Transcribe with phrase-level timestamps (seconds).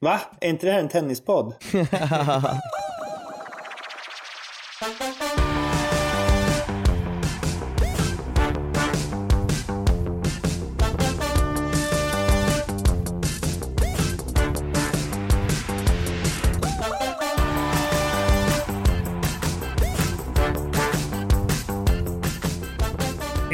[0.00, 0.20] Va?
[0.40, 1.54] Är inte det här en tennispodd?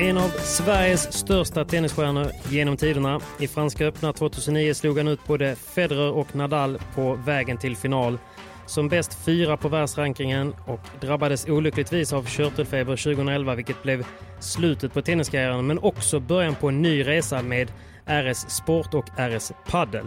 [0.02, 3.20] En av Sveriges största tennisstjärnor genom tiderna.
[3.38, 8.18] I Franska öppna 2009 slog han ut både Federer och Nadal på vägen till final.
[8.66, 14.06] Som bäst fyra på världsrankingen och drabbades olyckligtvis av körtelfeber 2011 vilket blev
[14.40, 17.72] slutet på tenniskarriären men också början på en ny resa med
[18.06, 20.06] RS Sport och RS Padel.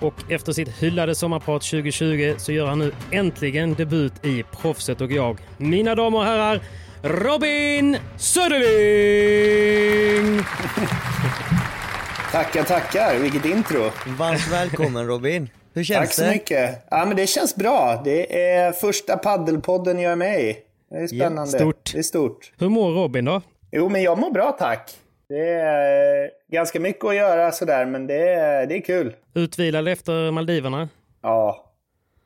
[0.00, 5.12] Och efter sitt hyllade sommarprat 2020 så gör han nu äntligen debut i Proffset och
[5.12, 5.38] jag.
[5.56, 6.60] Mina damer och herrar,
[7.02, 8.60] Robin Söderling!
[12.32, 13.18] Tackar, tackar.
[13.18, 13.80] Vilket intro.
[14.18, 15.50] Varmt välkommen Robin.
[15.74, 16.30] Hur känns Tack så det?
[16.30, 16.86] mycket.
[16.90, 18.00] Ja, men det känns bra.
[18.04, 20.56] Det är första paddelpodden jag är med i.
[20.90, 21.50] Det är spännande.
[21.58, 21.92] stort.
[21.92, 22.52] Det är stort.
[22.58, 23.42] Hur mår Robin då?
[23.72, 24.90] Jo, men jag mår bra tack.
[25.28, 29.14] Det är ganska mycket att göra sådär, men det är, det är kul.
[29.34, 30.88] Utvilad efter Maldiverna?
[31.22, 31.69] Ja,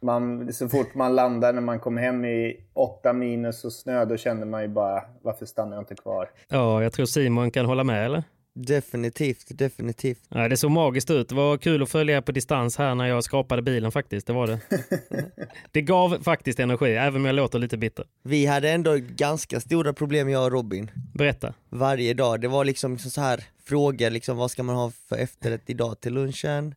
[0.04, 4.16] man, så fort man landar när man kom hem i åtta minus och snö, då
[4.16, 6.30] kände man ju bara, varför stannar jag inte kvar?
[6.48, 8.24] Ja, jag tror Simon kan hålla med eller?
[8.56, 10.20] Definitivt, definitivt.
[10.28, 11.28] Ja, det såg magiskt ut.
[11.28, 14.26] Det var kul att följa på distans här när jag skrapade bilen faktiskt.
[14.26, 14.60] Det var det.
[15.72, 18.06] det gav faktiskt energi, även om jag låter lite bitter.
[18.22, 20.90] Vi hade ändå ganska stora problem jag och Robin.
[21.14, 21.54] Berätta.
[21.68, 22.40] Varje dag.
[22.40, 26.14] Det var liksom så här fråga liksom vad ska man ha för efterrätt idag till
[26.14, 26.74] lunchen?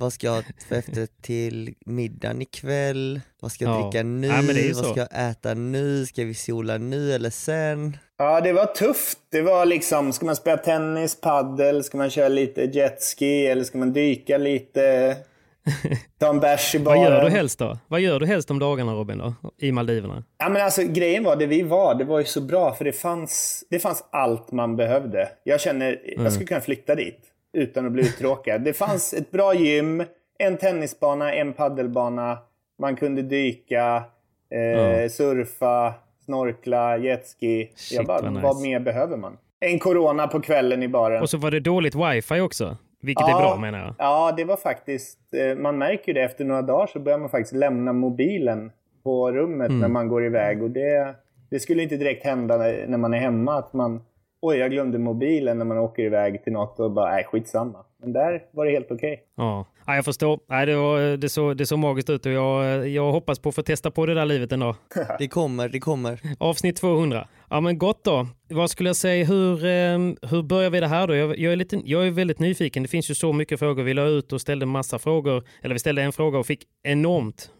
[0.00, 3.20] Vad ska jag för efterrätt till middagen ikväll?
[3.40, 3.82] Vad ska jag Ja.
[3.90, 4.26] dricka nu?
[4.26, 4.90] Ja, men det är ju vad så.
[4.92, 6.06] ska jag äta nu?
[6.06, 7.96] Ska vi sola nu eller sen?
[8.18, 9.18] Ja, det var tufft.
[9.30, 13.78] Det var liksom, ska man spela tennis, paddel, ska man köra lite jetski eller ska
[13.78, 15.16] man dyka lite?
[16.18, 17.02] Ta en bärs i Vad baren.
[17.02, 17.78] gör du helst då?
[17.88, 19.34] Vad gör du helst om dagarna Robin då?
[19.58, 20.24] I Maldiverna?
[20.38, 22.92] Ja, men alltså, grejen var, det vi var, det var ju så bra för det
[22.92, 25.28] fanns, det fanns allt man behövde.
[25.44, 27.18] Jag känner, jag skulle kunna flytta dit
[27.58, 28.60] utan att bli uttråkad.
[28.60, 30.04] Det fanns ett bra gym,
[30.38, 32.38] en tennisbana, en paddelbana.
[32.78, 34.02] Man kunde dyka,
[34.50, 37.70] eh, surfa, snorkla, jetski.
[37.92, 38.42] Jag bara, vad nice.
[38.42, 39.38] vad mer behöver man?
[39.60, 41.22] En corona på kvällen i baren.
[41.22, 43.94] Och så var det dåligt wifi också, vilket är bra menar jag.
[43.98, 45.18] Ja, det var faktiskt...
[45.34, 48.72] eh, Man märker ju det efter några dagar så börjar man faktiskt lämna mobilen
[49.04, 49.80] på rummet Mm.
[49.80, 50.62] när man går iväg.
[50.62, 51.14] Och det,
[51.50, 54.02] det skulle inte direkt hända när man är hemma att man...
[54.40, 57.84] Oj, jag glömde mobilen när man åker iväg till något och bara, nej skitsamma.
[58.00, 59.22] Men där var det helt okej.
[59.36, 60.40] Ja, ja jag förstår.
[60.48, 63.54] Nej, det, var, det, såg, det såg magiskt ut och jag, jag hoppas på att
[63.54, 64.74] få testa på det där livet en dag.
[65.18, 66.20] Det kommer, det kommer.
[66.38, 67.28] Avsnitt 200.
[67.50, 68.26] Ja men gott då.
[68.48, 69.98] Vad skulle jag säga, hur, eh,
[70.30, 71.14] hur börjar vi det här då?
[71.14, 72.82] Jag, jag, är lite, jag är väldigt nyfiken.
[72.82, 73.82] Det finns ju så mycket frågor.
[73.82, 75.44] Vi la ut och ställde massa frågor.
[75.62, 77.57] Eller vi ställde en fråga och fick enormt eh,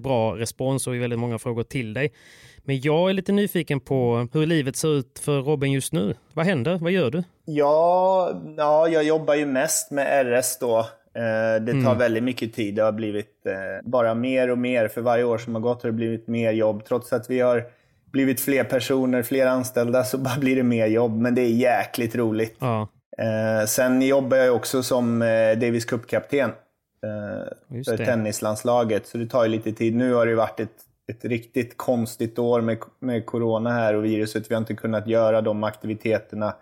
[0.00, 2.12] bra respons och väldigt många frågor till dig.
[2.64, 6.14] Men jag är lite nyfiken på hur livet ser ut för Robin just nu.
[6.32, 6.78] Vad händer?
[6.78, 7.22] Vad gör du?
[7.44, 10.78] Ja, ja, jag jobbar ju mest med RS då.
[10.78, 12.74] Eh, Det tar väldigt mycket tid.
[12.74, 14.88] Det har blivit eh, bara mer och mer.
[14.88, 16.84] För varje år som har gått har det blivit mer jobb.
[16.84, 17.64] Trots att vi har
[18.12, 21.16] blivit fler personer, fler anställda, så bara blir det mer jobb.
[21.20, 22.56] Men det är jäkligt roligt.
[22.58, 22.88] Ja.
[23.18, 26.50] Eh, sen jobbar jag också som eh, Davis Cup-kapten
[27.02, 29.96] eh, för tennislandslaget, så det tar ju lite tid.
[29.96, 34.50] Nu har det varit ett, ett riktigt konstigt år med, med corona här och viruset.
[34.50, 36.54] Vi har inte kunnat göra de aktiviteterna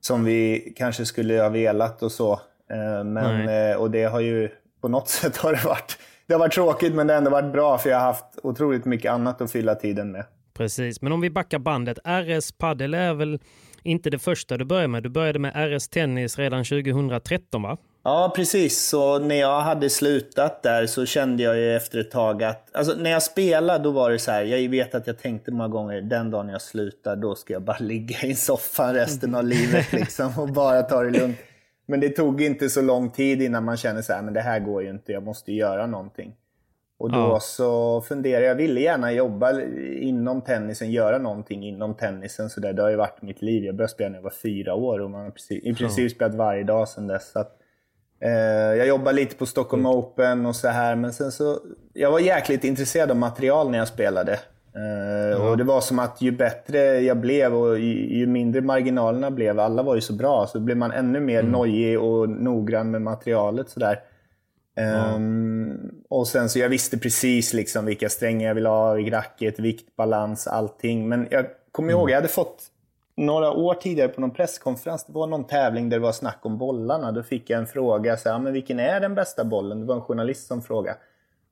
[0.00, 2.32] som vi kanske skulle ha velat och så.
[2.70, 4.48] Eh, men, eh, och det har ju,
[4.80, 7.52] på något sätt har det varit, det har varit tråkigt men det har ändå varit
[7.52, 10.24] bra för jag har haft otroligt mycket annat att fylla tiden med.
[10.54, 11.98] Precis, men om vi backar bandet.
[12.04, 13.40] RS Padel är väl
[13.82, 15.02] inte det första du började med?
[15.02, 17.76] Du började med RS Tennis redan 2013 va?
[18.04, 18.86] Ja, precis.
[18.88, 22.76] Så när jag hade slutat där så kände jag ju efter ett tag att...
[22.76, 25.68] Alltså när jag spelade då var det så här, jag vet att jag tänkte många
[25.68, 29.92] gånger, den dagen jag slutar då ska jag bara ligga i soffan resten av livet
[29.92, 31.38] liksom och bara ta det lugnt.
[31.86, 34.60] Men det tog inte så lång tid innan man kände så här, men det här
[34.60, 36.34] går ju inte, jag måste göra någonting.
[36.98, 37.40] Och då Ja.
[37.40, 39.60] så funderade jag, ville gärna jobba
[40.00, 42.50] inom tennisen, göra någonting inom tennisen.
[42.50, 43.64] Så där, det har ju varit mitt liv.
[43.64, 46.34] Jag började spela när jag var fyra år och man har precis, i princip spelat
[46.34, 47.32] varje dag sedan dess.
[47.32, 47.56] Så att,
[48.78, 51.58] jag jobbade lite på Stockholm Open och så här, men sen så...
[51.92, 54.32] Jag var jäkligt intresserad av material när jag spelade.
[54.74, 59.30] Eh, Och det var som att ju bättre jag blev och ju, ju mindre marginalerna
[59.30, 63.02] blev, alla var ju så bra, så blev man ännu mer nojig och noggrann med
[63.02, 63.68] materialet.
[63.70, 64.00] Så där.
[64.76, 65.78] Ehm,
[66.10, 70.46] och sen så jag visste precis liksom vilka strängar jag ville ha, racket, vikt, balans,
[70.46, 71.08] allting.
[71.08, 72.62] Men jag kommer ihåg, jag hade fått
[73.16, 76.58] några år tidigare på någon presskonferens, det var någon tävling där det var snack om
[76.58, 77.12] bollarna.
[77.12, 79.80] Då fick jag en fråga, så här, men vilken är den bästa bollen?
[79.80, 80.98] Det var en journalist som frågade.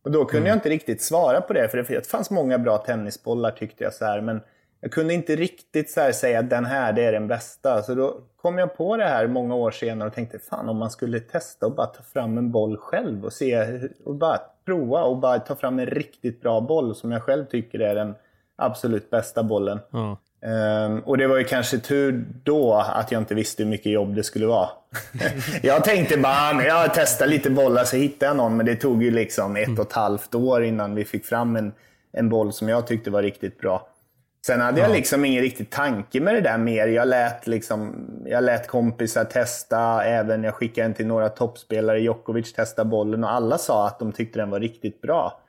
[0.05, 3.51] Och då kunde jag inte riktigt svara på det, för det fanns många bra tennisbollar
[3.51, 3.95] tyckte jag.
[3.95, 4.41] så här, Men
[4.81, 7.83] jag kunde inte riktigt så säga att den här, det är den bästa.
[7.83, 10.91] Så då kom jag på det här många år senare och tänkte, fan om man
[10.91, 15.17] skulle testa och bara ta fram en boll själv och se, och bara prova och
[15.17, 18.15] bara ta fram en riktigt bra boll som jag själv tycker är den
[18.57, 19.79] absolut bästa bollen.
[19.91, 20.19] Ja.
[20.47, 24.15] Ehm, och det var ju kanske tur då att jag inte visste hur mycket jobb
[24.15, 24.69] det skulle vara.
[25.63, 29.03] jag tänkte bara, men jag testar lite bollar så hittar jag någon, men det tog
[29.03, 31.73] ju liksom ett och ett halvt år innan vi fick fram en,
[32.13, 33.89] en boll som jag tyckte var riktigt bra.
[34.47, 36.87] Sen hade jag liksom ingen riktig tanke med det där mer.
[36.87, 42.53] Jag lät, liksom, jag lät kompisar testa, även jag skickade en till några toppspelare, Djokovic
[42.53, 45.42] testa bollen och alla sa att de tyckte den var riktigt bra.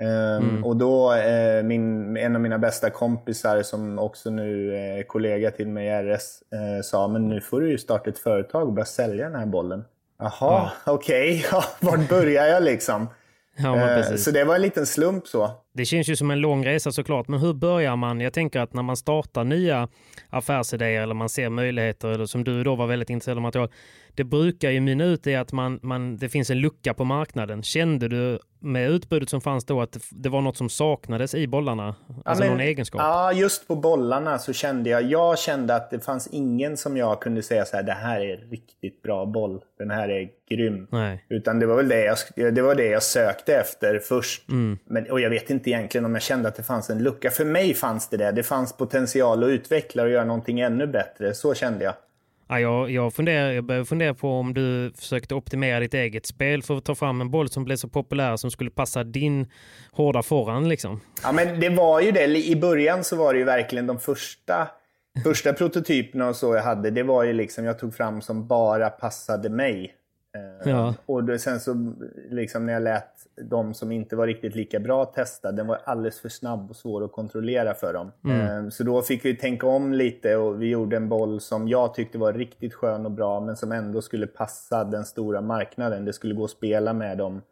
[0.00, 5.50] Ehm, Och då, eh, min, en av mina bästa kompisar som också nu är kollega
[5.50, 8.72] till mig i RS eh, sa men nu får du ju starta ett företag och
[8.72, 9.84] börja sälja den här bollen.
[10.18, 13.06] Jaha, okej, ja, vart börjar jag liksom?
[13.56, 15.50] Ja, Eh, så det var en liten slump så.
[15.72, 18.20] Det känns ju som en lång resa såklart, men hur börjar man?
[18.20, 19.88] Jag tänker att när man startar nya
[20.30, 23.70] affärsidéer eller man ser möjligheter, eller som du då var väldigt intresserad av material,
[24.14, 27.62] det brukar ju mynna ut i att man, man, det finns en lucka på marknaden.
[27.62, 31.94] Kände du med utbudet som fanns då att det, var något som saknades i bollarna?
[32.24, 33.00] Alltså men- någon egenskap?
[33.00, 37.20] Ja, just på bollarna så kände jag, jag kände att det fanns ingen som jag
[37.20, 40.86] kunde säga så här, det här är riktigt bra boll, den här är grym.
[40.90, 41.24] Nej.
[41.28, 42.04] Utan det var väl det
[42.36, 44.48] jag, det var det jag sökte efter först.
[44.48, 44.78] Mm.
[44.84, 47.30] Men, och jag vet inte egentligen om jag kände att det fanns en lucka.
[47.30, 48.32] För mig fanns det det.
[48.32, 51.34] Det fanns potential att utveckla och göra någonting ännu bättre.
[51.34, 51.94] Så kände jag.
[52.48, 56.62] Ja, jag, jag, funderar, jag börjar fundera på om du försökte optimera ditt eget spel
[56.62, 59.46] för att ta fram en boll som blev så populär som skulle passa din
[59.92, 60.68] hårda forehand.
[60.68, 61.00] Liksom.
[61.22, 62.36] Ja, men det var ju det.
[62.46, 64.68] I början så var det ju verkligen de första,
[65.24, 66.90] första prototyperna och så jag hade.
[66.90, 69.94] Det var ju liksom jag tog fram som bara passade mig.
[70.64, 70.94] Eh, Ja.
[71.06, 71.94] Och då, sen så
[72.30, 76.20] liksom när jag lät de som inte var riktigt lika bra testa, den var alldeles
[76.20, 78.12] för snabb och svår att kontrollera för dem.
[78.32, 81.94] Eh, Så då fick vi tänka om lite och vi gjorde en boll som jag
[81.94, 86.04] tyckte var riktigt skön och bra men som ändå skulle passa den stora marknaden.
[86.04, 87.42] Det skulle gå att spela med dem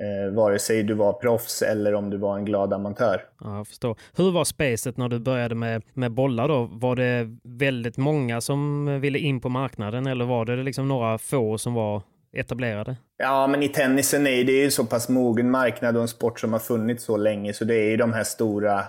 [0.00, 3.22] eh, vare sig du var proffs eller om du var en glad amatör.
[3.40, 3.96] Ja, jag förstår.
[4.16, 6.68] Hur var spacet när du började med, med bollar då?
[6.72, 11.58] Var det väldigt många som ville in på marknaden eller var det liksom några få
[11.58, 12.96] som var etablerade?
[13.16, 16.52] Ja, men i tennisen är det ju så pass mogen marknad och en sport som
[16.52, 18.84] har funnits så länge, så det är ju de här stora,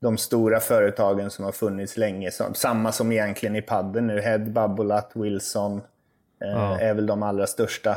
[0.00, 2.30] de stora företagen som har funnits länge.
[2.54, 4.20] Samma som egentligen i padden nu.
[4.20, 5.76] Head, Babolat, Wilson
[6.42, 6.80] eh, Ja.
[6.80, 7.96] är väl de allra största.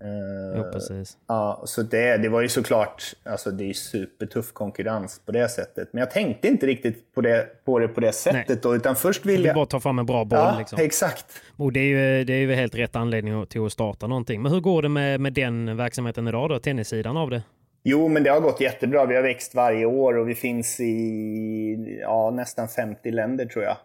[0.00, 1.16] Eh, Jo, precis.
[1.28, 5.88] Ja, så det, det var ju såklart, alltså det är supertuff konkurrens på det sättet.
[5.92, 9.26] Men jag tänkte inte riktigt på det på det, på det sättet då, utan först
[9.26, 9.54] ville vill jag...
[9.54, 10.38] bara ta fram en bra boll.
[10.38, 10.78] Ja, liksom.
[10.80, 11.26] exakt.
[11.56, 11.84] Och det är,
[12.18, 14.42] ju, det är ju helt rätt anledning till att starta någonting.
[14.42, 16.58] Men hur går det med, med den verksamheten idag då?
[16.58, 17.42] Tennissidan av det?
[17.82, 19.06] Jo, men det har gått jättebra.
[19.06, 23.76] Vi har växt varje år och vi finns i ja, nästan 50 länder tror jag.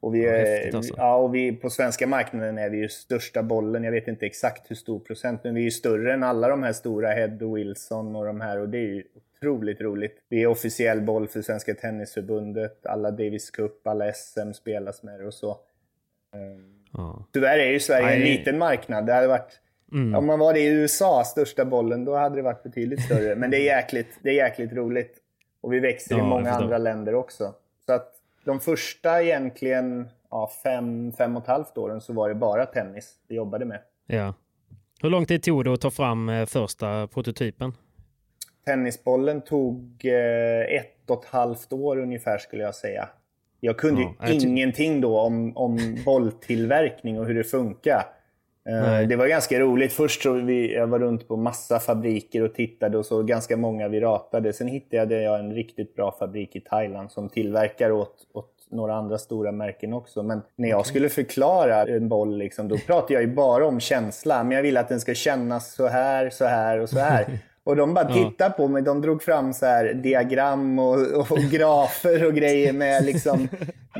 [0.00, 0.94] Och, vi är, alltså.
[0.96, 3.84] ja, och vi, på svenska marknaden är vi ju största bollen.
[3.84, 6.62] Jag vet inte exakt hur stor procent, men vi är ju större än alla de
[6.62, 8.58] här stora, Head och Wilson och de här.
[8.58, 9.04] Och det är ju
[9.36, 10.18] otroligt roligt.
[10.28, 12.86] Vi är officiell boll för Svenska Tennisförbundet.
[12.86, 15.58] Alla Davis Cup, alla SM spelas med det och så.
[16.92, 17.24] Ja.
[17.32, 19.06] Tyvärr är ju Sverige en liten marknad.
[19.06, 19.60] Det hade varit,
[19.92, 20.14] Mm.
[20.14, 23.36] Om man var det i USA, största bollen, då hade det varit betydligt större.
[23.36, 25.16] Men det är jäkligt, det är jäkligt roligt.
[25.60, 27.54] Och vi växer Ja, i många andra länder också.
[27.86, 28.19] Så att
[28.50, 33.14] de första egentligen ja, fem, fem och ett halvt åren så var det bara tennis
[33.28, 33.80] vi jobbade med.
[34.06, 34.34] Ja.
[35.02, 37.72] Hur lång tid tog det att ta fram eh, första prototypen?
[38.64, 43.08] Tennisbollen tog eh, ett och ett halvt år ungefär skulle jag säga.
[43.60, 48.04] Jag kunde Ja, ju jag ingenting då om, om bolltillverkning och hur det funkar.
[48.68, 49.06] Eh, Nej.
[49.06, 49.92] det var ganska roligt.
[49.92, 53.88] Först så vi, jag var runt på massa fabriker och tittade och så ganska många
[53.88, 54.52] vi ratade.
[54.52, 59.18] Sen hittade jag en riktigt bra fabrik i Thailand som tillverkar åt, åt några andra
[59.18, 60.22] stora märken också.
[60.22, 64.44] Men när jag skulle förklara en boll, liksom, då pratade jag ju bara om känsla.
[64.44, 67.26] Men jag vill att den ska kännas så här, så här och så här.
[67.70, 68.82] Och de bara tittade på mig.
[68.82, 73.48] De drog fram så här diagram och, och grafer och grejer med, liksom,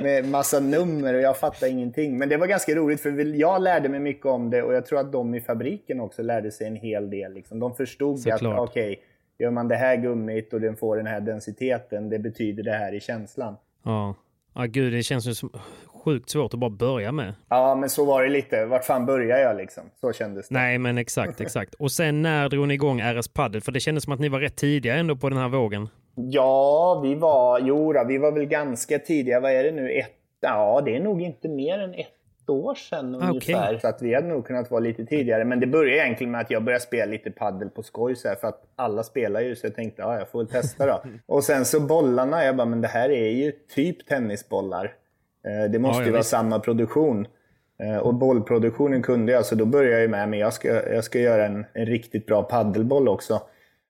[0.02, 2.18] med massa nummer och jag fattade ingenting.
[2.18, 5.00] Men det var ganska roligt för jag lärde mig mycket om det och jag tror
[5.00, 7.32] att de i fabriken också lärde sig en hel del.
[7.32, 7.60] Liksom.
[7.60, 8.58] De förstod att Såklart.
[8.58, 9.00] okej,
[9.38, 12.94] gör man det här gummit och den får den här densiteten, det betyder det här
[12.94, 13.56] i känslan.
[13.84, 14.14] Ja.
[14.54, 15.50] Ja, gud, det känns ju som
[16.04, 17.34] sjukt svårt att bara börja med.
[17.48, 18.66] Ja, men så var det lite.
[18.66, 19.82] Vart fan börjar jag liksom?
[20.00, 20.54] Så kändes det.
[20.54, 21.74] Nej, men exakt, exakt.
[21.74, 23.60] Och sen när drog ni igång RS Padel?
[23.60, 25.88] För det kändes som att ni var rätt tidiga ändå på den här vågen.
[26.14, 29.40] Ja, vi var, jo då, vi var väl ganska tidiga.
[29.40, 29.90] Vad är det nu?
[29.90, 33.28] Ett, ja, det är nog inte mer än ett år sedan Okej.
[33.28, 33.78] ungefär.
[33.78, 35.44] Så att vi hade nog kunnat vara lite tidigare.
[35.44, 38.34] Men det började egentligen med att jag började spela lite paddel på skoj så här,
[38.34, 39.56] för att alla spelar ju.
[39.56, 41.02] Så jag tänkte, ja, jag får väl testa då.
[41.34, 44.92] Och sen så bollarna, jag bara, men det här är ju typ tennisbollar.
[45.48, 47.26] Eh, Det måste Ja, ju vara samma produktion.
[47.82, 51.04] Eh, Och bollproduktionen kunde jag, så då började jag ju med, men jag ska, jag
[51.04, 53.40] ska göra en, en riktigt bra paddelboll också.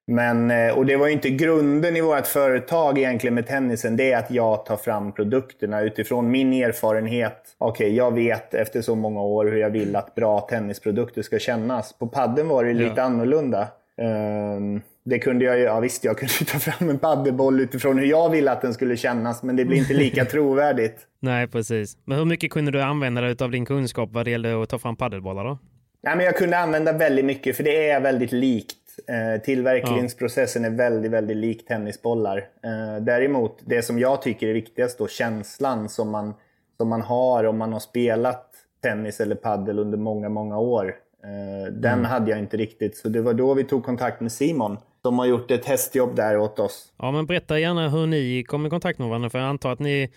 [0.07, 3.97] Men, eh, och det var ju inte grunden i vårt företag egentligen med tennisen.
[3.97, 7.55] Det är att jag tar fram produkterna utifrån min erfarenhet.
[7.59, 11.93] Okej, jag vet efter så många år hur jag vill att bra tennisprodukter ska kännas.
[11.93, 13.03] På padden var det lite Ja.
[13.03, 13.69] annorlunda.
[13.97, 14.81] Ehm,
[15.11, 18.31] det kunde jag ju, ja visst jag kunde ta fram en paddelboll utifrån hur jag
[18.31, 19.43] ville att den skulle kännas.
[19.43, 21.07] Men det blir inte lika trovärdigt.
[21.21, 21.97] Nej, precis.
[22.05, 24.79] Men hur mycket kunde du använda dig av din kunskap vad det gällde att ta
[24.79, 25.59] fram paddelbollar då?
[26.03, 28.77] Nej, men jag kunde använda väldigt mycket, för det är väldigt likt.
[29.09, 32.39] Eh, tillverkningsprocessen är väldigt, väldigt lik tennisbollar.
[32.39, 36.35] Eh, däremot, det som jag tycker är viktigast då, känslan som man,
[36.77, 38.47] som man har om man har spelat
[38.83, 40.95] tennis eller paddel under många, många år.
[41.25, 44.79] Eh, den hade jag inte riktigt, så det var då vi tog kontakt med Simon,
[45.03, 46.93] som har gjort ett testjobb där åt oss.
[46.99, 49.79] Ja, men berätta gärna hur ni kom i kontakt med varandra, för jag antar att
[49.79, 50.11] ni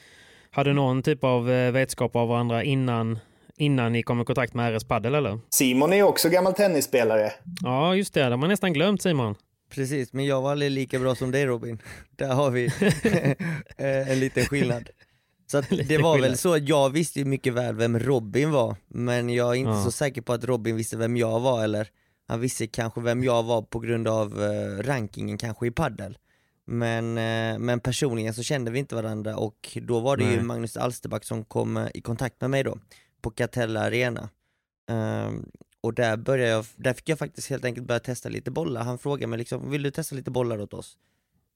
[0.51, 3.19] hade någon typ av eh, vetskap av varandra innan,
[3.57, 5.39] innan ni kom i kontakt med RS Padel, eller?
[5.49, 7.31] Simon är ju också gammal tennisspelare.
[7.61, 8.19] Ja, just det.
[8.23, 9.35] Det har man nästan glömt, Simon.
[9.69, 11.79] Precis, men jag var aldrig lika bra som dig Robin.
[12.15, 12.65] Där har vi
[13.77, 14.89] eh, en liten skillnad.
[15.51, 18.75] Så att det var väl så att jag visste ju mycket väl vem Robin var,
[18.87, 19.83] men jag är inte Ja.
[19.83, 21.87] så säker på att Robin visste vem jag var eller
[22.33, 26.17] han visste kanske vem jag var på grund av eh, rankingen kanske i paddel.
[26.65, 30.43] Men, eh, men personligen så kände vi inte varandra och då var det ju Nej.
[30.43, 32.77] Magnus Alsterback som kom eh, i kontakt med mig då
[33.21, 34.29] på Catella Arena.
[34.89, 35.45] Ehm,
[35.81, 38.83] och där började jag, där fick jag faktiskt helt enkelt börja testa lite bollar.
[38.83, 40.97] Han frågade mig liksom, vill du testa lite bollar åt oss?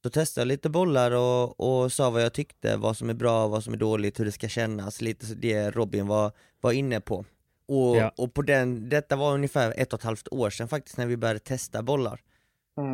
[0.03, 3.47] Då testade jag lite bollar och, och sa vad jag tyckte, vad som är bra,
[3.47, 6.31] vad som är dåligt, hur det ska kännas, lite det Robin var,
[6.61, 7.25] var inne på.
[7.67, 8.11] Och, Ja.
[8.17, 11.17] och på den, detta var ungefär ett och ett halvt år sedan faktiskt när vi
[11.17, 12.19] började testa bollar.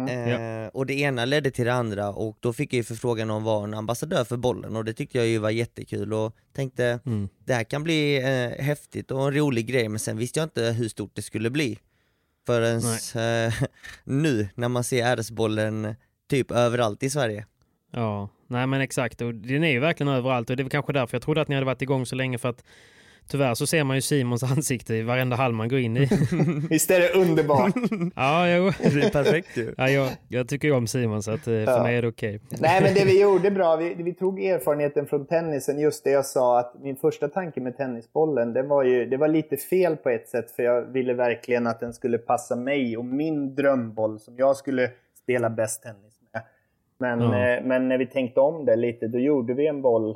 [0.09, 3.37] Eh, Och det ena ledde till det andra och då fick jag ju förfrågan om
[3.37, 6.99] att vara en ambassadör för bollen och det tyckte jag ju var jättekul och tänkte
[7.05, 7.29] Mm.
[7.45, 10.63] det här kan bli eh, häftigt och en rolig grej men sen visste jag inte
[10.63, 11.79] hur stort det skulle bli.
[12.45, 12.77] Förrän
[13.47, 13.53] eh,
[14.03, 15.95] nu när man ser RS-bollen
[16.29, 17.45] typ överallt i Sverige.
[17.91, 19.21] Ja, nej men exakt.
[19.21, 21.47] Och den är ju verkligen överallt och det är väl kanske därför jag trodde att
[21.47, 22.63] ni hade varit igång så länge för att
[23.27, 26.09] tyvärr så ser man ju Simons ansikte i varenda hall man går in i.
[26.69, 27.73] Visst är det underbart?
[28.15, 28.63] ja, jo.
[28.93, 29.73] Det är perfekt ju.
[29.77, 31.83] Ja, jag, jag tycker ju om Simon så att, eh, för Ja.
[31.83, 32.39] mig är det okej.
[32.59, 36.25] Nej, men det vi gjorde bra, vi, vi tog erfarenheten från tennisen, just det jag
[36.25, 40.09] sa att min första tanke med tennisbollen, det var ju det var lite fel på
[40.09, 44.37] ett sätt för jag ville verkligen att den skulle passa mig och min drömboll som
[44.37, 44.89] jag skulle
[45.23, 46.41] spela bäst tennis med.
[46.99, 47.47] Men, Ja.
[47.57, 50.15] eh, men när vi tänkte om det lite, då gjorde vi en boll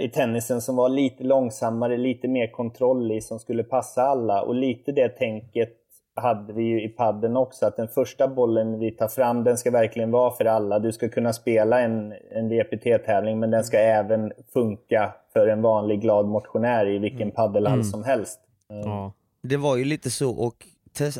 [0.00, 4.42] i tennisen som var lite långsammare, lite mer kontroll i, som skulle passa alla.
[4.42, 5.78] Och lite det tänket
[6.14, 9.70] hade vi ju i padden också, att den första bollen vi tar fram, den ska
[9.70, 10.78] verkligen vara för alla.
[10.78, 16.00] Du ska kunna spela en, en VPT-tävling, men den ska även funka för en vanlig
[16.00, 18.40] glad motionär i vilken paddelhall som helst.
[18.68, 19.12] Ja.
[19.42, 20.66] Det var ju lite så och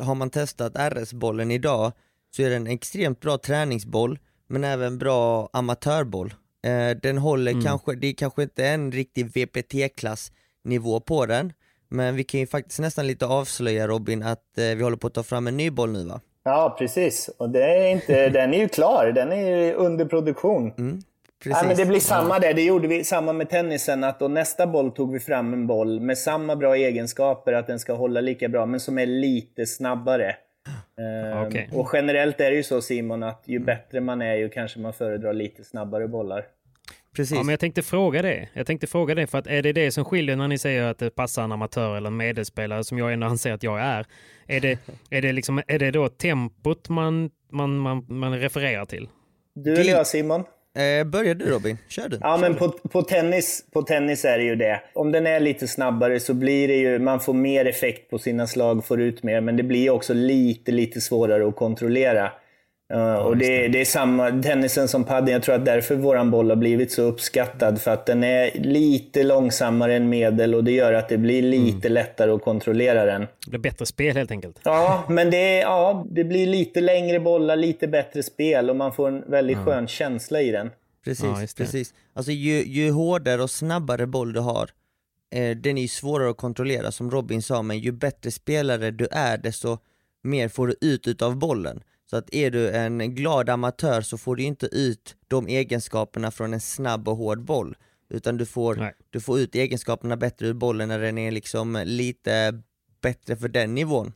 [0.01, 1.91] har man testat RS-bollen idag
[2.31, 6.33] så är den en extremt bra träningsboll men även bra amatörboll.
[6.63, 10.31] Eh, den håller kanske, det är kanske inte en riktig VPT-klass
[10.63, 11.53] nivå på den
[11.89, 15.13] Men vi kan ju faktiskt nästan lite avslöja Robin att eh, vi håller på att
[15.13, 16.21] ta fram en ny boll nu va?
[16.43, 17.29] Ja, precis.
[17.37, 19.11] Och det är inte, den är ju klar.
[19.15, 20.73] Den är ju under produktion.
[20.77, 21.01] Mm,
[21.45, 22.53] Ja, men det blir samma där.
[22.53, 24.03] Det gjorde vi samma med tennisen.
[24.03, 27.79] Att då nästa boll tog vi fram en boll med samma bra egenskaper, att den
[27.79, 30.35] ska hålla lika bra, men som är lite snabbare.
[30.99, 31.69] Ehm, Okej.
[31.73, 34.93] Och generellt är det ju så Simon, att ju bättre man är, ju kanske man
[34.93, 36.45] föredrar lite snabbare bollar.
[37.13, 37.37] Precis.
[37.37, 38.49] Ja, men jag tänkte fråga det.
[38.53, 40.99] Jag tänkte fråga det, för att är det det som skiljer när ni säger att
[40.99, 44.05] det passar en amatör eller en medelspelare, som jag ändå anser att jag är?
[44.47, 44.79] Är det,
[45.09, 49.09] är det, liksom, är det då tempot man, man, man, man refererar till?
[49.55, 50.43] Du eller jag Simon?
[50.75, 52.17] Eh, börjar du Robin, kör du.
[52.21, 54.81] Ja, men på, på, tennis, på tennis är det ju det.
[54.93, 58.47] Om den är lite snabbare så blir det ju, man får mer effekt på sina
[58.47, 62.31] slag, får ut mer, men det blir också lite, lite svårare att kontrollera.
[62.93, 66.49] Uh, och det, det är samma, tennisen som paddeln, jag tror att därför våran boll
[66.49, 70.93] har blivit så uppskattad, för att den är lite långsammare än medel och det gör
[70.93, 73.21] att det blir lite lättare att kontrollera den.
[73.21, 74.59] Det blir bättre spel helt enkelt.
[74.63, 78.93] Ja, men det, är- ja, det blir lite längre bollar, lite bättre spel och man
[78.93, 80.69] får en väldigt skön känsla i den.
[81.05, 81.93] Precis, Ja, precis.
[82.13, 84.69] Alltså ju, ju hårdare och snabbare boll du har,
[85.35, 89.07] eh, den är ju svårare att kontrollera som Robin sa, men ju bättre spelare du
[89.11, 89.77] är desto
[90.23, 91.83] mer får du ut utav bollen.
[92.13, 96.53] Så att är du en glad amatör så får du inte ut de egenskaperna från
[96.53, 97.75] en snabb och hård boll.
[98.09, 98.93] Utan du får, Nej.
[99.09, 102.61] du får ut egenskaperna bättre ur bollen när den är liksom lite
[103.01, 104.13] bättre för den nivån.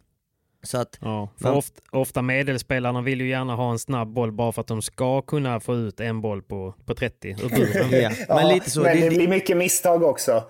[0.64, 4.32] Så att, Ja, för Men- ofta, ofta medelspelarna vill ju gärna ha en snabb boll
[4.32, 8.14] bara för att de ska kunna få ut en boll på, på 30 ur buren.
[8.28, 8.82] ja, men lite så.
[8.82, 10.44] men det, det, det, blir mycket misstag också.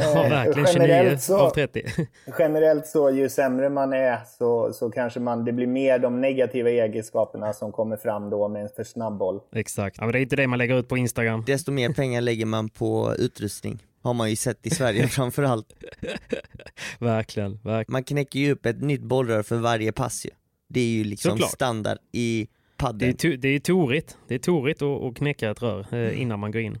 [0.00, 0.66] Ja, Eh, verkligen.
[0.66, 1.84] 29 generellt så- av 30.
[2.38, 6.70] Generellt så, ju sämre man är, så, så kanske man, det blir mer de negativa
[6.70, 9.40] egenskaperna som kommer fram då med en för snabb boll.
[9.54, 9.96] Exakt.
[9.98, 11.44] Ja, men det är inte det man lägger ut på Instagram.
[11.46, 13.78] desto mer pengar lägger man på utrustning.
[14.02, 15.66] Har man ju sett i Sverige framförallt.
[16.98, 17.92] Verkligen, verkligen.
[17.92, 20.30] Man knäcker ju upp ett nytt bollrör för varje pass ju.
[20.68, 21.50] Det är ju liksom Såklart.
[21.50, 23.16] standard i Det är, padel.
[23.16, 24.16] to, det är torigt.
[24.28, 26.78] Det är torigt att, att knäcka ett rör eh, innan man går in.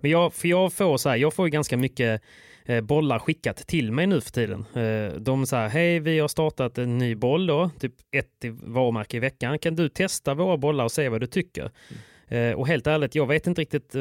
[0.00, 2.22] Men jag, för jag får så här, jag får ju ganska mycket
[2.68, 4.64] Eh, bollar skickat till mig nu för tiden.
[4.74, 9.20] Eh, de säger, hej vi har startat en ny boll då, typ ett varumärke i
[9.20, 9.58] veckan.
[9.58, 11.70] Kan du testa våra bollar och se vad du tycker?
[12.28, 14.00] Eh, och helt ärligt, jag vet inte riktigt eh,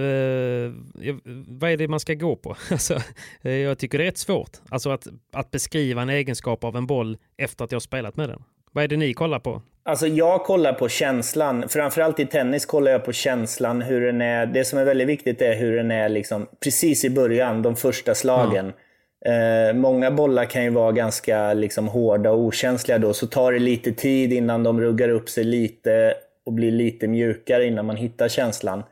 [1.48, 2.56] vad är det man ska gå på.
[2.72, 3.02] Alltså,
[3.42, 4.58] jag tycker det är rätt svårt.
[4.70, 8.30] Alltså att, att beskriva en egenskap av en boll efter att jag har spelat med
[8.30, 8.44] den.
[8.78, 9.62] Vad är det ni kollar på?
[9.84, 11.70] Alltså jag kollar på känslan.
[11.70, 13.82] Framförallt i tennis kollar jag på känslan.
[13.82, 14.46] Hur den är.
[14.46, 18.16] Det som är väldigt viktigt är hur den är liksom precis i början, de första
[18.16, 18.74] slagen.
[19.26, 23.60] Eh, många bollar kan ju vara ganska liksom, hårda och okänsliga då, så tar det
[23.60, 26.14] lite tid innan de ruggar upp sig lite
[26.46, 28.84] och blir lite mjukare innan man hittar känslan.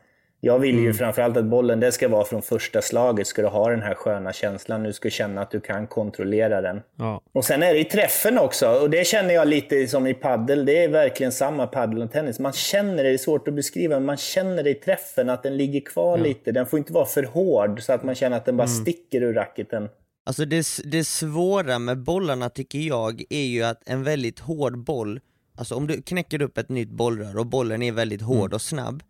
[0.46, 3.70] Jag vill ju framförallt att bollen, det ska vara från första slaget, ska du ha
[3.70, 4.82] den här sköna känslan.
[4.82, 6.80] Du ska känna att du kan kontrollera den.
[6.96, 8.68] Ja, Och sen är det i träffen också.
[8.68, 10.66] Och det känner jag lite som i paddel.
[10.66, 12.38] Det är verkligen samma paddel och tennis.
[12.38, 15.42] Man känner det, det är svårt att beskriva, men man känner det i träffen, att
[15.42, 16.52] den ligger kvar lite.
[16.52, 19.34] Den får inte vara för hård så att man känner att den bara sticker ur
[19.34, 19.88] racketen.
[20.26, 25.20] Alltså det, det svåra med bollarna tycker jag är ju att en väldigt hård boll,
[25.58, 29.02] alltså om du knäcker upp ett nytt bollrör och bollen är väldigt hård och snabb,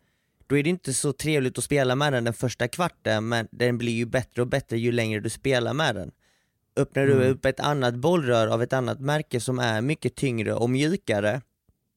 [0.47, 3.79] då är det inte så trevligt att spela med den den första kvarten, men den
[3.79, 6.11] blir ju bättre och bättre ju längre du spelar med den.
[6.77, 10.71] Öppnar du upp ett annat bollrör av ett annat märke som är mycket tyngre och
[10.71, 11.41] mjukare,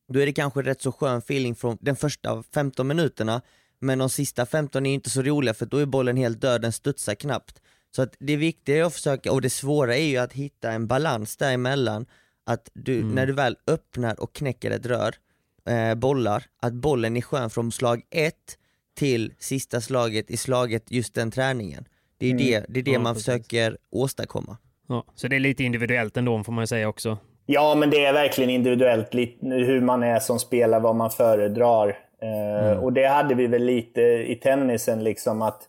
[0.09, 3.41] då är det kanske rätt så skön feeling från den första 15 minuterna,
[3.79, 6.71] men de sista 15 är inte så roliga för då är bollen helt död, den
[6.71, 7.61] studsar knappt.
[7.95, 10.87] Så att det viktiga är att försöka, och det svåra är ju att hitta en
[10.87, 12.05] balans däremellan,
[12.45, 15.15] att du, när du väl öppnar och knäcker ett rör,
[15.69, 18.57] eh, bollar, att bollen är skön från slag ett
[18.97, 21.85] till sista slaget i slaget just den träningen.
[22.17, 23.25] Det är det, det, är det Ja, man precis.
[23.25, 24.57] försöker åstadkomma.
[24.87, 25.03] ja.
[25.15, 27.17] Så det är lite individuellt ändå får man säga också.
[27.45, 31.97] Ja, men det är verkligen individuellt lite hur man är som spelar, vad man föredrar.
[32.21, 35.61] Eh, Och det hade vi väl lite i tennisen, liksom att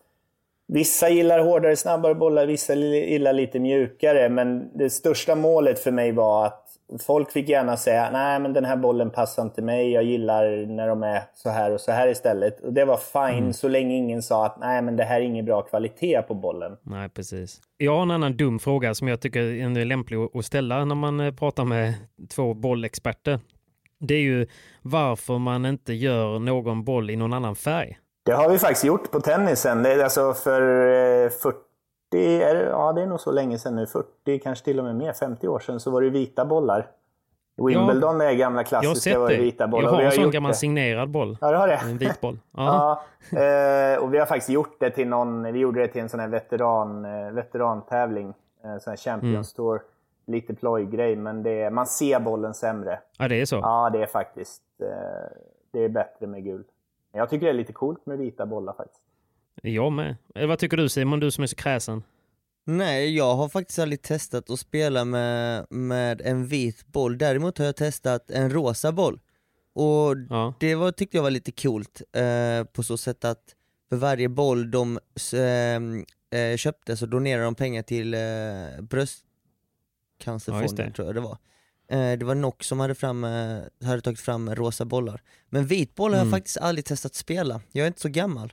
[0.69, 4.29] vissa gillar hårdare, snabbare bollar, vissa gillar lite mjukare.
[4.29, 6.67] Men det största målet för mig var att
[6.99, 10.89] folk fick gärna säga nej men den här bollen passar inte mig, jag gillar när
[10.89, 12.61] de är så här och så här istället.
[12.61, 15.45] Och det var fine så länge ingen sa att nej men det här är ingen
[15.45, 16.77] bra kvalitet på bollen.
[16.83, 17.61] Nej, precis.
[17.77, 21.21] Jag har en annan dum fråga som jag tycker är lämplig att ställa när man
[21.21, 21.95] eh, pratar med
[22.35, 23.41] två bollexperter.
[24.01, 24.47] Det är ju
[24.83, 27.99] varför man inte gör någon boll i någon annan färg.
[28.25, 29.83] Det har vi faktiskt gjort på tennisen.
[29.83, 30.63] Det är alltså för
[31.25, 31.31] eh,
[32.11, 34.85] 40, är det, ja det är nog så länge sedan nu, 40, kanske till och
[34.85, 36.91] med mer, 50 år sedan, så var det vita bollar.
[37.57, 39.85] Wimbledon är gamla Jag har klassiska, sett var det vita bollar.
[39.85, 40.57] Jag har en sån gammal det.
[40.57, 41.39] signerad boll.
[41.41, 41.75] Ja, du har det?
[41.75, 42.39] En vit boll.
[42.57, 43.03] Ja.
[43.31, 46.09] Ja, eh, och vi har faktiskt gjort det till någon, vi gjorde det till en
[46.09, 48.35] sån här veteran, eh, veterantävling.
[48.65, 49.67] Eh, sån här Champions mm.
[49.67, 49.83] Tour.
[50.27, 53.01] Lite plojgrej, men det man ser bollen sämre.
[53.19, 53.57] Ja, det är så?
[53.57, 54.63] Ja, det är faktiskt
[55.73, 56.65] det är bättre med gul.
[57.13, 59.03] Jag tycker det är lite coolt med vita bollar faktiskt.
[59.63, 60.17] Jag med.
[60.35, 62.03] Eh, vad tycker du Simon, du som är så kräsen?
[62.65, 67.19] Nej, jag har faktiskt aldrig testat att spela med, med en vit boll.
[67.19, 69.21] Däremot har jag testat en rosa boll.
[69.73, 70.55] Och ja.
[70.61, 73.55] det var, tyckte jag var lite coolt eh, på så sätt att
[73.89, 74.99] för varje boll de
[75.35, 78.21] ehm, eh, köpte så donerade de pengar till eh,
[78.81, 81.39] bröstcancerfonden ja, tror jag det var.
[81.91, 85.23] Eh, det var Nock som hade, fram, eh, hade tagit fram rosa bollar.
[85.49, 86.39] Men vit boll har jag mm.
[86.39, 87.61] faktiskt aldrig testat spela.
[87.73, 88.53] Jag är inte så gammal.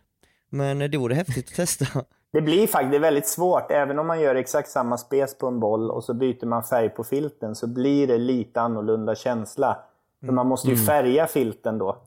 [0.50, 1.86] Men det vore häftigt att testa.
[2.32, 5.92] Det blir faktiskt väldigt svårt, även om man gör exakt samma spes på en boll
[5.92, 9.78] och så byter man färg på filten så blir det lite annorlunda känsla.
[10.26, 10.86] För man måste ju mm.
[10.86, 11.98] färga filten då.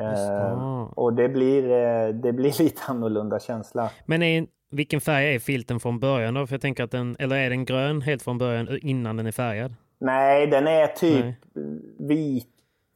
[0.00, 3.90] Eh, och det blir, eh, det blir lite annorlunda känsla.
[4.06, 6.46] Men är, vilken färg är filten från början då?
[6.46, 9.32] För jag tänker att den, eller är den grön helt från början innan den är
[9.32, 9.74] färgad?
[9.98, 12.30] Nej, den är typ Nej.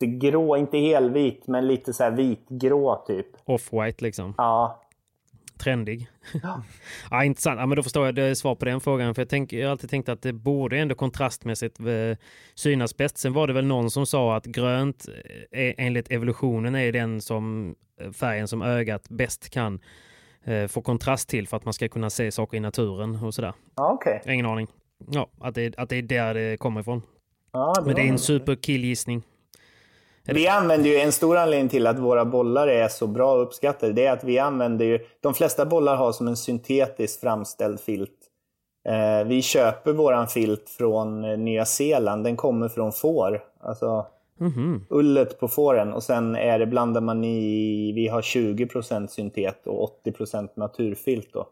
[0.00, 3.26] vitgrå, inte helvit, men lite så här vitgrå typ.
[3.44, 4.34] Off-white liksom?
[4.38, 4.80] Ja.
[5.58, 6.08] Trendig.
[6.42, 6.62] Ja.
[7.10, 7.60] ja, intressant.
[7.60, 9.14] Ja, men då förstår jag, det är svar på den frågan.
[9.14, 11.86] För jag, tänk, jag har alltid tänkt att det borde ändå kontrastmässigt eh,
[12.54, 13.18] synas bäst.
[13.18, 15.06] Sen var det väl någon som sa att grönt
[15.50, 19.80] är, enligt evolutionen är den som eh, färgen som ögat bäst kan
[20.44, 23.52] eh, få kontrast till för att man ska kunna se saker i naturen och sådär.
[23.76, 24.34] Ja, okay.
[24.34, 24.68] Ingen aning.
[25.10, 27.02] Ja, att det, att det är där det kommer ifrån.
[27.52, 29.22] Ja, det Men det är en superkillgissning.
[30.26, 33.92] Vi använder ju en stor anledning till att våra bollar är så bra uppskattade.
[33.92, 38.18] Det är att vi använder ju, de flesta bollar har som en syntetiskt framställd filt.
[38.88, 42.24] Eh, vi köper våran filt från eh, Nya Zeeland.
[42.24, 43.42] Den kommer från får.
[43.60, 44.06] Alltså
[44.40, 44.80] mm -hmm.
[44.88, 45.92] ullet på fåren.
[45.92, 51.32] Och sen är det, blandar man i, vi har 20% syntet och 80% naturfilt.
[51.32, 51.48] Då.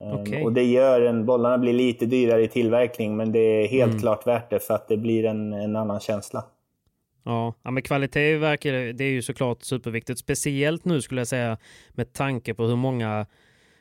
[0.00, 0.44] Ehm, okay.
[0.44, 4.00] Och det gör en, bollarna blir lite dyrare i tillverkning men det är helt mm.
[4.00, 6.44] klart värt det för att det blir en, en annan känsla.
[7.24, 10.18] Ja, ja men kvalitet verkar det är ju såklart superviktigt.
[10.20, 11.58] Speciellt nu skulle jag säga
[11.90, 13.26] med tanke på hur många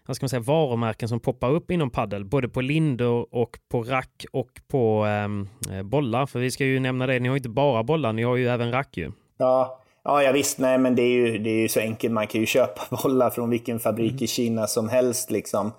[0.10, 2.26] vad ska man säga, varumärken som poppar upp inom paddel.
[2.26, 6.26] Både på lindor och på rack och på ehm, eh, bollar.
[6.26, 8.72] För vi ska ju nämna det, ni har inte bara bollar, ni har ju även
[8.72, 9.12] rack ju.
[9.38, 10.60] Ja, ja, ja visst.
[10.60, 12.14] Nej, men det är, ju, det är ju så enkelt.
[12.14, 14.24] Man kan ju köpa bollar från vilken fabrik mm.
[14.24, 15.32] i Kina som helst.
[15.32, 15.72] Liksom.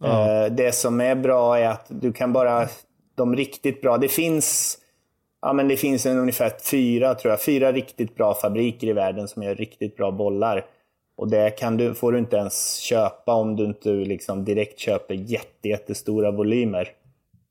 [0.00, 0.44] Ja.
[0.44, 2.68] Eh, det som är bra är att du kan bara,
[3.14, 4.78] de riktigt bra, det finns
[5.46, 9.28] Ja, men det finns en ungefär fyra, tror jag, fyra riktigt bra fabriker i världen
[9.28, 10.64] som gör riktigt bra bollar.
[11.16, 15.14] Och det kan du, får du inte ens köpa om du inte liksom direkt köper
[15.14, 16.88] jätte, jättestora volymer.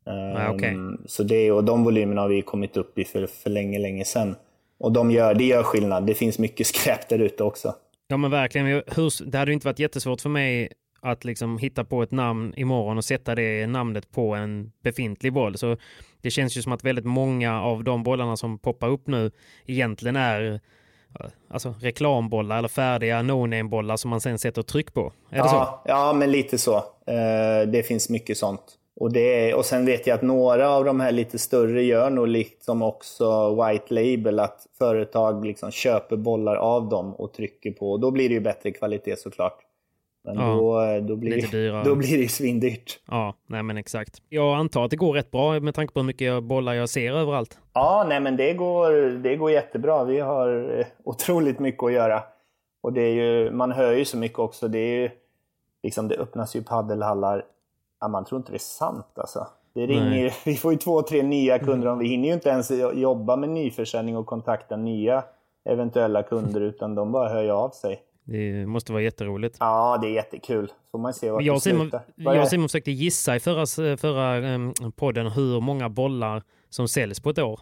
[0.05, 0.73] Ah, okay.
[0.73, 4.05] um, så det, och de volymerna har vi kommit upp i för, för länge, länge
[4.05, 4.36] sedan.
[4.77, 6.05] Och de gör, det gör skillnad.
[6.05, 7.75] Det finns mycket skräp där ute också.
[8.08, 8.67] Ja men verkligen.
[8.67, 10.69] Hur, det hade inte varit jättesvårt för mig
[11.05, 15.57] att liksom hitta på ett namn imorgon och sätta det namnet på en befintlig boll.
[15.57, 15.77] Så
[16.21, 19.31] det känns ju som att väldigt många av de bollarna som poppar upp nu
[19.65, 20.59] egentligen är
[21.49, 25.11] alltså reklambollar eller färdiga no-name-bollar som man sen sätter tryck på.
[25.29, 25.79] Är ja, det så?
[25.85, 26.75] Ja, men lite så.
[26.75, 28.61] Uh, det finns mycket sånt.
[28.99, 32.27] Och, det och sen vet jag att några av de här lite större gör nog
[32.27, 37.91] liksom också white label, att företag liksom köper bollar av dem och trycker på.
[37.91, 39.64] Och då blir det ju bättre kvalitet såklart.
[40.25, 42.99] Men ja, då, då, blir, då blir det ju svindyrt.
[43.07, 44.21] Ja, nej men exakt.
[44.29, 47.11] Jag antar att det går rätt bra med tanke på hur mycket bollar jag ser
[47.11, 47.59] överallt.
[47.73, 48.91] Ja, nej men det går,
[49.23, 50.03] det går jättebra.
[50.03, 52.23] Vi har eh, otroligt mycket att göra.
[52.81, 54.67] Och det är ju, man hör ju så mycket också.
[54.67, 55.09] Det, är ju,
[55.83, 57.45] liksom, det öppnas ju paddelhallar.
[57.99, 59.47] Ja, man tror inte det är sant alltså.
[59.73, 61.88] Det ringer, vi får ju två, tre nya kunder.
[61.88, 61.99] Mm.
[61.99, 65.23] Vi hinner ju inte ens jobba med nyförsäljning och kontakta nya
[65.65, 68.01] eventuella kunder, utan de bara hör ju av sig.
[68.25, 69.57] Det måste vara jätteroligt.
[69.59, 70.71] Ja, det är jättekul.
[70.91, 75.27] Får man se vart jag Simon, jag och Simon försökte gissa i förra, förra podden
[75.27, 77.59] hur många bollar som säljs på ett år.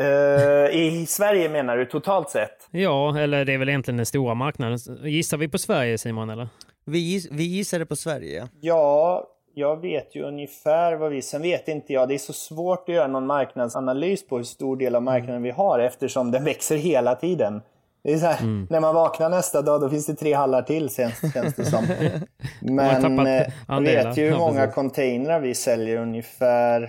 [0.00, 2.68] Uh, I Sverige menar du totalt sett?
[2.70, 4.78] Ja, eller det är väl egentligen den stora marknaden.
[5.04, 6.48] Gissar vi på Sverige Simon eller?
[6.84, 8.48] Vi, giss, vi gissade på Sverige.
[8.60, 11.22] Ja, jag vet ju ungefär vad vi...
[11.22, 12.08] Sen vet inte jag.
[12.08, 15.50] Det är så svårt att göra någon marknadsanalys på hur stor del av marknaden vi
[15.50, 17.62] har eftersom den växer hela tiden.
[18.04, 18.66] Det är så här, mm.
[18.70, 21.86] När man vaknar nästa dag då finns det tre hallar till känns, känns det som.
[22.60, 26.82] Men eh, jag vet ju hur många containrar vi säljer ungefär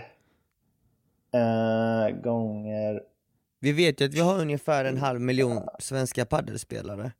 [1.33, 3.01] eh, gånger...
[3.59, 7.11] Vi vet ju att vi har ungefär en halv miljon svenska paddelspelare.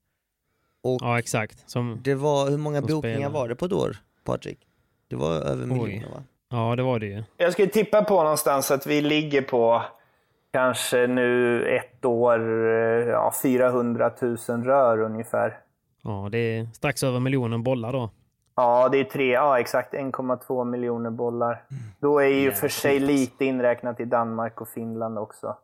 [0.84, 1.70] Och ja exakt.
[1.70, 3.30] Som, det var, hur många bokningar spelar.
[3.30, 4.60] var det på ett år, Patrik?
[5.08, 6.24] Det var över miljoner va?
[6.50, 7.24] Ja det var det ju.
[7.38, 9.84] Jag skulle tippa på någonstans att vi ligger på
[10.54, 15.60] kanske nu ett år eh, ja, 400 000 rör ungefär.
[16.04, 18.10] Ja, det är strax över miljonen bollar då.
[18.56, 21.64] Ja, det är tre, ja exakt 1,2 miljoner bollar.
[22.00, 25.58] Då är ju för sig lite inräknat i Danmark och Finland också.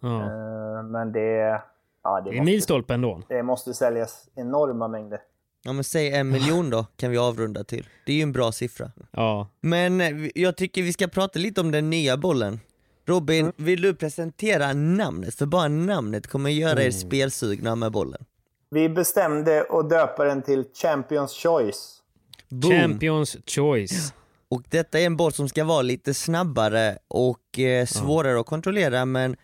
[0.00, 0.20] Ja.
[0.22, 1.60] Eh, Men det,
[2.02, 3.22] ja, det, Det är måste, milstolpe ändå.
[3.28, 5.20] det måste säljas enorma mängder.
[5.64, 7.86] Ja men säg en miljon då, kan vi avrunda till.
[8.06, 8.90] Det är ju en bra siffra.
[9.10, 9.48] Ja.
[9.60, 12.60] Men eh, jag tycker vi ska prata lite om den nya bollen.
[13.06, 13.52] Robin, Mm.
[13.56, 15.34] vill du presentera namnet?
[15.34, 18.24] För bara namnet kommer göra er spelsugna med bollen.
[18.70, 22.02] Vi bestämde att döpa den till Champions Choice.
[22.48, 22.70] Boom.
[22.72, 24.12] Champions choice.
[24.48, 29.04] Och detta är en boll som ska vara lite snabbare och eh, svårare att kontrollera
[29.04, 29.36] men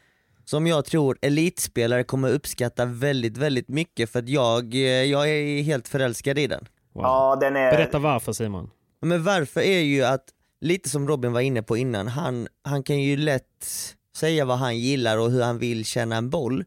[0.44, 5.62] som jag tror elitspelare kommer uppskatta väldigt, väldigt mycket för att jag, eh, jag är
[5.62, 6.68] helt förälskad i den.
[6.92, 7.04] Wow.
[7.04, 7.70] Ja, den är...
[7.72, 8.70] Berätta varför Simon.
[9.02, 10.24] Men varför är ju att,
[10.60, 13.44] lite som Robin var inne på innan, han, han kan ju lätt
[14.16, 16.64] säga vad han gillar och hur han vill känna en boll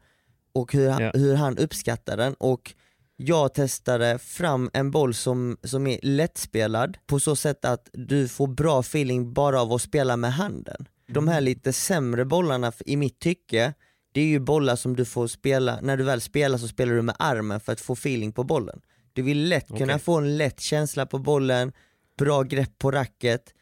[0.53, 1.11] och hur, han- Ja.
[1.13, 2.73] hur han uppskattar den och
[3.15, 8.47] jag testade fram en boll som, som är lättspelad på så sätt att du får
[8.47, 10.85] bra feeling bara av att spela med handen.
[11.07, 13.73] De här lite sämre bollarna i mitt tycke,
[14.11, 17.01] det är ju bollar som du får spela, när du väl spelar så spelar du
[17.01, 18.81] med armen för att få feeling på bollen.
[19.13, 19.99] Du vill lätt kunna Okej.
[19.99, 21.71] få en lätt känsla på bollen,
[22.17, 23.53] bra grepp på racket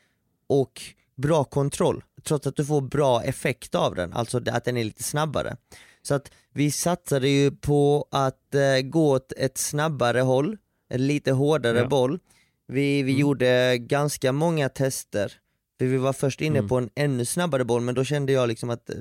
[0.60, 0.82] och
[1.16, 5.04] bra kontroll trots att du får bra effekt av den, alltså att den är lite
[5.04, 5.58] snabbare.
[6.02, 10.58] Så att vi satsade ju på att eh, gå åt ett snabbare håll,
[10.90, 11.88] en lite hårdare Ja.
[11.88, 12.20] boll.
[12.68, 15.34] Vi, vi gjorde ganska många tester,
[15.80, 16.70] för vi var först inne Mm.
[16.70, 18.96] på en ännu snabbare boll men då kände jag liksom att eh,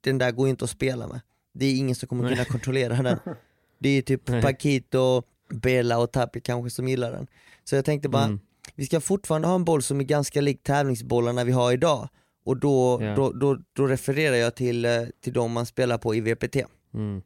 [0.00, 1.20] den där går inte att spela med.
[1.54, 2.32] Det är ingen som kommer Nej.
[2.32, 3.18] kunna kontrollera den.
[3.78, 4.42] Det är typ Nej.
[4.42, 7.26] Pakito, Bela och Tappi kanske som gillar den.
[7.64, 8.40] Så jag tänkte bara, Mm.
[8.74, 12.08] Vi ska fortfarande ha en boll som är ganska lik tävlingsbollarna vi har idag.
[12.44, 13.14] Och då, Ja.
[13.14, 14.90] då, då, då refererar jag till, eh,
[15.24, 16.56] till de man spelar på i VPT.
[16.94, 17.22] Mm.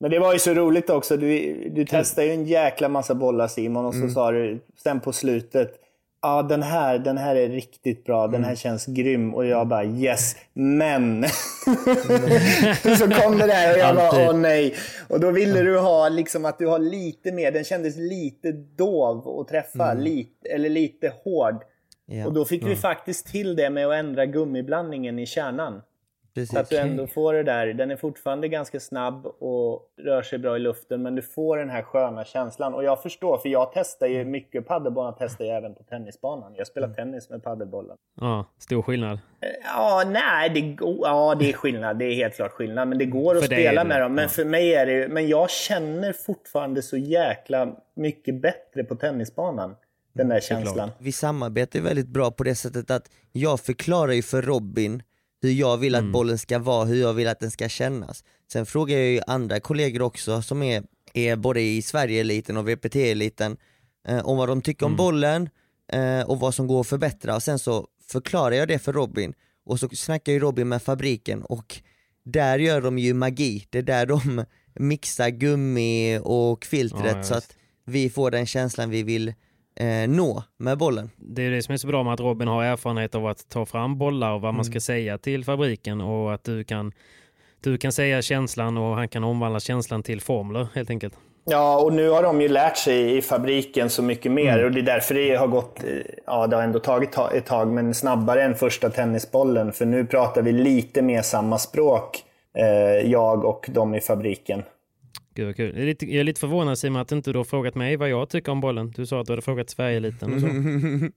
[0.00, 1.16] Men det var ju så roligt också.
[1.16, 4.10] Du, du testade ju en jäkla massa bollar Simon och så Mm.
[4.10, 5.81] sa du sen på slutet
[6.22, 8.26] Ja, den här, den här är riktigt bra.
[8.26, 8.48] Den Mm.
[8.48, 9.34] här känns grym.
[9.34, 11.24] Och jag bara yes, men.
[12.98, 14.74] så kom det där och jag bara åh nej.
[15.08, 17.52] Och då ville du ha liksom att du har lite mer.
[17.52, 19.94] Den kändes lite dov att träffa.
[19.94, 21.54] Lite, eller lite hård.
[22.08, 22.20] Mm.
[22.20, 25.82] Ja, Och då fick vi faktiskt till det med att ändra gummiblandningen i kärnan.
[26.34, 26.56] Precis.
[26.56, 27.66] Att du ändå får det där.
[27.66, 31.70] Den är fortfarande ganska snabb och rör sig bra i luften men du får den
[31.70, 32.74] här sköna känslan.
[32.74, 36.54] Och jag förstår, för jag testar ju mycket padelbollar, testar jag även på tennisbanan.
[36.56, 37.96] Jag spelar tennis med padelbollen.
[38.20, 39.18] Ja, stor skillnad.
[39.64, 41.98] Ja, nej, det, går, ja, det är skillnad.
[41.98, 42.88] Det är helt klart skillnad.
[42.88, 44.14] Men det går att För spela det, med dem.
[44.14, 44.28] Men ja.
[44.28, 49.76] för mig är det ju- Men jag känner fortfarande så jäkla mycket bättre på tennisbanan.
[50.14, 50.90] Den där känslan.
[50.98, 55.02] Vi samarbetar ju väldigt bra på det sättet att jag förklarar ju för Robin
[55.42, 56.12] hur jag vill att Mm.
[56.12, 58.24] bollen ska vara, hur jag vill att den ska kännas.
[58.52, 60.82] Sen frågar jag ju andra kollegor också som är,
[61.14, 63.56] är både i Sverige-eliten och VPT-eliten
[64.08, 64.92] eh, om vad de tycker Mm.
[64.92, 65.48] om bollen
[65.92, 69.32] eh, och vad som går att förbättra och sen så förklarar jag det för Robin
[69.66, 71.80] och så snackar ju Robin med fabriken och
[72.24, 77.34] där gör de ju magi, det är där de mixar gummi och filtret Ja, så
[77.34, 79.34] att vi får den känslan vi vill
[79.76, 81.10] eh, nå med bollen.
[81.16, 83.66] Det är det som är så bra med att Robin har erfarenhet av att ta
[83.66, 84.56] fram bollar och vad Mm.
[84.56, 86.92] man ska säga till fabriken och att du kan,
[87.60, 91.14] du kan säga känslan och han kan omvandla känslan till formler helt enkelt.
[91.44, 94.64] Ja, och nu har de ju lärt sig i fabriken så mycket mer Mm.
[94.64, 95.80] och det är därför det har gått,
[96.26, 99.72] ja det har ändå tagit ta- ett tag, men snabbare än första tennisbollen.
[99.72, 102.24] För nu pratar vi lite mer samma språk,
[102.58, 104.62] eh, jag och de i fabriken.
[105.34, 105.72] Gud vad kul.
[105.74, 108.08] Jag är lite, jag är lite förvånad Simon att inte du har frågat mig vad
[108.08, 108.90] jag tycker om bollen.
[108.90, 110.46] Du sa att du hade frågat Sverigeeliten och så.
[110.46, 111.12] Men,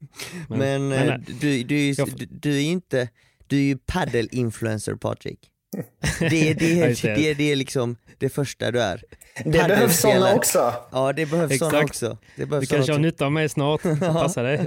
[0.49, 1.19] men nej.
[1.41, 3.09] du, du, Jag- du, du är ju inte,
[3.47, 5.39] du är ju padel-influencer Patrik.
[6.19, 7.33] Det, är- det, är, det.
[7.33, 9.01] det, är- liksom det första du är.
[9.45, 10.73] Det behövs sådana också.
[10.91, 12.09] Ja det behövs sådana också.
[12.35, 13.81] Det Du behövs såna kanske har nytta av mig snart.
[13.99, 14.59] Passa dig.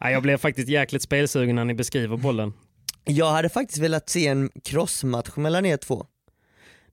[0.00, 2.52] ja, jag blev faktiskt jäkligt spelsugen när ni beskriver bollen.
[3.04, 6.06] Jag hade faktiskt velat se en crossmatch mellan er två.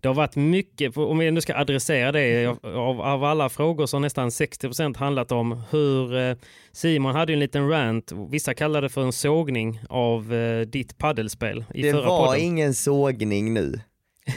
[0.02, 3.98] Det har varit mycket, om vi nu ska adressera det, av, av alla frågor så
[3.98, 6.36] har nästan 60% handlat om hur eh,
[6.72, 10.98] Simon hade ju en liten rant, vissa kallade det för en sågning av eh, ditt
[10.98, 12.42] paddelspel i Det förra var podden.
[12.42, 13.80] ingen sågning nu.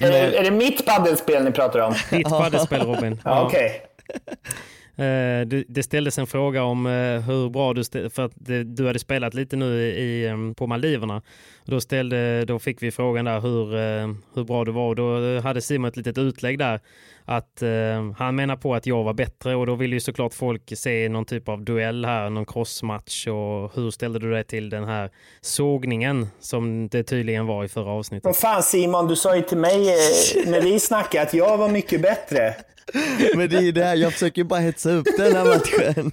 [0.01, 1.94] Är det, är det mitt paddelspel ni pratar om?
[2.11, 3.20] Ditt paddelspel Robin.
[3.25, 3.83] Ja, Okej.
[4.09, 4.35] Eh,
[4.96, 8.64] Eh, det, det ställdes en fråga om eh, hur bra du, stä- för att det,
[8.64, 11.22] du hade spelat lite nu i, på Maldiverna.
[11.64, 15.40] Då, ställde, då fick vi frågan där hur, eh, hur bra du var och då
[15.40, 16.81] hade Simon ett litet utlägg där
[17.25, 20.73] att eh, han menar på att jag var bättre och då vill ju såklart folk
[20.77, 24.85] se någon typ av duell här, någon crossmatch och hur ställde du dig till den
[24.85, 28.25] här sågningen som det tydligen var i förra avsnittet?
[28.25, 31.69] Vad fan Simon, du sa ju till mig eh, när vi snackade att jag var
[31.69, 32.55] mycket bättre.
[33.37, 36.13] Men det är ju det här, jag försöker bara hetsa upp den här matchen.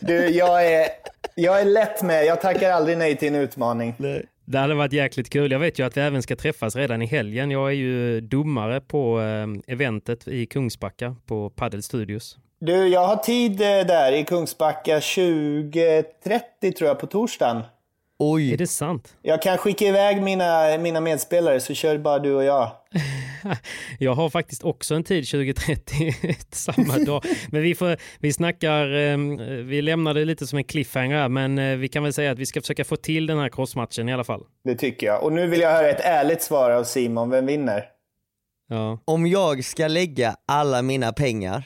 [0.00, 0.88] Du, jag är,
[1.34, 2.26] jag är lätt med.
[2.26, 3.94] Jag tackar aldrig nej till en utmaning.
[3.98, 4.26] Nej.
[4.50, 5.52] Det hade varit jäkligt kul.
[5.52, 7.50] Jag vet ju att vi även ska träffas redan i helgen.
[7.50, 12.36] Jag är ju domare på ehm, eventet i Kungsbacka på Paddle Studios.
[12.60, 17.62] Du, jag har tid eh, där i Kungsbacka 20.30 tror jag på torsdagen.
[18.20, 19.16] Oj, Är det sant?
[19.22, 22.70] Jag kan skicka iväg mina, mina medspelare så kör bara du och jag.
[23.98, 26.14] Jag har faktiskt också en tid 2030
[26.50, 27.22] samma dag.
[27.50, 29.18] Men vi, får, vi snackar, eh,
[29.64, 32.46] vi lämnar det lite som en cliffhanger men eh, vi kan väl säga att vi
[32.46, 34.44] ska försöka få till den här crossmatchen i alla fall.
[34.64, 35.22] Det tycker jag.
[35.22, 37.30] Och nu vill jag höra ett ärligt svar av Simon.
[37.30, 37.84] Vem vinner?
[38.68, 38.98] Ja.
[39.04, 41.64] om jag ska lägga alla mina pengar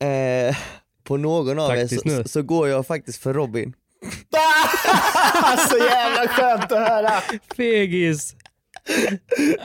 [0.02, 0.56] eh,
[1.04, 3.74] på någon av er Taktiskt så, så går jag faktiskt för Robin.
[5.70, 7.10] så jävla skönt att höra!
[7.56, 8.36] Fegis!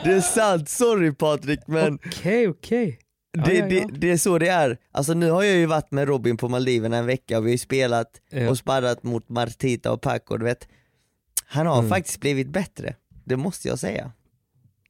[0.04, 2.98] Det är sant, sorry Patrik men Okej, okej.
[3.32, 3.68] Ja, det, ja, ja.
[3.68, 4.78] Det, det är så det är.
[4.92, 7.52] Alltså nu har jag ju varit med Robin på Maldiverna en vecka och vi har
[7.52, 8.50] ju spelat Ja.
[8.50, 10.68] och sparrat mot Martita och Paco, du vet.
[11.46, 11.72] Han Mm.
[11.72, 12.94] har faktiskt blivit bättre,
[13.24, 14.12] det måste jag säga.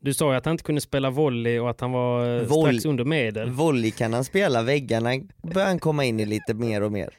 [0.01, 2.71] Du sa ju att han inte kunde spela volley och att han var eh, Volley-
[2.73, 3.51] strax under medel.
[3.51, 5.11] Volley kan han spela, väggarna
[5.43, 7.11] börjar han komma in i lite mer och mer.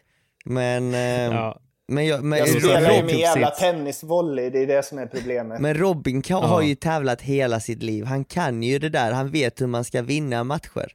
[0.45, 0.99] Men, eh,
[1.35, 1.59] Ja.
[1.87, 3.59] Men, jag, men, Jag spelar ju med jävla Tips.
[3.59, 5.61] tennisvolley, det är det som är problemet.
[5.61, 6.47] men Robin kan, Ja.
[6.47, 9.83] har ju tävlat hela sitt liv, han kan ju det där, han vet hur man
[9.83, 10.91] ska vinna matcher.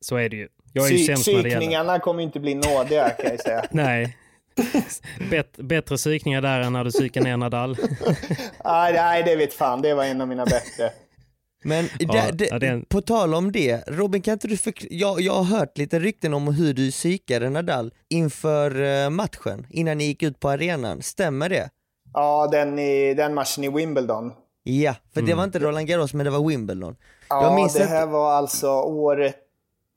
[0.00, 0.48] Så är det ju.
[0.72, 1.24] Jag är ju Psy- sämst.
[1.24, 3.64] Psykningarna kommer inte bli nådiga kan jag säga.
[3.70, 4.16] Nej.
[5.30, 7.76] Bet, bättre psykningar där än när du psykar ner Nadal.
[8.64, 9.82] nej, nej, det vet fan.
[9.82, 10.90] Det var en av mina bättre.
[11.64, 14.48] Men Ja, det, det, ja, det är en- på tal om det, Robin kan inte
[14.48, 19.10] du förklara, jag, jag har hört lite rykten om hur du psykade Nadal inför eh,
[19.10, 21.70] matchen, innan ni gick ut på arenan, stämmer det?
[22.14, 24.32] Ja, den, i, den matchen i Wimbledon.
[24.62, 26.96] Ja, för det var inte Roland Garros men det var Wimbledon.
[27.28, 29.36] Ja, jag minns det att- här var alltså året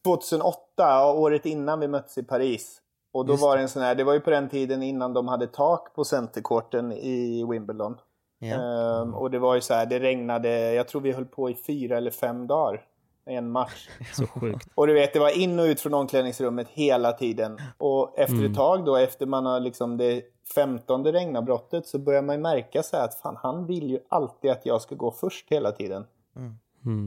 [0.06, 2.78] 2008, året innan vi möttes i Paris.
[3.14, 5.14] Och då Just var det en sån här, det var ju på den tiden innan
[5.14, 7.98] de hade tak på centerkorten i Wimbledon.
[8.42, 11.56] Ehm, och det var ju så här, det regnade, jag tror vi höll på i
[11.56, 12.86] fyra eller fem dagar.
[13.26, 13.90] En match.
[14.14, 14.68] Så sjukt.
[14.76, 17.58] Och du vet, det var in och ut från omklädningsrummet hela tiden.
[17.78, 20.24] Och efter ett tag då, efter man har liksom det
[20.56, 24.52] femtonde regnavbrottet så börjar man ju märka så här att fan, han vill ju alltid
[24.52, 26.06] att jag ska gå först hela tiden.
[26.36, 26.56] Mm.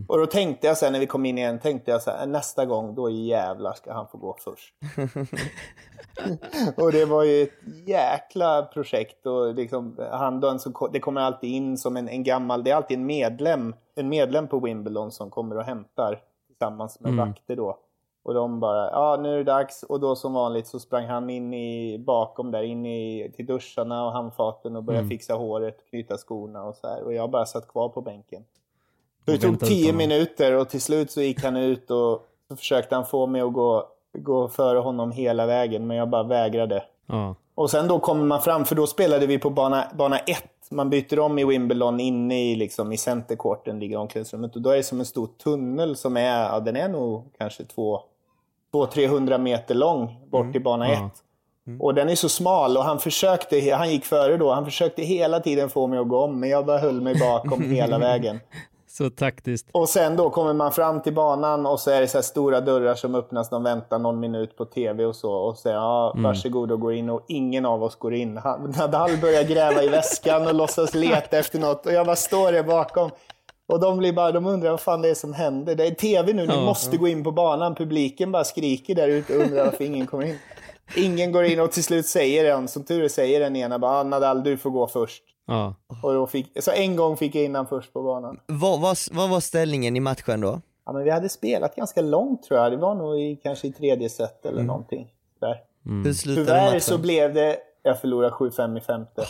[0.08, 2.66] Och då tänkte jag sen när vi kom in igen, tänkte jag så här, nästa
[2.66, 4.74] gång då jävlar ska han få gå först.
[6.76, 11.50] och det var ju ett jäkla projekt och liksom, han då, som, det kommer alltid
[11.50, 15.30] in som en, en gammal, det är alltid en medlem, en medlem på Wimbledon som
[15.30, 17.28] kommer och hämtar tillsammans med Mm.
[17.28, 17.78] vakter då.
[18.22, 19.82] Och de bara, ja nu är det dags.
[19.82, 24.06] Och då som vanligt så sprang han in i, bakom där, in i, till duscharna
[24.06, 27.02] och handfaten och började fixa håret, knyta skorna och så här.
[27.02, 28.44] Och jag bara satt kvar på bänken.
[29.24, 33.06] Det tog tio minuter och till slut så gick han ut och så försökte han
[33.06, 36.84] få mig att gå, gå före honom hela vägen, men jag bara vägrade.
[37.06, 37.34] Ja.
[37.54, 40.44] Och sen då kommer man fram, för då spelade vi på bana, bana 1.
[40.70, 44.56] Man byter om i Wimbledon inne i, liksom, i centercourten, ligger omklädningsrummet.
[44.56, 47.64] Och då är det som en stor tunnel som är, ja, den är nog kanske
[48.72, 50.98] 200-300 meter lång bort till bana 1.
[50.98, 51.10] Ja.
[51.80, 55.40] Och den är så smal och han försökte, han gick före då, han försökte hela
[55.40, 58.40] tiden få mig att gå om, men jag bara höll mig bakom hela vägen.
[58.98, 59.68] Så taktiskt.
[59.72, 62.94] Och sen då kommer man fram till banan och så är det så stora dörrar
[62.94, 63.50] som öppnas.
[63.50, 65.33] De väntar någon minut på tv och så.
[65.33, 67.11] Och säger ja, varsågod och går in.
[67.11, 68.35] Och ingen av oss går in.
[68.78, 71.87] Nadal börjar gräva i väskan och låtsas leta efter något.
[71.87, 73.11] Och jag bara står där bakom.
[73.68, 75.74] Och de, blir bara, de undrar vad fan det är som händer.
[75.74, 76.61] Det är tv nu, ni Ja.
[76.61, 77.74] måste gå in på banan.
[77.74, 80.38] Publiken bara skriker där ute och undrar varför ingen kommer in.
[80.96, 84.00] Ingen går in och till slut säger den, som tur är säger den ena bara,
[84.00, 85.22] ah, Nadal du får gå först.
[85.46, 85.74] Ja.
[86.02, 88.40] Och då fick, så en gång fick jag in han först på banan.
[88.46, 90.61] Vad, vad, vad var ställningen i matchen då?
[90.87, 92.72] Ja, men vi hade spelat ganska långt tror jag.
[92.72, 95.09] Det var nog i, kanske i tredje set eller någonting.
[95.40, 95.61] Där.
[96.04, 96.80] Hur slutade Tyvärr matchen?
[96.80, 99.24] så blev det, jag förlorade 7-5 i femte.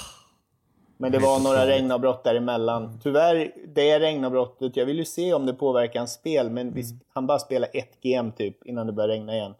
[0.96, 3.00] Men det var några regnavbrott däremellan.
[3.02, 7.26] Tyvärr, det regnavbrottet, jag vill ju se om det påverkar hans spel, men vi, han
[7.26, 9.54] bara spelade ett game typ innan det började regna igen.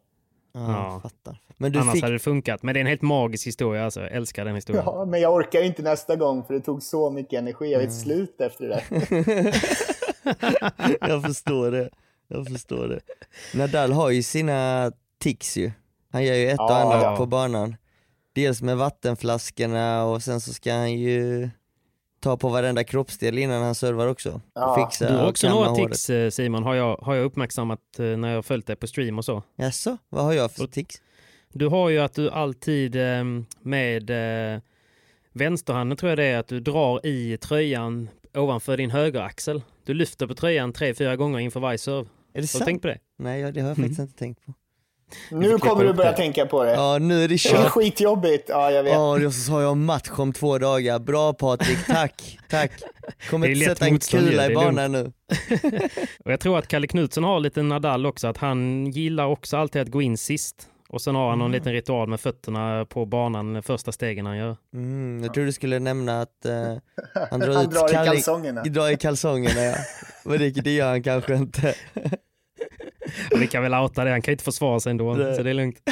[0.54, 0.92] Ja, Ja.
[0.92, 1.40] jag fattar.
[1.56, 2.62] Men du Annars fick, hade det funkat.
[2.62, 4.00] Men det är en helt magisk historia alltså.
[4.00, 4.84] Jag älskar den historien.
[4.86, 7.72] Ja, men jag orkar inte nästa gång för det tog så mycket energi.
[7.72, 8.84] Jag vet slut efter det där.
[11.08, 11.90] jag förstår det.
[12.28, 13.00] Jag förstår det.
[13.58, 15.72] Nadal har ju sina tics ju.
[16.12, 17.16] Han gör ju ett och Ja, annat ja.
[17.16, 17.76] på banan.
[18.32, 21.50] Dels med vattenflaskorna och sen så ska han ju
[22.24, 24.40] ta på varenda kroppsdel innan han servar också.
[24.54, 24.86] Ja.
[24.90, 28.28] Fixa Du har också några tics eh, Simon, har jag, har jag uppmärksammat eh, när
[28.28, 29.42] jag har följt dig på stream och så.
[29.56, 31.02] Jaså, vad har jag för tics?
[31.52, 33.24] Du har ju att du alltid eh,
[33.62, 34.10] med
[34.54, 34.60] eh,
[35.32, 39.62] vänsterhanden tror jag det är att du drar i tröjan ovanför din högeraxel.
[39.84, 42.00] Du lyfter på tröjan tre, fyra gånger inför varje serve.
[42.00, 42.64] Är det Har du sant?
[42.64, 42.98] tänkt på det?
[43.18, 44.54] Nej, det har jag faktiskt inte tänkt på.
[45.30, 46.16] Nu kommer du börja det.
[46.16, 46.72] tänka på det.
[46.72, 47.68] Ja, nu är det Det är kört.
[47.70, 48.48] skitjobbigt.
[48.48, 48.92] Ja, jag vet.
[48.92, 50.98] Ja, och så har jag match om två dagar.
[50.98, 52.72] Bra Patrik, tack, tack.
[53.30, 55.12] Kommer inte sätta en kula i banan nu.
[56.24, 59.82] Och jag tror att Kalle Knutsson har lite Nadal också, att han gillar också alltid
[59.82, 60.68] att gå in sist.
[60.88, 64.56] Och sen har han någon liten ritual med fötterna på banan, första stegen han gör.
[64.74, 66.52] Mm, jag trodde du skulle nämna att eh,
[67.30, 68.62] han drar Han ut drar i kalsongerna.
[68.62, 69.74] Drar i kalsongerna ja.
[70.24, 71.74] Men det, det gör han kanske inte.
[73.40, 75.34] Vi kan väl outa det, han kan ju inte försvara sig ändå, Nej.
[75.36, 75.78] så det är lugnt.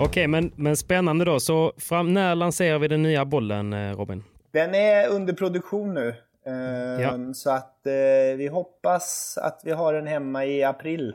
[0.00, 1.40] Okej, men, men spännande då.
[1.40, 4.24] Så fram, när lanserar vi den nya bollen, eh, Robin?
[4.52, 6.14] Den är under produktion nu.
[6.46, 7.34] Ehm, Ja.
[7.34, 7.92] Så att eh,
[8.36, 11.14] vi hoppas att vi har den hemma i april.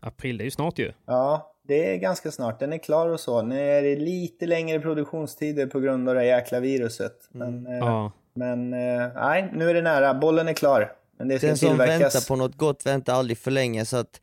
[0.00, 0.92] April, det är ju snart ju.
[1.06, 2.60] Ja, det är ganska snart.
[2.60, 3.42] Den är klar och så.
[3.42, 7.28] Nu är det lite längre produktionstider på grund av det jäkla viruset.
[7.30, 8.12] Men, eh, Ja.
[8.38, 10.14] Men eh, nej, nu är det nära.
[10.14, 10.92] Bollen är klar.
[11.18, 12.00] Men det ska Den som tillverkas.
[12.14, 14.20] väntar på något gott väntar aldrig för länge så att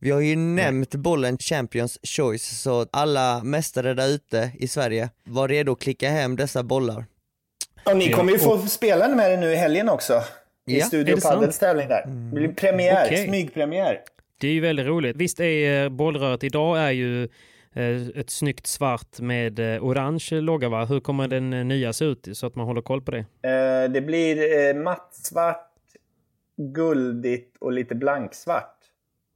[0.00, 5.48] vi har ju nämnt bollen Champions Choice så alla mästare där ute i Sverige var
[5.48, 7.04] redo att klicka hem dessa bollar.
[7.84, 10.22] Och ni kommer ju få spela med det nu i helgen också.
[10.66, 11.20] I Ja, Studio?
[11.20, 12.02] Padels tävling där.
[12.06, 13.26] Det blir premiär, Okej.
[13.26, 14.00] smygpremiär.
[14.40, 15.16] Det är ju väldigt roligt.
[15.16, 17.28] Visst är eh, bollröret idag är ju
[18.14, 20.84] ett snyggt svart med eh, orange logga va?
[20.84, 23.18] Hur kommer den eh, nya se ut så att man håller koll på det?
[23.18, 25.72] Eh, det blir eh, mattsvart,
[26.56, 28.74] guldigt och lite blanksvart.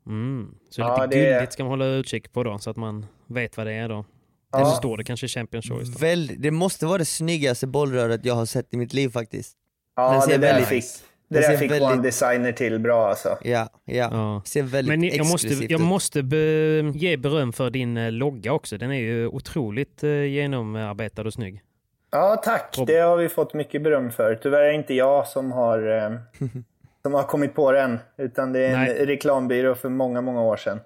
[0.07, 0.55] Mm.
[0.71, 3.57] Så Ja, lite det guldigt ska man hålla utkik på då så att man vet
[3.57, 4.05] vad det är då.
[4.53, 4.59] Ja.
[4.59, 6.03] Eller så står det kanske Champions Choice.
[6.03, 9.57] Väl, det måste vara det snyggaste bollröret jag har sett i mitt liv faktiskt.
[9.97, 10.85] Den Ja, ser det där väldigt- fick,
[11.33, 13.39] det där ser fick väldigt- One Designer till bra alltså.
[13.43, 14.09] Ja, ja.
[14.13, 14.43] Ja.
[14.45, 15.87] Ser väldigt Men jag måste, exklusivt jag ut.
[15.87, 16.37] måste be,
[16.95, 18.79] ge beröm för din eh, logga också.
[18.79, 21.61] Den är ju otroligt eh, genomarbetad och snygg.
[22.11, 22.75] Ja, tack.
[22.79, 24.35] Och- Det har vi fått mycket beröm för.
[24.43, 26.11] Tyvärr är det inte jag som har, eh,
[27.03, 27.99] som har kommit på den.
[28.19, 29.07] Utan det är en Nej.
[29.07, 30.81] reklambyrå för många, många år sedan.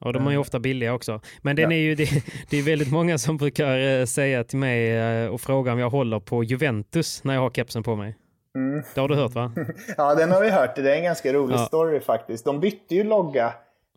[0.00, 1.20] Och de är ju ofta billiga också.
[1.42, 2.08] Men den är ju, det,
[2.50, 6.44] det är väldigt många som brukar säga till mig och fråga om jag håller på
[6.44, 8.16] Juventus när jag har kepsen på mig.
[8.54, 8.82] Mm.
[8.94, 9.52] Det har du hört va?
[9.96, 10.76] Ja, den har vi hört.
[10.76, 11.58] Det är en ganska rolig Ja.
[11.66, 12.44] story faktiskt.
[12.44, 13.52] De bytte ju logga.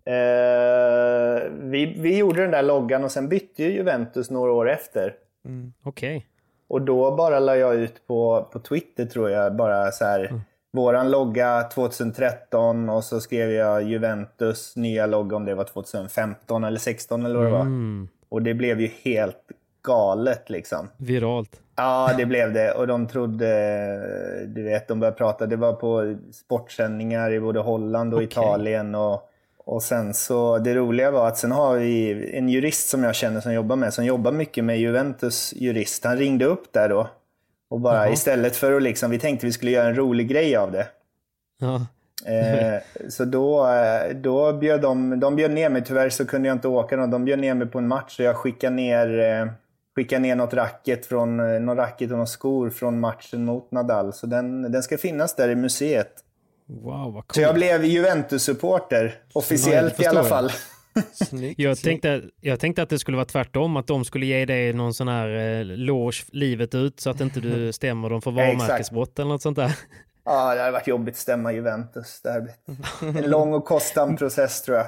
[0.05, 5.13] Eh, vi, vi gjorde den där loggan och sen bytte ju Juventus några år efter.
[5.83, 6.27] Okej.
[6.67, 10.25] Och då bara la jag ut på, på Twitter tror jag, bara så här.
[10.25, 10.41] Mm.
[10.73, 16.79] Våran logga 2013 och så skrev jag Juventus nya logga om det var 2015 eller
[16.79, 17.61] 16 eller vad det var.
[17.61, 18.07] Mm.
[18.29, 19.51] Och det blev ju helt
[19.83, 20.89] galet liksom.
[20.97, 21.59] Viralt.
[21.75, 22.71] Ja, det blev det.
[22.71, 23.47] Och de trodde,
[24.47, 25.45] du vet, de började prata.
[25.45, 28.27] Det var på sportsändningar i både Holland och Okej.
[28.27, 28.95] Italien.
[28.95, 29.29] Och,
[29.65, 33.41] och sen så, det roliga var att sen har vi en jurist som jag känner
[33.41, 36.05] som jobbar med, som jobbar mycket med Juventus jurist.
[36.05, 37.07] Han ringde upp där då.
[37.69, 38.13] Och bara Jaha.
[38.13, 40.87] istället för att liksom, vi tänkte vi skulle göra en rolig grej av det.
[41.59, 41.85] Ja.
[42.25, 46.55] Eh, så då, eh, då bjöd de, de bjöd ner mig, tyvärr så kunde jag
[46.55, 46.97] inte åka.
[46.97, 47.05] Då.
[47.05, 49.53] De bjöd ner mig på en match och jag skickade ner,
[49.95, 54.13] skickade ner något racket från, eh, någon racket och några skor från matchen mot Nadal.
[54.13, 56.11] Så den, den ska finnas där i museet.
[56.65, 60.51] Wow, vad Så jag blev Juventus-supporter, officiellt Ja, i alla fall.
[61.13, 64.73] Snyggt, Jag tänkte, jag tänkte att det skulle vara tvärtom, att de skulle ge dig
[64.73, 69.19] någon sån här eh, loge livet ut så att inte du stämmer dem för varumärkesbrott
[69.19, 69.75] eller något sånt där.
[70.25, 72.21] Ja, det hade varit jobbigt att stämma Juventus.
[72.23, 72.41] Det hade
[72.99, 74.87] blivit en lång och kostsam process tror jag.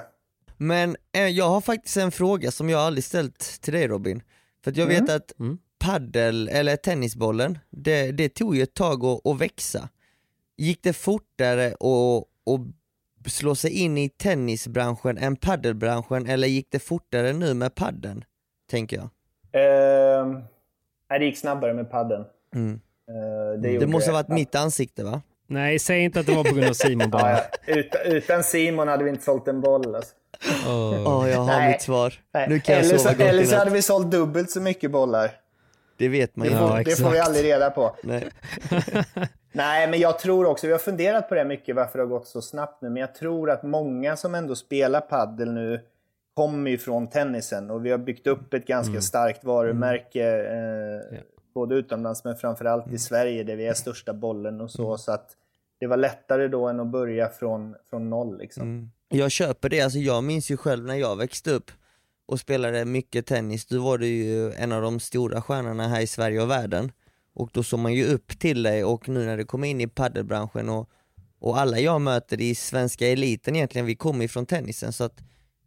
[0.58, 4.22] Men eh, jag har faktiskt en fråga som jag aldrig ställt till dig Robin.
[4.66, 5.58] För att jag vet att Mm.
[5.80, 9.90] paddel eller tennisbollen, det, det tog ju ett tag att, att växa.
[10.58, 16.80] Gick det fortare att, att slå sig in i tennisbranschen än paddelbranschen eller gick det
[16.80, 18.24] fortare nu med paddeln?
[18.70, 19.10] Tänker jag.
[19.52, 20.28] Eh,
[21.10, 22.26] nej, det gick snabbare med padden.
[22.56, 22.74] Mm.
[23.10, 25.22] Eh, det Det måste ha varit mitt ansikte va?
[25.48, 27.32] Nej, säg inte att det var på grund av Simon bara.
[27.32, 27.42] ja.
[27.66, 29.96] Utan, utan Simon hade vi inte sålt en boll.
[29.96, 30.16] Alltså.
[30.68, 31.04] Åh.
[31.20, 31.72] Åh jag har Nej.
[31.72, 32.14] mitt svar.
[32.34, 32.50] Nej.
[32.50, 34.92] Nu kan jag eller sova så, gott eller så hade vi sålt dubbelt så mycket
[34.92, 35.32] bollar.
[35.98, 36.60] Det vet man Det ju.
[36.60, 37.96] får, Ja, det får vi aldrig reda på.
[38.04, 38.28] Nej.
[39.52, 42.28] Nej, men jag tror också, vi har funderat på det mycket varför det har gått
[42.28, 45.82] så snabbt nu, men jag tror att många som ändå spelar paddel nu
[46.34, 49.02] kommer ju från tennisen och vi har byggt upp ett ganska Mm.
[49.02, 51.18] starkt varumärke eh,
[51.54, 52.96] både utomlands men framförallt Mm.
[52.96, 55.30] i Sverige där vi är största bollen och så, så att
[55.80, 58.92] det var lättare då än att börja från, från noll liksom.
[59.10, 61.72] Jag köper det, alltså jag minns ju själv när jag växte upp
[62.28, 66.08] och spelade mycket tennis, då var du ju en av de stora stjärnorna här i
[66.08, 66.92] Sverige och världen.
[67.34, 69.88] Och då såg man ju upp till dig och nu när du kom in i
[69.88, 70.90] paddelbranschen och,
[71.40, 75.22] och alla jag möter i svenska eliten egentligen, vi kommer ifrån tennisen så att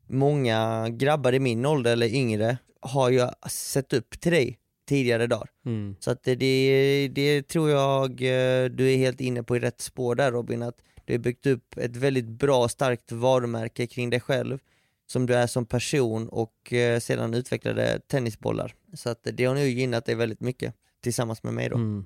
[0.07, 4.59] många grabbar i min ålder eller yngre har ju sett upp till dig
[4.89, 5.51] tidigare dagar.
[5.66, 5.97] Mm.
[6.01, 9.80] Så att det, det, det tror jag eh, du är helt inne på i rätt
[9.80, 10.78] spår där Robin, att
[11.09, 14.59] du har byggt upp ett väldigt bra starkt varumärke kring dig själv
[15.06, 18.74] som du är som person och eh, sedan utvecklade tennisbollar.
[18.94, 21.76] Så att det har nog gynnat dig väldigt mycket tillsammans med mig då.
[21.76, 22.04] Mm.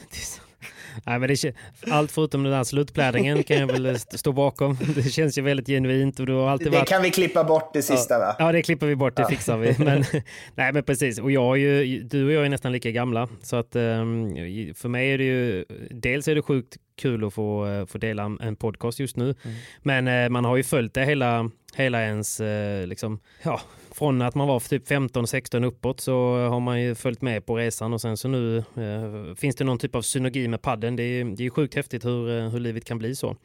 [1.07, 1.55] Nej, men det,
[1.91, 4.79] allt förutom den där slutplädringen kan jag väl st- stå bakom.
[4.95, 6.89] Det känns ju väldigt genuint och du har alltid Det varit...
[6.89, 8.37] kan vi klippa bort det sista va?
[8.39, 9.75] Ja, det klipper vi bort, det fixar vi.
[9.79, 10.05] Men,
[10.55, 11.19] nej, men precis.
[11.19, 13.29] Och jag är ju, du och jag är nästan lika gamla.
[13.43, 14.35] Så att ehm,
[14.75, 18.23] för mig är det ju, dels är det sjukt kul att få, eh, få dela
[18.41, 19.35] en- podcast just nu.
[19.83, 23.61] Men eh, man har ju följt det hela, hela ens, eh, liksom, ja,
[23.95, 26.12] från att man var typ 15-16 uppåt så
[26.49, 29.78] har man ju följt med på resan och sen så nu eh, finns det någon
[29.78, 30.97] typ av synergi med padden.
[30.97, 33.36] Det är, det är sjukt häftigt hur, eh, hur livet kan bli så.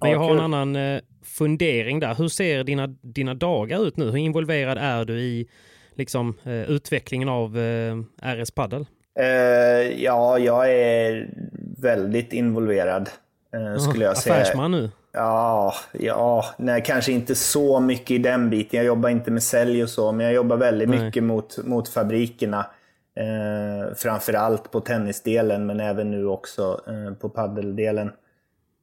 [0.00, 2.14] Men Ja, jag har en annan eh, fundering där.
[2.14, 4.04] Hur ser dina, dina dagar ut nu?
[4.04, 5.48] Hur involverad är du i
[5.94, 8.84] liksom, eh, utvecklingen av eh, RS Paddle?
[9.18, 11.30] Eh, ja, jag är
[11.78, 13.10] väldigt involverad.
[13.54, 14.34] Eh, skulle jag säga.
[14.34, 14.90] Affärsman nu?
[15.12, 18.76] Ja, ja nej, kanske inte så mycket i den biten.
[18.76, 21.04] Jag jobbar inte med sälj och så, men jag jobbar väldigt Nej.
[21.04, 22.66] mycket mot, mot fabrikerna.
[23.16, 28.12] Eh, framför allt på tennisdelen, men även nu också eh, på paddeldelen.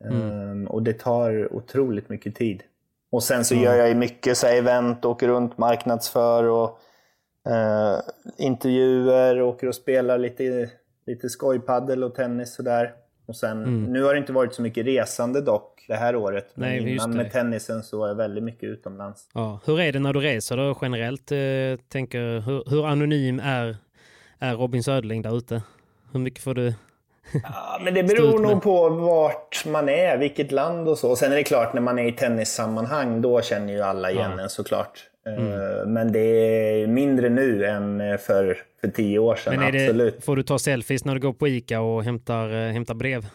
[0.03, 2.63] Eh, och det tar otroligt mycket tid.
[3.11, 6.80] Och sen så gör jag ju mycket så här, event, åker runt, marknadsför och
[7.51, 7.99] eh,
[8.38, 10.70] intervjuer, åker och spelar lite,
[11.05, 12.93] lite skojpaddel och tennis sådär.
[13.26, 16.52] Och sen, Nu har det inte varit så mycket resande dock det här året.
[16.54, 19.30] Men Nej, innan med tennisen så var jag väldigt mycket utomlands.
[19.34, 19.60] Ja.
[19.66, 21.32] Hur är det när du reser då generellt?
[21.32, 21.38] Eh,
[21.90, 23.78] tänker, hur, hur anonym är,
[24.40, 25.62] är Robin Söderling där ute?
[26.12, 26.74] Hur mycket får du?
[27.44, 31.16] Ja, men det beror nog på vart man är, vilket land och så.
[31.16, 34.32] Sen är det klart, när man är i tennissammanhang, då känner ju alla igen Ja.
[34.32, 34.40] Mm.
[34.40, 35.04] en såklart.
[35.30, 39.84] Eh, Men det är mindre nu än eh, för, för tio år sedan, Men är
[39.84, 40.16] absolut.
[40.16, 43.26] det, får du ta selfies när du går på Ica och hämtar, eh, hämtar brev?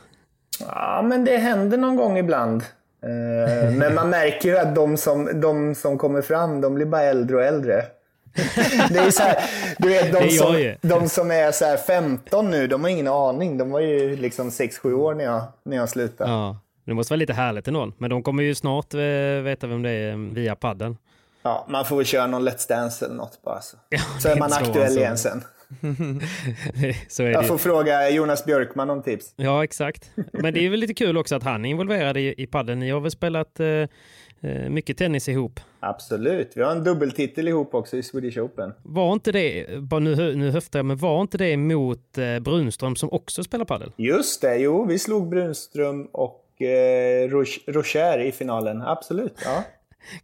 [0.66, 2.62] Ja, men det händer någon gång ibland.
[3.78, 7.36] Men man märker ju att de som, de som kommer fram, de blir bara äldre
[7.36, 7.82] och äldre.
[8.90, 9.36] Det är så här,
[9.78, 13.08] du vet, Det de, som, de som är så här 15 nu, de har ingen
[13.08, 13.58] aning.
[13.58, 16.30] De var ju liksom 6-7 år när jag, när jag slutade.
[16.30, 16.56] Ja.
[16.84, 17.92] Det måste vara lite härligt ändå.
[17.98, 18.94] Men de kommer ju snart
[19.44, 20.96] veta vem det är via padden.
[21.42, 23.60] Ja, man får väl köra någon Let's Dance eller något bara.
[23.60, 23.76] Så,
[24.22, 25.44] så är man så aktuell igen sen.
[27.08, 27.48] så är det Jag ju.
[27.48, 29.32] får fråga Jonas Björkman om tips.
[29.36, 30.10] Ja, exakt.
[30.32, 32.78] Men det är väl lite kul också att han är involverad i, i padden.
[32.78, 35.60] Ni har väl spelat eh, eh, mycket tennis ihop?
[35.80, 36.52] Absolut.
[36.54, 38.72] Vi har en dubbeltitel ihop också i Swedish Open.
[38.82, 42.96] Var inte det, bara nu, nu höftar jag, men var inte det mot eh, Brunström
[42.96, 43.92] som också spelar padel?
[43.96, 48.82] Just det, jo, vi slog Brunström och eh, Roch- Rocher i finalen.
[48.82, 49.64] Absolut, ja.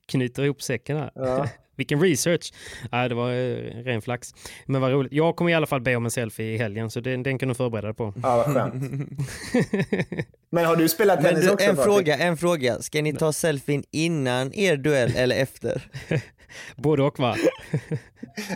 [0.06, 1.10] Knyter ihop säcken här.
[1.14, 1.48] Ja.
[1.76, 2.52] Vilken research!
[2.90, 4.34] Ja, det var eh, ren flax.
[4.66, 5.12] Men vad roligt.
[5.12, 7.48] Jag kommer i alla fall be om en selfie i helgen, så den, den kan
[7.48, 8.14] du förbereda dig på.
[8.22, 8.74] Ja, vad skönt.
[10.50, 11.94] Men har du spelat tennis du, också en Patrik?
[11.94, 12.78] fråga, en fråga.
[12.82, 15.82] Ska ni ta selfien innan er duell eller efter?
[16.76, 17.36] Både och va?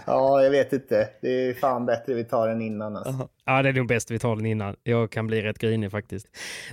[0.06, 1.08] Ja, jag vet inte.
[1.22, 3.28] Det är fan bättre vi tar den innan alltså.
[3.44, 4.76] Ja, det är nog bäst vi tar den innan.
[4.82, 6.26] Jag kan bli rätt grinig faktiskt.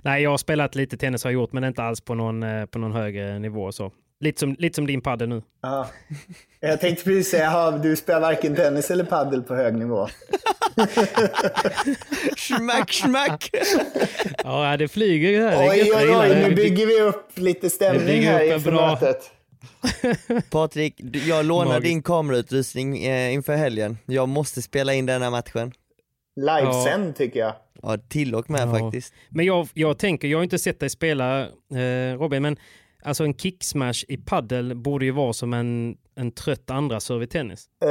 [0.04, 2.66] Nej, jag har spelat lite tennis har jag gjort, men inte alls på någon, eh,
[2.66, 3.72] på någon högre nivå.
[3.72, 3.92] Så.
[4.20, 5.42] Lite, som, lite som din padel nu.
[5.62, 5.90] Ja.
[6.60, 10.08] Jag tänkte precis säga, du spelar varken tennis eller paddel på hög nivå.
[12.38, 13.50] Schmack, schmack!
[14.44, 15.70] Ja, det flyger ju här.
[15.70, 19.32] Oj, oj, oj, nu bygger vi upp lite stämning här inför bra- mötet.
[20.50, 20.96] Patrik,
[21.28, 23.98] jag lånar din kamerautrustning eh, inför helgen.
[24.06, 25.72] Jag måste spela in den här matchen.
[26.36, 27.54] Livesänd tycker jag.
[27.82, 28.80] Ja, till och med Ja.
[28.80, 29.14] faktiskt.
[29.30, 32.58] Men jag, jag tänker, jag har inte sett dig spela eh, Robin, men
[33.08, 37.28] alltså en kicksmash i paddel borde ju vara som en, en trött andra serve i
[37.28, 37.66] tennis.
[37.86, 37.90] Eh,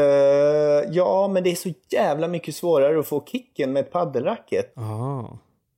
[0.90, 4.72] ja, men det är så jävla mycket svårare att få kicken med ett paddelracket.
[4.78, 5.24] Ah.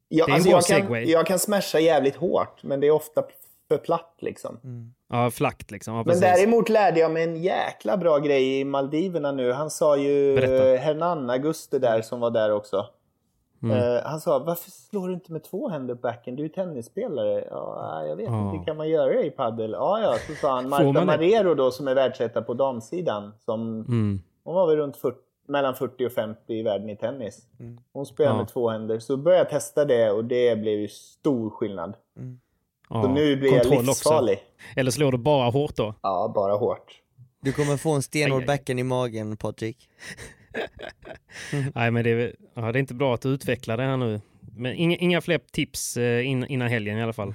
[0.09, 1.05] Jag, Det är en alltså, bra jag, kan, segway.
[1.11, 3.23] jag kan smasha jävligt hårt, men det är ofta
[3.69, 4.59] för platt liksom.
[5.11, 5.95] Ja, flackt liksom.
[5.95, 9.53] Ja, Men däremot lärde jag mig en jäkla bra grej i Maldiverna nu.
[9.53, 10.73] Han sa ju, Berätta.
[10.75, 12.87] eh, Hernan Auguste där som var där också.
[13.63, 13.77] Mm.
[13.97, 16.37] Eh, han sa, varför slår du inte med två händer på backen?
[16.37, 17.45] Du är ju tennisspelare.
[17.51, 18.55] Ja, jag vet Ja.
[18.55, 19.71] inte, kan man göra det i padel?
[19.73, 20.69] Ja, ja, så sa han.
[20.69, 21.05] Marta?
[21.05, 23.33] Marero då som är världsetta på damsidan.
[23.45, 24.21] Som, Mm.
[24.45, 25.17] Hon var väl runt 40,
[25.49, 27.47] mellan 40 och 50 i världen i tennis.
[27.93, 28.37] Hon spelar Ja.
[28.37, 28.99] med två händer.
[28.99, 31.95] Så började jag testa det och det blev ju stor skillnad.
[32.91, 33.03] Ja.
[33.03, 34.35] Så nu blir jag Kontroll livsfarlig.
[34.35, 34.81] Också.
[34.81, 35.95] Eller slår du bara hårt då?
[36.03, 37.03] Ja, bara hårt.
[37.41, 39.89] Du kommer få en stenhård backen i magen Patrik.
[41.53, 41.73] Mm.
[41.75, 44.21] Nej, men det är, ja, det är inte bra att du utvecklar det här nu.
[44.57, 47.29] Men inga, inga fler tips eh, in, innan helgen i alla fall.
[47.29, 47.35] Eh,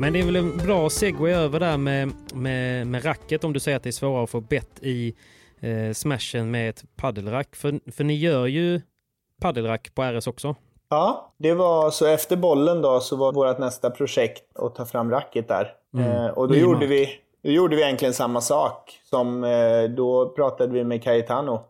[0.00, 3.60] men det är väl en bra segway över där med, med, med racket om du
[3.60, 5.14] säger att det är svårare att få bett i
[5.60, 7.56] eh, smashen med ett paddelrack.
[7.56, 8.80] För, för ni gör ju
[9.40, 10.56] paddelrack på RS också.
[10.88, 15.10] Ja, det var så efter bollen då så var vårt nästa projekt att ta fram
[15.10, 15.72] racket där.
[15.94, 16.10] Mm.
[16.10, 17.08] Eh, och då gjorde, vi,
[17.42, 19.00] då gjorde vi egentligen samma sak.
[19.04, 21.60] Som, eh, då pratade vi med Cayetano.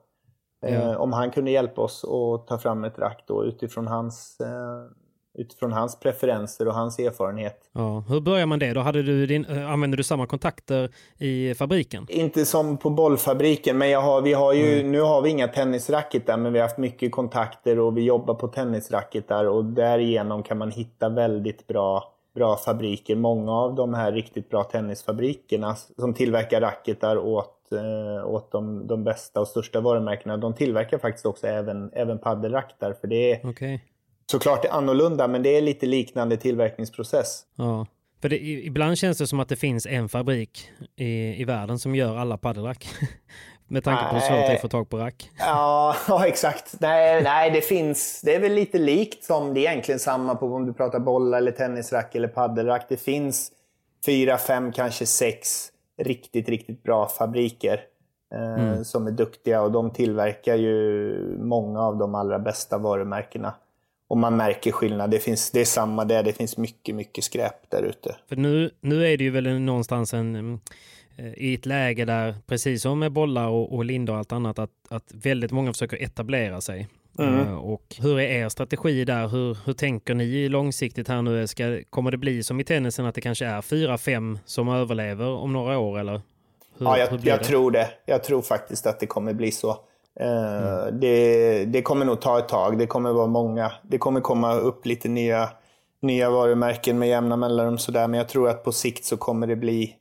[0.66, 0.98] Eh, ja.
[0.98, 5.05] Om han kunde hjälpa oss att ta fram ett rack då utifrån hans eh,
[5.38, 7.60] utifrån hans preferenser och hans erfarenhet.
[7.72, 8.80] Ja, hur börjar man det då?
[8.80, 12.06] Hade du din, äh, använder du samma kontakter i fabriken?
[12.08, 14.92] Inte som på bollfabriken, men jag har, vi har ju, mm.
[14.92, 18.34] nu har vi inga tennisracket där, men vi har haft mycket kontakter och vi jobbar
[18.34, 23.16] på tennisracket där och därigenom kan man hitta väldigt bra bra fabriker.
[23.16, 29.04] Många av de här riktigt bra tennisfabrikerna som tillverkar racketar åt, eh, åt de, de
[29.04, 32.92] bästa och största varumärkena, de tillverkar faktiskt också även, även paddelrack där.
[32.92, 33.78] För det är, okay
[34.30, 37.42] såklart är annorlunda, men det är lite liknande tillverkningsprocess.
[37.56, 37.86] Ja,
[38.22, 41.94] för det, ibland känns det som att det finns en fabrik i, i världen som
[41.94, 42.88] gör alla paddelrack.
[43.68, 45.30] Med tanke på hur svårt det är att få tag på rack.
[45.38, 46.80] Ja, ja, exakt.
[46.80, 48.20] Nej, nej, det finns.
[48.24, 51.38] Det är väl lite likt som det är egentligen samma på om du pratar bollar
[51.38, 52.86] eller tennisrack eller paddelrack.
[52.88, 53.52] Det finns
[54.06, 55.68] fyra, fem, kanske sex
[56.02, 57.80] riktigt, riktigt bra fabriker
[58.34, 58.84] eh, mm.
[58.84, 63.54] som är duktiga och de tillverkar ju många av de allra bästa varumärkena.
[64.08, 65.10] Och man märker skillnad.
[65.10, 66.22] Det, finns, det är samma där.
[66.22, 68.16] Det finns mycket, mycket skräp där ute.
[68.28, 70.60] För nu, nu är det ju väl någonstans en,
[71.16, 74.58] eh, i ett läge där, precis som med bollar och, och lindor och allt annat,
[74.58, 76.88] att, att väldigt många försöker etablera sig.
[77.18, 77.40] Mm.
[77.40, 79.28] Uh, och hur är er strategi där?
[79.28, 81.46] Hur, hur tänker ni långsiktigt här nu?
[81.46, 85.28] Ska, kommer det bli som i tennisen att det kanske är fyra, fem som överlever
[85.28, 86.20] om några år eller?
[86.78, 87.88] Hur, ja, jag, jag tror det.
[88.06, 89.78] Jag tror faktiskt att det kommer bli så.
[90.20, 91.00] Mm.
[91.00, 92.78] Det, det, kommer nog ta ett tag.
[92.78, 93.72] Det kommer vara många.
[93.82, 95.48] Det kommer komma upp lite nya,
[96.02, 98.08] nya varumärken med jämna mellanrum sådär.
[98.08, 99.96] Men jag tror att på sikt så kommer det bli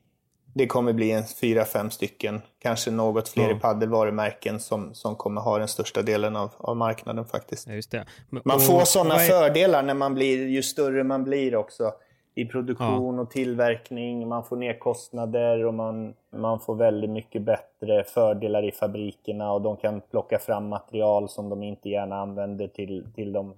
[0.57, 3.59] det kommer bli en fyra, fem stycken, kanske något fler mm.
[3.59, 7.67] paddelvarumärken som, som kommer ha den största delen av, av marknaden faktiskt.
[7.89, 9.27] Ja, Men, man får sådana är...
[9.27, 11.91] fördelar när man blir, ju större man blir också
[12.35, 13.21] i produktion ja.
[13.21, 14.27] och tillverkning.
[14.27, 19.61] Man får ner kostnader och man, man får väldigt mycket bättre fördelar i fabrikerna och
[19.61, 23.53] de kan plocka fram material som de inte gärna använder till, till de,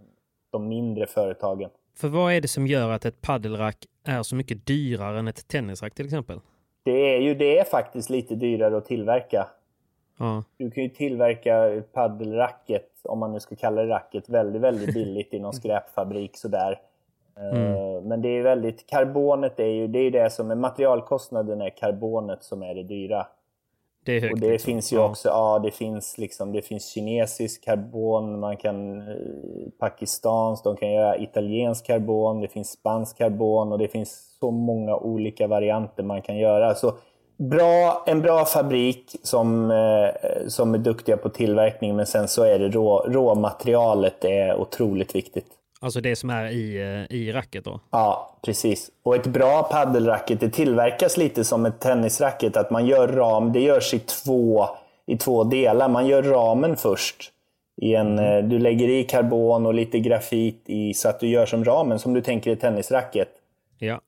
[0.51, 1.69] de mindre företagen.
[1.95, 5.47] För vad är det som gör att ett paddelrack är så mycket dyrare än ett
[5.47, 6.39] tennisrack till exempel?
[6.84, 9.47] Det är ju det är faktiskt lite dyrare att tillverka.
[10.17, 10.43] Ja.
[10.57, 15.34] Du kan ju tillverka paddelracket, om man nu ska kalla det racket, väldigt, väldigt billigt
[15.34, 16.80] i någon skräpfabrik sådär.
[17.39, 17.73] Mm.
[17.73, 21.69] Eh, men det är väldigt, karbonet är ju det, är det som är materialkostnaden är
[21.69, 23.27] karbonet som är det dyra.
[24.05, 24.71] Det är högt, och det liksom.
[24.71, 29.15] finns ju också, ja det finns liksom, det finns kinesisk karbon, man kan eh,
[29.79, 34.95] Pakistans, de kan göra italiensk karbon, det finns spansk karbon och det finns så många
[34.95, 36.75] olika varianter man kan göra.
[36.75, 36.93] Så
[37.38, 42.59] bra, en bra fabrik som, eh, som är duktiga på tillverkning men sen så är
[42.59, 45.57] det rå, råmaterialet är otroligt viktigt.
[45.80, 46.78] Alltså det som är i,
[47.09, 47.80] eh, i racket då?
[47.91, 48.91] Ja, precis.
[49.03, 52.57] Och ett bra paddelracket, det tillverkas lite som ett tennisracket.
[52.57, 54.67] Att man gör ram, det görs i två,
[55.05, 55.89] i två delar.
[55.89, 57.32] Man gör ramen först.
[57.82, 58.43] I en, mm.
[58.43, 61.99] Eh, du lägger i karbon och lite grafit i så att du gör som ramen,
[61.99, 63.30] som du tänker i tennisracket.
[63.80, 64.01] Ja.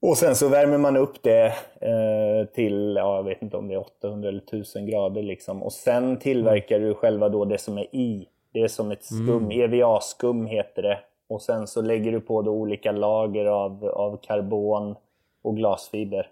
[0.00, 1.46] Och sen så värmer man upp det
[1.80, 5.22] eh, till, ja, jag vet inte om det är 800 eller 1000 grader.
[5.22, 5.62] Liksom.
[5.62, 6.88] Och sen tillverkar mm.
[6.88, 8.26] du själva då det som är i.
[8.52, 9.50] Det är som ett skum, mm.
[9.50, 10.98] EVA-skum heter det.
[11.28, 14.94] Och sen så lägger du på då olika lager av, av karbon
[15.42, 16.30] och glasfiber.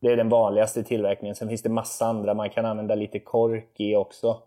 [0.00, 1.34] Det är den vanligaste tillverkningen.
[1.34, 2.34] Sen finns det massa andra.
[2.34, 4.38] Man kan använda lite kork i också.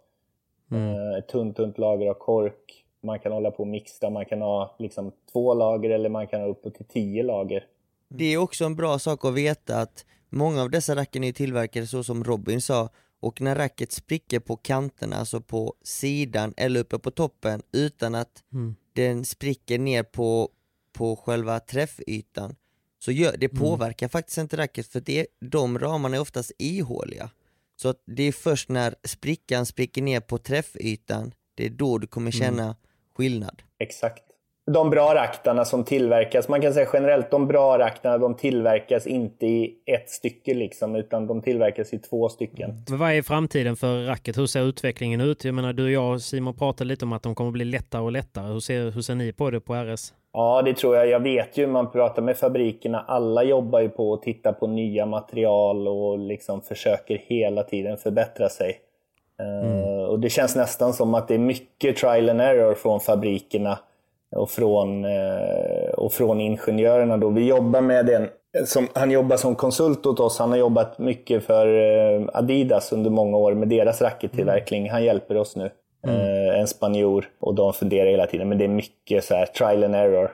[0.72, 1.14] Mm.
[1.14, 2.86] Eh, tunt, tunt lager av kork.
[3.02, 4.10] Man kan hålla på och mixa.
[4.10, 7.66] Man kan ha liksom två lager eller man kan ha upp till tio lager.
[8.10, 11.88] Det är också en bra sak att veta att många av dessa racken är tillverkade
[11.88, 12.90] så som Robin sa
[13.20, 18.44] och när racket spricker på kanterna, alltså på sidan eller uppe på toppen utan att
[18.54, 20.50] mm den spricker ner på,
[20.94, 22.56] på själva träffytan
[23.00, 23.64] så gör, det mm.
[23.64, 24.10] påverkar mm.
[24.10, 27.30] faktiskt inte racket för det, de ramarna är oftast ihåliga.
[27.76, 32.08] Så att det är först när sprickan spricker ner på träffytan, det är då du
[32.08, 32.46] kommer mm.
[32.46, 32.76] känna mm.
[33.16, 33.62] skillnad.
[33.80, 34.24] Exakt
[34.72, 39.46] de bra raktarna som tillverkas, man kan säga generellt, de bra raktarna de tillverkas inte
[39.46, 42.74] i ett stycke liksom, utan de tillverkas i två stycken.
[42.90, 44.38] Men vad är framtiden för racket?
[44.38, 45.46] Hur ser utvecklingen ut?
[45.46, 48.02] Jag menar, du och jag och Simon pratade lite om att de kommer bli lättare
[48.02, 48.54] och lättare.
[48.54, 50.14] Hur ser, hur ser ni på det på RS?
[50.34, 51.08] Ja, det tror jag.
[51.08, 55.06] Jag vet ju, man pratar med fabrikerna, alla jobbar ju på att titta på nya
[55.06, 58.80] material och liksom försöker hela tiden förbättra sig.
[59.40, 59.90] Eh, mm.
[59.90, 63.80] Uh, och det känns nästan som att det är mycket trial and error från fabrikerna
[64.36, 67.18] och från, eh, och från ingenjörerna.
[67.18, 67.30] Då.
[67.30, 68.30] Vi jobbar med en,
[68.66, 70.40] som, han jobbar som konsult åt oss.
[70.40, 74.82] Han har jobbat mycket för eh, Adidas under många år med deras rackettillverkning.
[74.82, 74.92] Mm.
[74.92, 75.70] Han hjälper oss nu.
[76.08, 76.22] Mm.
[76.22, 77.30] Eh, en spanjor.
[77.40, 78.50] Och de funderar hela tiden.
[78.50, 80.32] Men det är mycket så här trial and error.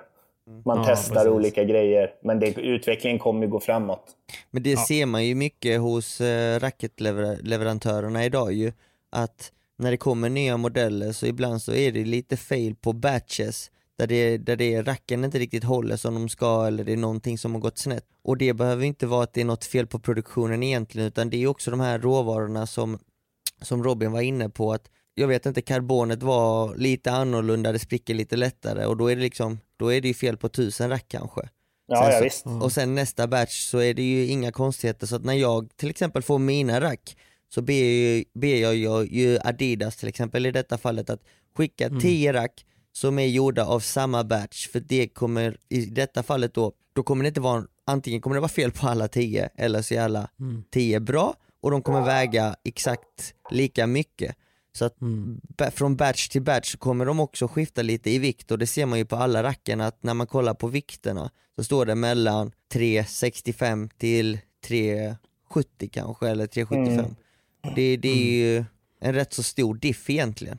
[0.66, 1.32] Man ja, testar precis.
[1.32, 4.04] olika grejer, men det, utvecklingen kommer gå framåt.
[4.52, 4.86] Men det ja.
[4.88, 8.72] ser man ju mycket hos eh, racketleverantörerna idag ju,
[9.12, 13.72] att när det kommer nya modeller så ibland så är det lite fail på batches
[13.98, 17.38] där det, där det racken inte riktigt håller som de ska eller det är någonting
[17.38, 18.06] som har gått snett.
[18.24, 21.44] Och det behöver inte vara att det är något fel på produktionen egentligen utan det
[21.44, 23.00] är också de här råvarorna som,
[23.62, 28.14] som Robin var inne på att jag vet inte, karbonet var lite annorlunda, det spricker
[28.14, 31.06] lite lättare och då är det liksom, då är det ju fel på tusen rack
[31.08, 31.42] kanske.
[31.88, 32.46] Ja, ja så, visst.
[32.46, 35.90] Och sen nästa batch så är det ju inga konstigheter så att när jag till
[35.90, 37.18] exempel får mina rack
[37.50, 38.76] så ber, ber jag
[39.06, 41.22] ju Adidas till exempel i detta fallet att
[41.56, 42.42] skicka 10 mm.
[42.42, 47.04] rack som är gjorda av samma batch för det kommer i detta fallet då, då
[47.04, 50.02] kommer det inte vara, antingen kommer det vara fel på alla 10 eller så är
[50.02, 50.30] alla
[50.72, 51.06] 10 mm.
[51.06, 54.36] bra och de kommer väga exakt lika mycket.
[54.76, 55.42] Så att mm.
[55.72, 59.00] från batch till batch kommer de också skifta lite i vikt och det ser man
[59.00, 63.90] ju på alla racken att när man kollar på vikterna så står det mellan 365
[63.98, 67.00] till 370 kanske eller 375.
[67.00, 67.16] Mm.
[67.76, 68.58] Det, det är mm.
[68.58, 68.66] ju
[69.00, 70.58] en rätt så stor diff egentligen.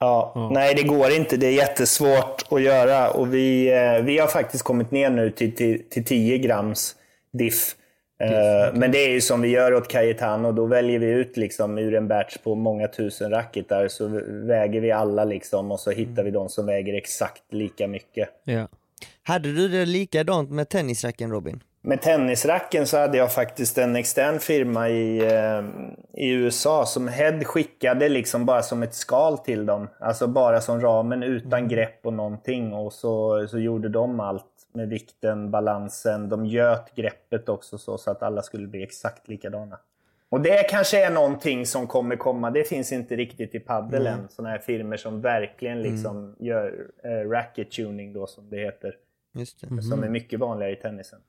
[0.00, 1.36] Ja, ja, nej det går inte.
[1.36, 5.54] Det är jättesvårt att göra och vi, eh, vi har faktiskt kommit ner nu till,
[5.54, 6.96] till, till 10 grams
[7.32, 7.76] diff.
[8.22, 11.78] Uh, men det är ju som vi gör åt Cayetano, då väljer vi ut liksom
[11.78, 16.24] ur en batch på många tusen racketar, så väger vi alla liksom och så hittar
[16.24, 18.28] vi de som väger exakt lika mycket.
[18.44, 18.68] Ja.
[19.22, 21.60] Hade du det likadant med tennisracken Robin?
[21.82, 25.64] Med tennisracken så hade jag faktiskt en extern firma i, uh,
[26.12, 29.88] i USA som Head skickade liksom bara som ett skal till dem.
[29.98, 31.68] Alltså bara som ramen utan mm.
[31.68, 36.28] grepp och någonting och så, så gjorde de allt med vikten, balansen.
[36.28, 39.78] De göt greppet också så, så att alla skulle bli exakt likadana.
[40.28, 42.50] Och det kanske är någonting som kommer komma.
[42.50, 44.20] Det finns inte riktigt i padel mm.
[44.20, 44.28] än.
[44.28, 45.92] Sådana här firmor som verkligen mm.
[45.92, 46.34] liksom mm.
[46.38, 48.96] gör äh, racket tuning då som det heter.
[49.34, 49.66] Just det.
[49.66, 49.82] Mm.
[49.82, 51.20] Som är mycket vanligare i tennisen.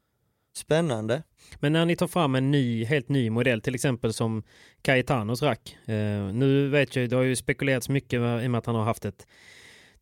[0.53, 1.23] Spännande.
[1.59, 4.43] Men när ni tar fram en ny, helt ny modell, till exempel som
[4.81, 5.77] Caetanos rack.
[5.85, 8.83] Eh, nu vet jag, det har ju spekulerats mycket i och med att han har
[8.83, 9.27] haft ett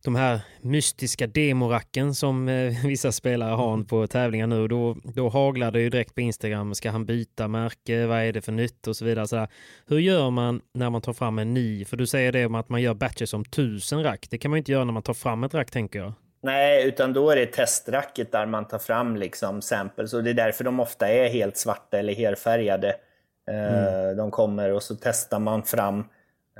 [0.04, 4.68] de här mystiska demoracken som eh, vissa spelare har på tävlingar nu.
[4.68, 6.74] Då, då haglar det ju direkt på Instagram.
[6.74, 8.06] Ska han byta märke?
[8.06, 8.86] Vad är det för nytt?
[8.86, 9.28] Och så vidare.
[9.28, 9.46] Så
[9.86, 11.84] Hur gör man när man tar fram en ny?
[11.84, 14.26] För du säger det om att man gör batches om tusen rack.
[14.30, 16.12] Det kan man inte göra när man tar fram ett rack tänker jag.
[16.42, 20.14] Nej, utan då är det testracket där man tar fram liksom samples.
[20.14, 22.96] Och det är därför de ofta är helt svarta eller helfärgade.
[23.50, 24.16] Eh, mm.
[24.16, 26.04] De kommer och så testar man fram.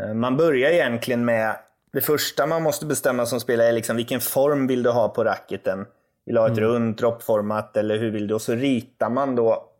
[0.01, 1.57] Eh, man börjar egentligen med
[1.93, 5.24] det första man måste bestämma som spelare är liksom vilken form vill du ha på
[5.24, 5.87] racketen.
[6.26, 6.70] Vill du ha ett mm.
[6.70, 8.35] runt droppformat eller hur vill du?
[8.35, 9.70] Och så ritar man då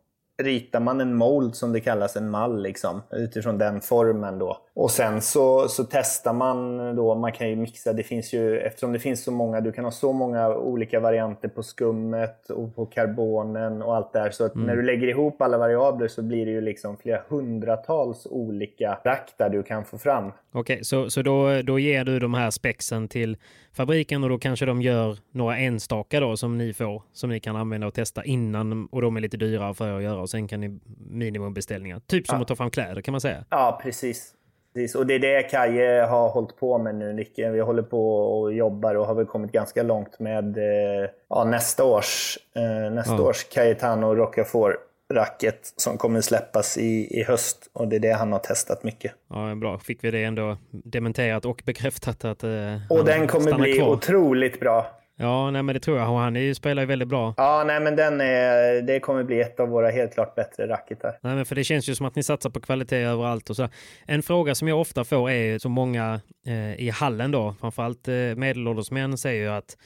[0.43, 4.57] ritar man en mold som det kallas, en mall liksom, utifrån den formen då.
[4.73, 8.93] Och sen så, så testar man då, man kan ju mixa, det finns ju, eftersom
[8.93, 12.85] det finns så många, du kan ha så många olika varianter på skummet och på
[12.85, 14.31] karbonen och allt det här.
[14.31, 14.67] Så att mm.
[14.67, 19.33] när du lägger ihop alla variabler så blir det ju liksom flera hundratals olika rack
[19.37, 20.31] där du kan få fram.
[20.51, 23.37] Okej, okay, så, så då, då ger du de här spexen till
[23.73, 27.55] fabriken och då kanske de gör några enstaka då som ni får som ni kan
[27.55, 30.47] använda och testa innan och de är lite dyrare för er att göra och sen
[30.47, 31.99] kan ni minimumbeställningar.
[32.07, 32.41] Typ som ja.
[32.41, 33.45] att ta fram kläder kan man säga.
[33.49, 34.35] Ja, precis.
[34.73, 34.95] Precis.
[34.95, 37.49] Och det är det Kaje har hållit på med nu, Nicke.
[37.49, 41.83] Vi håller på och jobbar och har väl kommit ganska långt med eh, ja, nästa
[41.83, 43.21] års, eh, nästa ja.
[43.21, 44.75] års Cayetano Rocafort
[45.13, 49.11] racket som kommer släppas i, i höst och det är det han har testat mycket.
[49.29, 49.79] Ja, bra.
[49.79, 52.49] Fick vi det ändå dementerat och bekräftat att eh,
[52.89, 53.89] Och den kommer bli kvar.
[53.89, 55.00] otroligt bra.
[55.15, 56.05] Ja, nej, men det tror jag.
[56.05, 57.33] Han är, spelar ju väldigt bra.
[57.37, 61.17] Ja, nej, men den är, det kommer bli ett av våra helt klart bättre racketar.
[61.21, 63.49] Nej, men för det känns ju som att ni satsar på kvalitet överallt.
[63.49, 63.69] Och så.
[64.05, 68.13] En fråga som jag ofta får är så många eh, i hallen då, framförallt eh,
[68.15, 69.77] medelålders män säger ju att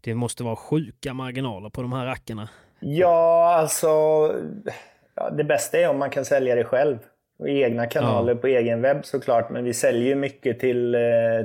[0.00, 2.48] det måste vara sjuka marginaler på de här rackarna.
[2.80, 3.88] Ja, alltså...
[5.14, 6.98] Ja, det bästa är om man kan sälja det själv.
[7.46, 8.38] I egna kanaler, ja.
[8.38, 9.50] på egen webb såklart.
[9.50, 11.00] Men vi säljer ju mycket till, eh,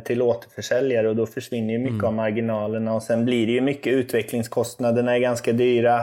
[0.05, 2.05] till återförsäljare och då försvinner ju mycket mm.
[2.05, 2.93] av marginalerna.
[2.93, 5.99] Och sen blir det ju mycket utvecklingskostnaderna är ganska dyra.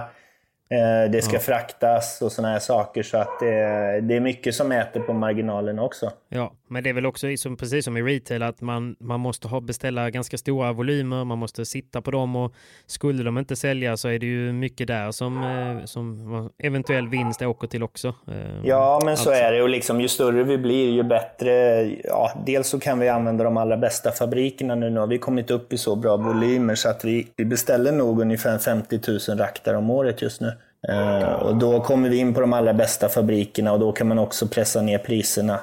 [0.72, 1.40] Eh, det ska ja.
[1.40, 3.02] fraktas och sådana här saker.
[3.02, 6.10] Så att det, det, är mycket som äter på marginalen också.
[6.28, 9.48] Ja, men det är väl också som, precis som i retail att man, man måste
[9.48, 11.24] ha, beställa ganska stora volymer.
[11.24, 12.54] Man måste sitta på dem och
[12.86, 17.42] skulle de inte sälja så är det ju mycket där som, eh, som eventuell vinst
[17.42, 18.08] åker till också.
[18.08, 19.44] Eh, ja, men så alltså.
[19.44, 19.62] är det.
[19.62, 21.84] Och liksom, ju större vi blir, ju bättre.
[22.04, 24.90] Ja, dels så kan vi använda de allra bästa fabrikerna nu.
[24.90, 28.20] Nu har vi kommit upp i så bra volymer så att vi, vi beställer nog
[28.20, 30.52] ungefär 50 000 rack om året just nu.
[30.88, 34.18] Eh, och då kommer vi in på de allra bästa fabrikerna och då kan man
[34.18, 35.60] också pressa ner priserna.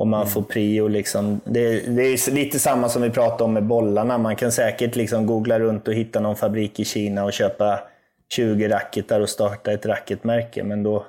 [0.00, 0.88] Och man får prio.
[0.88, 1.40] Liksom.
[1.44, 4.18] Det, det är lite samma som vi pratade om med bollarna.
[4.18, 7.80] Man kan säkert liksom googla runt och hitta någon fabrik i Kina och köpa
[8.34, 10.64] 20 racketar och starta ett racketmärke.
[10.64, 11.06] Men då,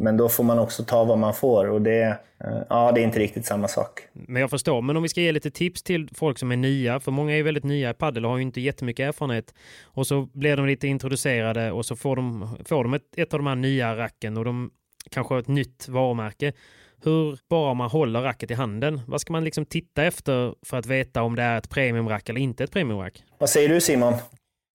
[0.00, 1.68] men då får man också ta vad man får.
[1.70, 2.02] Och det,
[2.44, 4.00] eh, ja, det är inte riktigt samma sak.
[4.12, 7.00] Men jag förstår, men om vi ska ge lite tips till folk som är nya,
[7.00, 9.54] för många är väldigt nya i padel och har ju inte jättemycket erfarenhet.
[9.84, 13.38] Och så blir de lite introducerade och så får de, får de ett, ett av
[13.38, 14.70] de här nya racken och de
[15.10, 16.52] kanske har ett nytt varumärke.
[17.04, 20.86] Hur bara man håller racket i handen, vad ska man liksom titta efter för att
[20.86, 23.22] veta om det är ett premiumrack eller inte ett premiumrack?
[23.38, 24.14] Vad säger du Simon?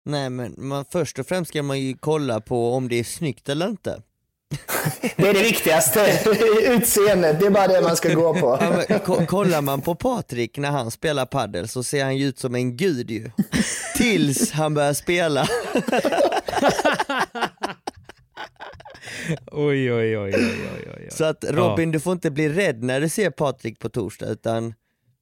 [0.06, 3.50] Nej men man, först och främst ska man ju kolla på om det är snyggt
[3.50, 4.02] eller inte.
[5.16, 6.20] Det är det viktigaste.
[6.74, 8.58] Utseendet, det är bara det man ska gå på.
[8.62, 12.26] Ja, men, ko- kollar man på Patrik när han spelar paddel så ser han ju
[12.28, 13.32] ut som en gud ju.
[13.98, 15.48] Tills han börjar spela.
[19.52, 21.08] Oj, oj, oj, oj, oj.
[21.12, 24.74] Så att Robin, du får inte bli rädd när du ser Patrik på torsdag utan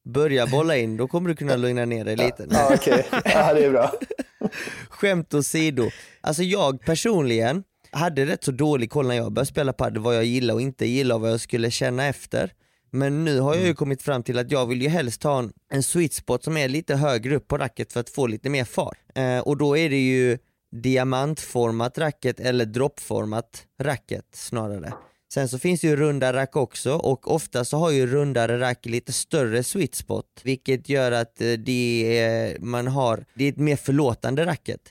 [0.05, 2.47] börja bolla in, då kommer du kunna lugna ner dig lite.
[2.49, 3.05] Ja, okej.
[3.11, 3.93] Ja, det är bra.
[4.89, 5.89] Skämt åsido,
[6.21, 10.25] alltså jag personligen hade rätt så dålig koll när jag började spela padel vad jag
[10.25, 12.51] gillar och inte gillar och vad jag skulle känna efter.
[12.91, 15.51] Men nu har jag ju kommit fram till att jag vill ju helst ha en,
[15.71, 18.63] en sweet spot som är lite högre upp på racket för att få lite mer
[18.63, 18.97] fart.
[19.15, 20.37] Eh, och då är det ju
[20.71, 24.93] diamantformat racket eller droppformat racket snarare.
[25.33, 28.85] Sen så finns det ju runda rack också och ofta så har ju rundare rack
[28.85, 33.57] lite större sweet spot vilket gör att eh, det är, man har, det är ett
[33.57, 34.81] mer förlåtande racket.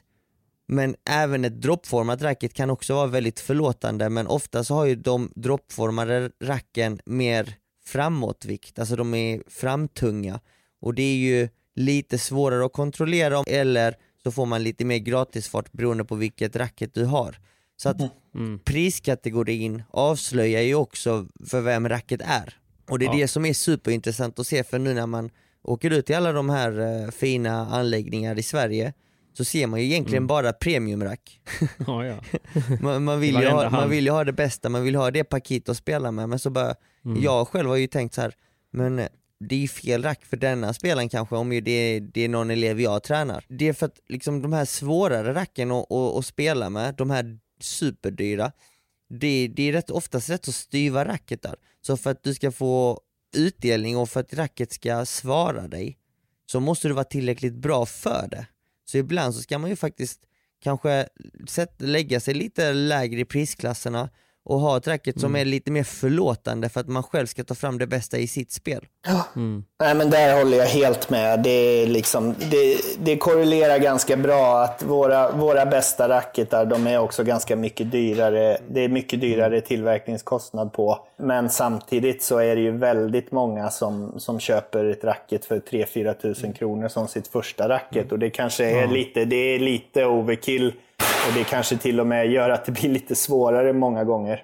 [0.67, 4.95] Men även ett droppformat racket kan också vara väldigt förlåtande men ofta så har ju
[4.95, 7.55] de droppformade racken mer
[7.87, 10.41] framåtvikt, alltså de är framtunga
[10.81, 14.99] och det är ju lite svårare att kontrollera om, eller så får man lite mer
[14.99, 17.37] gratisfart beroende på vilket racket du har.
[17.77, 17.97] Så att
[18.65, 22.57] priskategorin avslöjar ju också för vem racket är.
[22.91, 23.13] Och det är Ja.
[23.17, 25.31] det som är superintressant att se för nu när man
[25.63, 28.93] åker ut till alla de här eh, fina anläggningar i Sverige
[29.33, 31.41] så ser man ju egentligen bara premiumrack.
[31.87, 32.17] Ja, ja.
[32.81, 35.69] Man, man, vill ha, man vill ju ha det bästa, man vill ha det paket
[35.69, 36.75] att spela med men så bara,
[37.07, 37.23] Mm.
[37.23, 38.35] jag själv har ju tänkt så här,
[38.73, 39.09] men
[39.49, 42.51] det är ju fel rack för denna spelaren kanske om ju det, det är någon
[42.51, 43.45] elev jag tränar.
[43.49, 47.11] Det är för att liksom de här svårare racken att, att, att spela med, de
[47.11, 48.53] här superdyra,
[49.09, 51.57] det, det är rätt, oftast rätt så styva racket där.
[51.81, 53.01] Så för att du ska få
[53.37, 55.99] utdelning och för att racket ska svara dig
[56.47, 58.47] så måste du vara tillräckligt bra för det.
[58.85, 60.21] Så ibland så ska man ju faktiskt
[60.63, 61.09] kanske
[61.49, 64.11] sätt, lägga sig lite lägre i prisklasserna
[64.45, 67.55] och ha ett racket som är lite mer förlåtande för att man själv ska ta
[67.55, 68.87] fram det bästa i sitt spel.
[69.81, 71.43] Nej, men där håller jag helt med.
[71.43, 76.99] Det, är liksom, det, det korrelerar ganska bra att våra, våra bästa racketar, de är
[76.99, 78.59] också ganska mycket dyrare.
[78.69, 80.99] Det är mycket dyrare tillverkningskostnad på.
[81.17, 86.13] Men samtidigt så är det ju väldigt många som, som köper ett racket för 3-4
[86.15, 88.13] tusen kronor som sitt första racket.
[88.13, 90.69] Och det kanske är lite, det är lite overkill.
[91.29, 94.43] Och det kanske till och med gör att det blir lite svårare många gånger.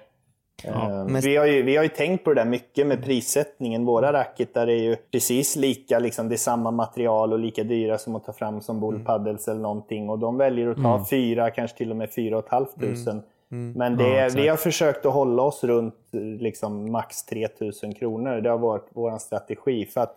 [0.63, 3.85] Eh, men- vi, har ju, vi har ju tänkt på det där mycket med prissättningen.
[3.85, 8.15] Våra racketar är ju precis lika, liksom, det är samma material och lika dyra som
[8.15, 10.09] att ta fram som bullpaddles eller någonting.
[10.09, 13.21] Och de väljer att ta fyra, kanske till och med fyra och ett halvt tusen.
[13.51, 15.95] Men det, Ja, vi har försökt att hålla oss runt
[16.39, 18.41] liksom, max 3000 kronor.
[18.41, 19.85] Det har varit vår strategi.
[19.85, 20.15] För att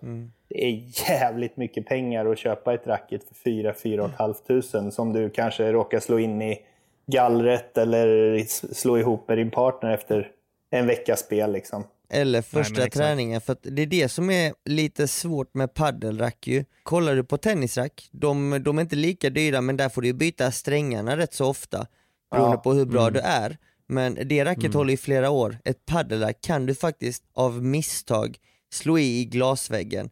[0.48, 5.30] det är jävligt mycket pengar att köpa ett racket för 4 4 500 som du
[5.30, 6.58] kanske råkar slå in i
[7.06, 8.38] gallret eller
[8.74, 10.30] slå ihop med din partner efter
[10.70, 11.52] en veckas spel.
[11.52, 11.84] Liksom.
[12.08, 12.96] Eller första exakt.
[12.96, 16.64] träningen, för att det är det som är lite svårt med paddelrack ju.
[16.82, 20.50] Kollar du på tennisrack, de, de är inte lika dyra men där får du byta
[20.50, 21.86] strängarna rätt så ofta
[22.34, 22.60] beroende Ja.
[22.62, 23.56] på hur bra du är.
[23.86, 25.58] Men det racket håller i flera år.
[25.64, 28.36] Ett paddelrack kan du faktiskt av misstag
[28.72, 30.10] slå i i glasväggen.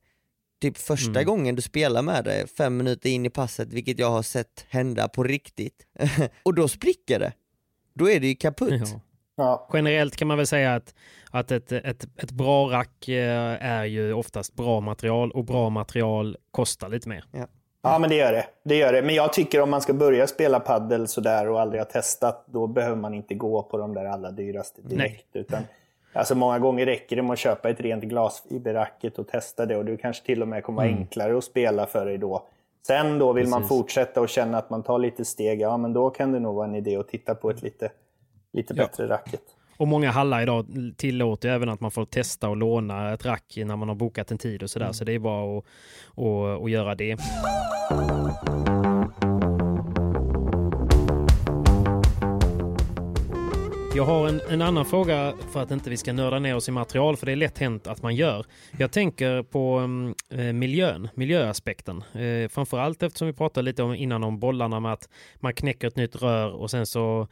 [0.61, 4.23] Typ första gången du spelar med det, fem minuter in i passet, vilket jag har
[4.23, 5.87] sett hända på riktigt.
[6.43, 7.33] och då spricker det.
[7.95, 8.89] Då är det ju kaputt.
[8.93, 9.01] Ja.
[9.37, 9.69] Ja.
[9.73, 10.95] Generellt kan man väl säga att,
[11.31, 16.37] att ett, ett, ett bra rack eh, är ju oftast bra material och bra material
[16.51, 17.25] kostar lite mer.
[17.33, 17.47] ja,
[17.99, 18.47] men det gör det.
[18.63, 19.03] det gör det.
[19.03, 22.67] Men jag tycker om man ska börja spela paddel sådär och aldrig har testat, då
[22.67, 25.27] behöver man inte gå på de där allra dyraste direkt.
[25.33, 25.63] Utan,
[26.13, 29.85] alltså många gånger räcker det med att köpa ett rent glasfiberracket och testa det och
[29.85, 32.43] det kanske till och med kommer vara enklare att spela för dig då.
[32.87, 33.69] Sen då vill man Precis.
[33.79, 36.67] fortsätta och känna att man tar lite steg, ja men då kan det nog vara
[36.67, 37.91] en idé att titta på ett lite,
[38.53, 38.83] lite Ja.
[38.85, 39.41] bättre racket.
[39.77, 40.67] Och många hallar idag
[40.97, 44.39] tillåter även att man får testa och låna ett rack när man har bokat en
[44.39, 44.93] tid och sådär.
[44.93, 45.65] Så det är bara att,
[46.17, 47.17] att, att göra det.
[53.95, 56.73] Jag har en, en annan fråga för att inte vi ska nörda ner oss i
[56.73, 58.47] material, för det är lätt hänt att man gör.
[58.79, 62.05] Jag tänker på mm, eh, miljön, miljöaspekten.
[62.13, 65.09] Eh, framförallt eftersom vi pratade lite om, innan om bollarna med att
[65.41, 67.29] man knäcker ett nytt rör och sen så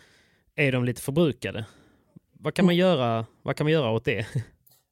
[0.57, 1.65] är de lite förbrukade.
[2.33, 4.27] Vad kan man göra, vad kan man göra åt det?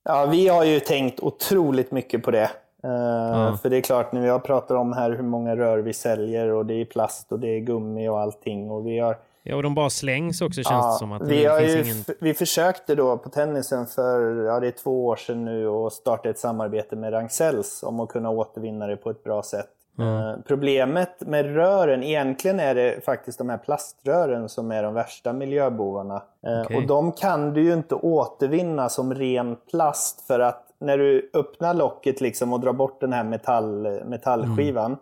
[0.05, 2.51] Ja, vi har ju tänkt otroligt mycket på det.
[2.85, 3.59] Uh, ja.
[3.62, 6.66] För det är klart, när jag pratar om här hur många rör vi säljer och
[6.66, 8.70] det är plast och det är gummi och allting.
[8.70, 11.12] Och vi har Ja, och de bara slängs också känns ja, det som.
[11.12, 12.05] Att vi, det har ju, ingen...
[12.20, 16.29] vi försökte då på tennisen för ja, det är två år sedan nu och starta
[16.29, 19.70] ett samarbete med Ragn-Sells om att kunna återvinna det på ett bra sätt.
[19.99, 20.43] Mm.
[20.43, 26.22] Problemet med rören, egentligen är det faktiskt de här plaströren som är de värsta miljöbovarna.
[26.47, 26.76] Eh, okay.
[26.76, 31.74] Och de kan du ju inte återvinna som ren plast för att när du öppnar
[31.74, 34.99] locket liksom och drar bort den här metall, metallskivan mm.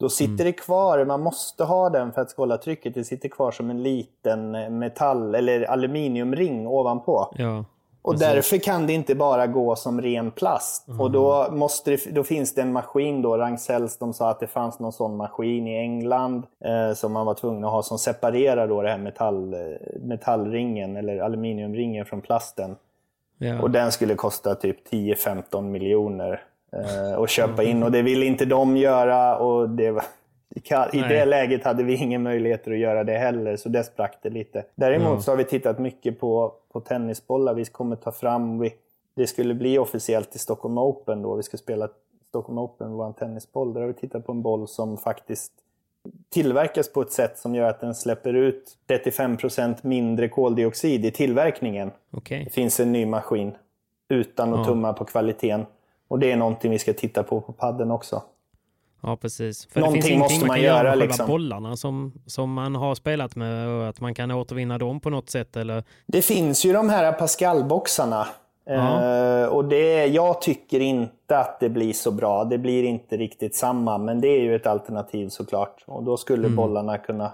[0.00, 0.46] Då sitter mm.
[0.46, 3.82] det kvar, man måste ha den för att hålla trycket, det sitter kvar som en
[3.82, 7.32] liten metall eller aluminiumring ovanpå.
[7.38, 7.64] Ja,
[8.02, 10.88] och därför kan det inte bara gå som ren plast.
[10.88, 11.00] Mm.
[11.00, 14.46] Och då, måste det, då finns det en maskin, då, Ragn-Sells, de sa att det
[14.46, 18.68] fanns någon sån maskin i England eh, som man var tvungen att ha som separerar
[18.68, 19.56] då det här metall,
[20.00, 22.76] metallringen eller aluminiumringen från plasten.
[23.38, 23.62] Ja.
[23.62, 28.44] Och den skulle kosta typ 10-15 miljoner eh, och köpa in och det ville inte
[28.44, 29.38] de göra.
[29.38, 30.04] och det var,
[30.92, 34.30] i det läget hade vi ingen möjligheter att göra det heller, så det sprack det
[34.30, 34.64] lite.
[34.74, 35.22] Däremot mm.
[35.22, 37.54] så har vi tittat mycket på, på tennisbollar.
[37.54, 38.74] Vi kommer ta fram, vi,
[39.14, 41.88] det skulle bli officiellt i Stockholm Open då, vi ska spela
[42.28, 43.74] Stockholm Open, vår tennisboll.
[43.74, 45.52] Där har vi tittat på en boll som faktiskt
[46.30, 51.90] tillverkas på ett sätt som gör att den släpper ut 35% mindre koldioxid i tillverkningen.
[52.12, 52.44] Okay.
[52.44, 53.54] Det finns en ny maskin
[54.08, 54.64] utan att ja.
[54.64, 55.66] tumma på kvaliteten.
[56.08, 58.22] Och det är någonting vi ska titta på på padden också.
[59.00, 59.66] Ja, precis.
[59.66, 60.88] För någonting det finns måste man, man göra.
[60.88, 61.26] Med liksom.
[61.26, 65.30] bollarna som, som man har spelat med och att man kan återvinna dem på något
[65.30, 65.56] sätt?
[65.56, 65.84] Eller?
[66.06, 68.26] Det finns ju de här Pascal-boxarna.
[68.70, 72.44] Uh, och det, jag tycker inte att det blir så bra.
[72.44, 75.84] Det blir inte riktigt samma, men det är ju ett alternativ såklart.
[75.86, 76.56] Och då skulle mm.
[76.56, 77.32] bollarna kunna,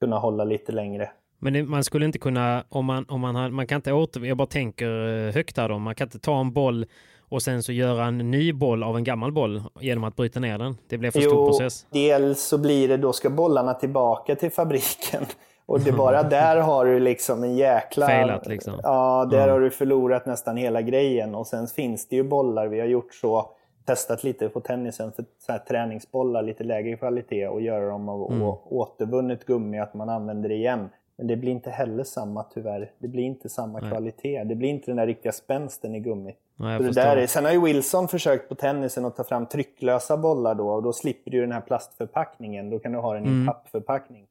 [0.00, 1.10] kunna hålla lite längre.
[1.38, 4.28] Men det, man skulle inte kunna, om man, om man, har, man kan inte återvinna,
[4.28, 6.86] jag bara tänker eh, högt här då, man kan inte ta en boll
[7.28, 10.58] och sen så göra en ny boll av en gammal boll genom att bryta ner
[10.58, 10.76] den.
[10.88, 11.86] Det blir för jo, stor process.
[11.90, 15.26] Dels så blir det, då ska bollarna tillbaka till fabriken.
[15.66, 18.06] Och det bara där har du liksom en jäkla...
[18.06, 18.80] Failat liksom.
[18.82, 19.50] Ja, där mm.
[19.50, 21.34] har du förlorat nästan hela grejen.
[21.34, 23.50] Och sen finns det ju bollar, vi har gjort så,
[23.86, 28.32] testat lite på tennisen för så här träningsbollar, lite lägre kvalitet och göra dem av
[28.32, 28.42] mm.
[28.64, 30.88] återvunnet gummi, att man använder det igen.
[31.18, 32.90] Men det blir inte heller samma tyvärr.
[32.98, 33.90] Det blir inte samma Nej.
[33.90, 34.44] kvalitet.
[34.44, 36.36] Det blir inte den där riktiga spänsten i gummit.
[36.56, 40.16] Nej, det där är, sen har ju Wilson försökt på tennisen att ta fram trycklösa
[40.16, 42.70] bollar då och då slipper du den här plastförpackningen.
[42.70, 43.46] Då kan du ha den i mm.
[43.46, 44.26] pappförpackning.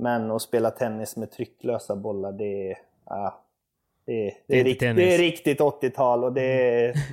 [0.00, 2.78] Men att spela tennis med trycklösa bollar, det är...
[3.06, 3.44] Ja,
[4.06, 6.94] det, är, det, är, rikt, det är riktigt 80-tal och det är...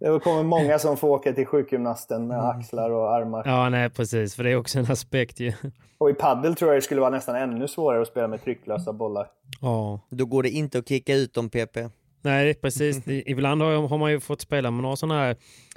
[0.00, 2.50] Det kommer många som får åka till sjukgymnasten med mm.
[2.50, 3.42] axlar och armar.
[3.46, 5.52] Ja, nej precis, för det är också en aspekt ju.
[5.98, 8.92] Och i paddel tror jag det skulle vara nästan ännu svårare att spela med trycklösa
[8.92, 9.26] bollar.
[9.60, 10.00] Ja.
[10.10, 11.76] Då går det inte att kicka ut dem PP.
[12.22, 13.02] Nej, precis.
[13.06, 15.36] Ibland har, har man ju fått spela med några sådana här...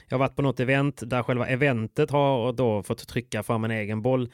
[0.09, 3.71] Jag har varit på något event där själva eventet har då fått trycka fram en
[3.71, 4.29] egen boll.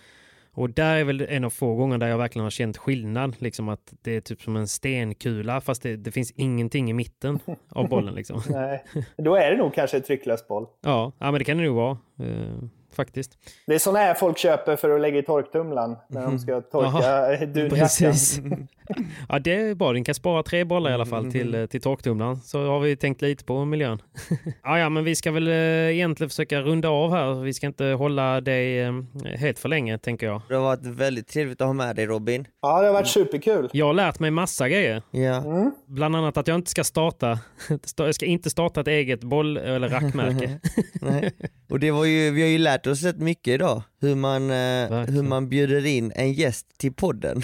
[0.57, 3.35] Och där är väl en av få gånger där jag verkligen har känt skillnad.
[3.39, 7.39] Liksom att det är typ som en stenkula fast det, det finns ingenting i mitten
[7.69, 8.15] av bollen.
[8.15, 8.41] Liksom.
[8.49, 8.83] Nej,
[9.17, 10.65] då är det nog kanske en trycklös boll.
[10.81, 11.97] Ja, ja men det kan det nog vara.
[12.93, 13.37] Faktiskt.
[13.67, 17.45] Det är sådana här folk köper för att lägga i torktumlaren när de ska torka
[17.45, 18.67] dunjackan.
[19.29, 19.93] ja, det är bra.
[19.93, 21.67] Den kan spara tre bollar i alla fall till, mm.
[21.67, 22.37] till torktumlaren.
[22.37, 24.01] Så har vi tänkt lite på miljön.
[24.63, 27.33] ja, ja, men vi ska väl eh, egentligen försöka runda av här.
[27.33, 28.93] Vi ska inte hålla dig eh,
[29.35, 30.41] helt för länge, tänker jag.
[30.47, 32.47] Det har varit väldigt trevligt att ha med dig, Robin.
[32.61, 33.69] Ja, det har varit superkul.
[33.73, 35.01] Jag har lärt mig massa grejer.
[35.11, 35.35] Ja.
[35.35, 35.71] Mm.
[35.85, 37.39] Bland annat att jag inte ska starta.
[37.97, 40.59] Jag ska inte starta ett eget boll eller rackmärke.
[41.69, 45.05] Och det var ju, vi har ju lärt oss rätt mycket idag hur man, eh,
[45.05, 47.41] hur man bjuder in en gäst till podden.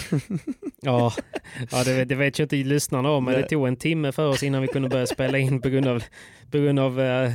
[0.82, 1.12] ja,
[1.70, 4.42] ja det, det vet ju inte lyssnarna om, men det tog en timme för oss
[4.42, 6.02] innan vi kunde börja spela in på grund av,
[6.50, 7.30] på grund av uh,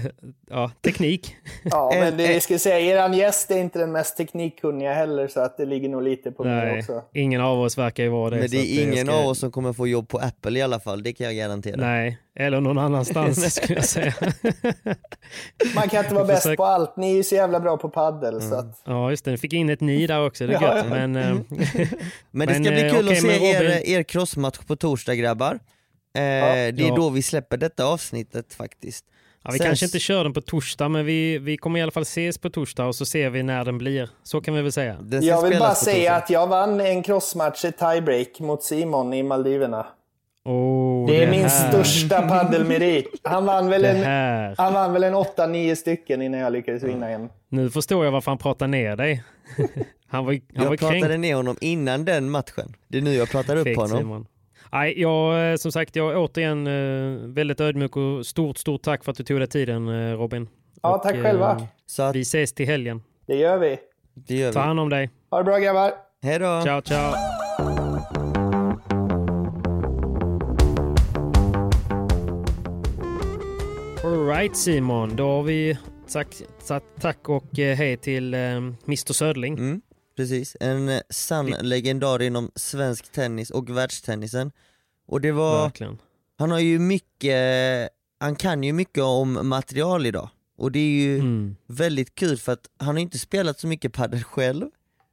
[0.49, 1.35] ja, teknik.
[1.63, 5.39] Ja, men det, jag skulle säga, er gäst är inte den mest teknikkunniga heller, så
[5.39, 7.03] att det ligger nog lite på mig också.
[7.13, 8.37] Ingen av oss verkar ju vara det.
[8.37, 9.15] Men det är ingen ska...
[9.15, 11.75] av oss som kommer få jobb på Apple i alla fall, det kan jag garantera.
[11.75, 14.13] Nej, eller någon annanstans skulle jag säga.
[15.75, 18.33] Man kan inte vara bäst på allt, ni är ju så jävla bra på paddel.
[18.33, 18.49] Mm.
[18.49, 18.81] Så att...
[18.85, 20.85] Ja, just det, ni fick in ett ni där också, det är gött.
[20.89, 21.35] Men, eh,
[22.31, 25.59] men det ska bli eh, kul okay, att se er, er crossmatch på torsdag grabbar.
[26.13, 26.95] Eh, ja, det är ja.
[26.95, 29.05] då vi släpper detta avsnittet faktiskt.
[29.43, 29.67] Ja, vi Sen...
[29.67, 32.49] kanske inte kör den på torsdag, men vi, vi kommer i alla fall ses på
[32.49, 34.09] torsdag och så ser vi när den blir.
[34.23, 34.97] Så kan vi väl säga.
[35.21, 39.87] Jag vill bara säga att jag vann en crossmatch i tiebreak mot Simon i Maldiverna.
[40.45, 41.69] Oh, Det är min här.
[41.69, 43.07] största paddelmerit.
[43.23, 47.09] Han vann väl Det en, han vann väl en 8-9 stycken innan jag lyckades vinna
[47.09, 47.29] en.
[47.49, 49.23] Nu förstår jag varför han pratar ner dig.
[50.07, 51.19] han var, han var Jag pratade kränkt.
[51.19, 52.75] ner honom innan den matchen.
[52.87, 53.97] Det är nu jag pratar upp Fegt, honom.
[53.97, 54.25] Simon.
[54.71, 59.11] Nej, jag, eh, som sagt, jag återigen eh, väldigt ödmjuk och stort, stort tack för
[59.11, 60.49] att du tog dig tiden eh, Robin.
[60.81, 61.67] Ja, Och, tack eh, själva.
[61.85, 63.01] Så att, Vi ses till helgen.
[63.27, 63.77] Det gör vi.
[64.13, 65.09] det gör Ta hand om dig.
[65.31, 65.91] Ha det bra grabbar.
[66.23, 66.61] Hej då!
[66.65, 67.13] Ciao, ciao.
[74.03, 76.43] Alright Simon, då har vi sagt,
[77.01, 79.53] tack och hej till Mr Södling.
[79.57, 79.81] Mm,
[80.19, 84.51] precis, en eh, sann legendar inom svensk tennis och världstennisen.
[85.07, 85.97] Och det var, Verkligen.
[86.37, 87.89] han har ju mycket,
[88.19, 90.29] han kan ju mycket om material idag.
[90.57, 91.55] Och det är ju Mm.
[91.67, 94.65] väldigt kul för att han har inte spelat så mycket padel själv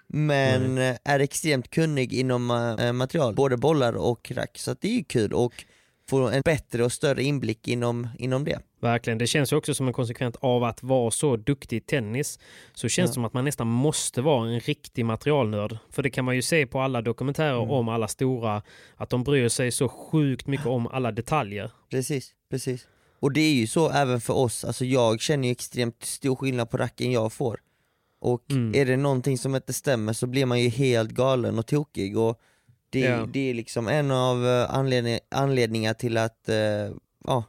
[0.07, 2.50] men eh, är extremt kunnig inom
[2.80, 4.59] eh, material, både bollar och rack.
[4.59, 5.64] Så det är ju kul och
[6.09, 8.59] få en bättre och större inblick inom, inom det.
[8.80, 9.18] Verkligen.
[9.18, 12.38] Det känns ju också som en konsekvent av att vara så duktig i tennis.
[12.74, 13.14] Så känns det Ja.
[13.14, 15.78] som att man nästan måste vara en riktig materialnörd.
[15.90, 17.70] För det kan man ju se på alla dokumentärer Mm.
[17.70, 18.62] om alla stora,
[18.96, 21.70] att de bryr sig så sjukt mycket om alla detaljer.
[21.90, 22.86] Precis, precis.
[23.20, 26.70] Och det är ju så även för oss, alltså jag känner ju extremt stor skillnad
[26.70, 27.61] på racken jag får.
[28.20, 28.74] Och Mm.
[28.74, 32.40] är det någonting som inte stämmer så blir man ju helt galen och tokig och
[32.91, 33.26] det, Ja.
[33.32, 36.57] det är liksom en av eh, anledning, anledningar till att eh,
[37.24, 37.45] ja,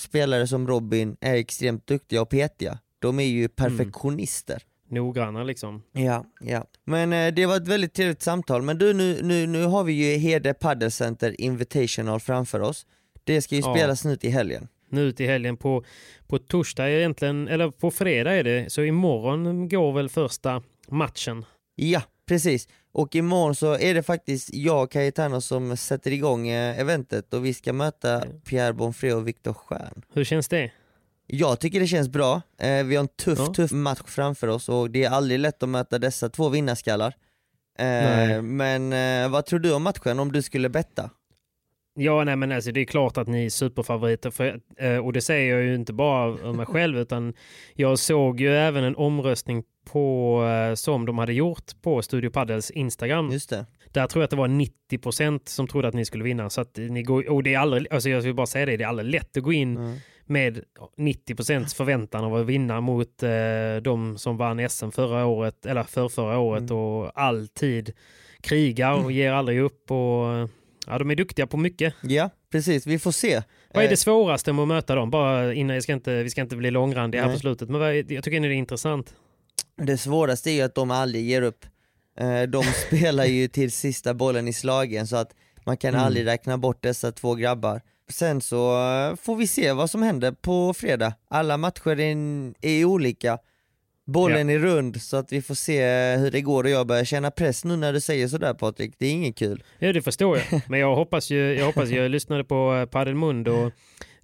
[0.00, 2.78] spelare som Robin är extremt duktiga och petiga.
[2.98, 4.62] De är ju perfektionister.
[4.88, 5.82] Noggranna liksom.
[5.92, 6.64] Ja, ja.
[6.84, 8.62] Men eh, det var ett väldigt trevligt samtal.
[8.62, 12.86] Men du, nu, nu, nu har vi ju Hede Padel Center Invitational framför oss.
[13.24, 13.74] Det ska ju Ja.
[13.74, 14.68] spelas nu till helgen.
[14.88, 15.84] Nu till helgen på,
[16.26, 21.44] på torsdag egentligen, eller på fredag är det, så imorgon går väl första matchen.
[21.74, 22.68] Ja, precis.
[22.92, 27.44] Och imorgon så är det faktiskt jag och Cayetano som sätter igång eh, eventet och
[27.46, 30.02] vi ska möta Pierre Bonfré och Viktor Stjern.
[30.12, 30.72] Hur känns det?
[31.26, 32.42] Jag tycker det känns bra.
[32.58, 33.54] Eh, vi har en tuff, Ja.
[33.54, 37.14] tuff match framför oss och det är aldrig lätt att möta dessa två vinnarskallar.
[37.78, 38.42] Eh, Nej.
[38.42, 38.90] men
[39.32, 41.10] vad tror du om matchen om du skulle betta?
[41.94, 44.30] Ja, nej men alltså det är klart att ni är superfavoriter.
[44.30, 47.34] För, eh, och det säger jag ju inte bara om mig själv utan
[47.74, 49.62] jag såg ju även en omröstning
[49.92, 53.30] på eh, som de hade gjort på Studio Paddles Instagram.
[53.32, 53.66] Just det.
[53.92, 54.48] Där tror jag att det var
[54.92, 56.50] 90% som trodde att ni skulle vinna.
[56.50, 58.84] Så att ni går, och det är aldrig, alltså jag vill bara säga det, det
[58.84, 59.96] är aldrig lätt att gå in Mm.
[60.26, 60.60] med
[60.96, 63.30] 90% förväntan av att vinna mot eh,
[63.82, 66.76] de som vann SM förra året, eller för förra året Mm.
[66.76, 67.92] och alltid
[68.40, 69.90] krigar och ger aldrig upp.
[69.90, 70.48] Och,
[70.92, 71.94] ja, de är duktiga på mycket.
[72.02, 72.86] Ja, precis.
[72.86, 73.42] Vi får se.
[73.74, 75.10] Vad är Eh, det svåraste med att möta dem?
[75.10, 78.12] Bara innan, jag ska inte, vi ska inte bli långrandiga här på slutet, men är,
[78.12, 79.14] jag tycker det är intressant.
[79.76, 81.64] Det svåraste är ju att de aldrig ger upp.
[82.18, 85.34] Eh, De spelar ju till sista bollen i slagen så att
[85.66, 86.06] man kan Mm.
[86.06, 87.80] aldrig räkna bort dessa två grabbar.
[88.08, 88.72] Sen så
[89.10, 91.12] eh, får vi se vad som händer på fredag.
[91.28, 92.16] Alla matcher är,
[92.60, 93.38] är olika.
[94.12, 95.82] Bollen är rund så att vi får se
[96.16, 98.94] hur det går och jag börjar känna press nu när du säger sådär Patrik.
[98.98, 99.62] Det är inget kul.
[99.78, 100.60] Ja, det förstår jag.
[100.68, 103.70] Men jag hoppas ju, jag hoppas jag lyssnade på eh, Padel Mundo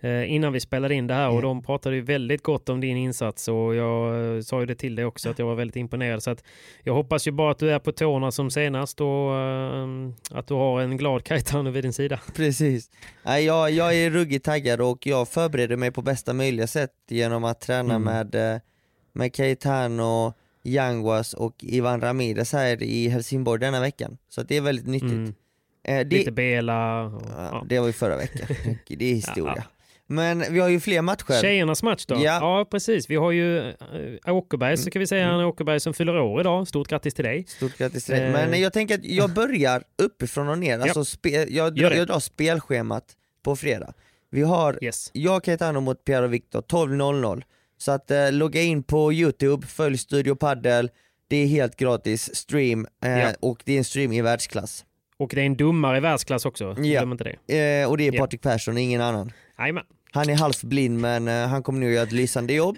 [0.01, 1.41] eh, innan vi spelade in det här och Ja.
[1.41, 4.95] de pratade ju väldigt gott om din insats och jag eh, sa ju det till
[4.95, 6.22] dig också att jag var väldigt imponerad.
[6.22, 6.45] Så att
[6.82, 9.87] jag hoppas ju bara att du är på tårna som senast och eh,
[10.30, 12.20] att du har en glad Kajtano vid din sida.
[12.37, 12.91] Precis.
[13.24, 17.61] Jag, jag är ruggigt taggad och jag förbereder mig på bästa möjliga sätt genom att
[17.61, 18.02] träna Mm.
[18.02, 18.61] med,
[19.16, 24.18] med Cayetano, Yanguas och Ivan Ramirez här i Helsingborg denna veckan.
[24.28, 25.10] Så det är väldigt nyttigt.
[25.12, 25.34] Mm.
[25.84, 27.02] Eh, det, Lite Bela.
[27.02, 27.64] Och, ja, ja.
[27.68, 28.47] det var ju förra veckan,
[28.88, 29.55] det är historia.
[29.56, 29.62] Ja.
[30.09, 31.40] Men vi har ju fler matcher.
[31.40, 32.14] Tjejernas match då?
[32.14, 32.20] Ja.
[32.20, 32.66] Ja.
[32.70, 33.10] precis.
[33.10, 33.68] Vi har ju
[34.26, 36.68] äh, Åkerberg, så kan vi säga, han Åkerberg som fyller år idag.
[36.68, 37.44] Stort grattis till dig.
[37.48, 38.24] Stort grattis till dig.
[38.24, 38.32] Eh.
[38.32, 43.05] Men jag tänker att jag börjar uppifrån och ner, alltså spe, jag, jag drar spelschemat
[43.43, 43.93] på fredag.
[44.30, 45.10] Vi har Yes.
[45.12, 47.43] jag Cayetano mot Pierre och Viktor 12.00.
[47.78, 50.89] Så att eh, logga in på Youtube, följ Studio Paddle,
[51.28, 53.32] det är helt gratis stream eh, Ja.
[53.40, 54.85] och det är en stream i världsklass.
[55.19, 56.65] Och det är en domare i världsklass också.
[56.65, 56.73] Ja.
[57.01, 57.81] Glöm inte det.
[57.82, 58.20] Eh, och det är Ja.
[58.23, 59.32] Patrik Persson, ingen annan.
[59.59, 59.85] Jajamän.
[60.12, 62.77] Han är halvblind men eh, han kommer nu göra ett lysande jobb.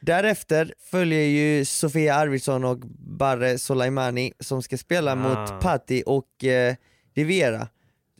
[0.00, 2.78] Därefter följer ju Sofia Arvidsson och
[3.18, 5.14] Barre Soleimani som ska spela Ah.
[5.14, 6.74] mot Patti och eh,
[7.14, 7.68] Riviera.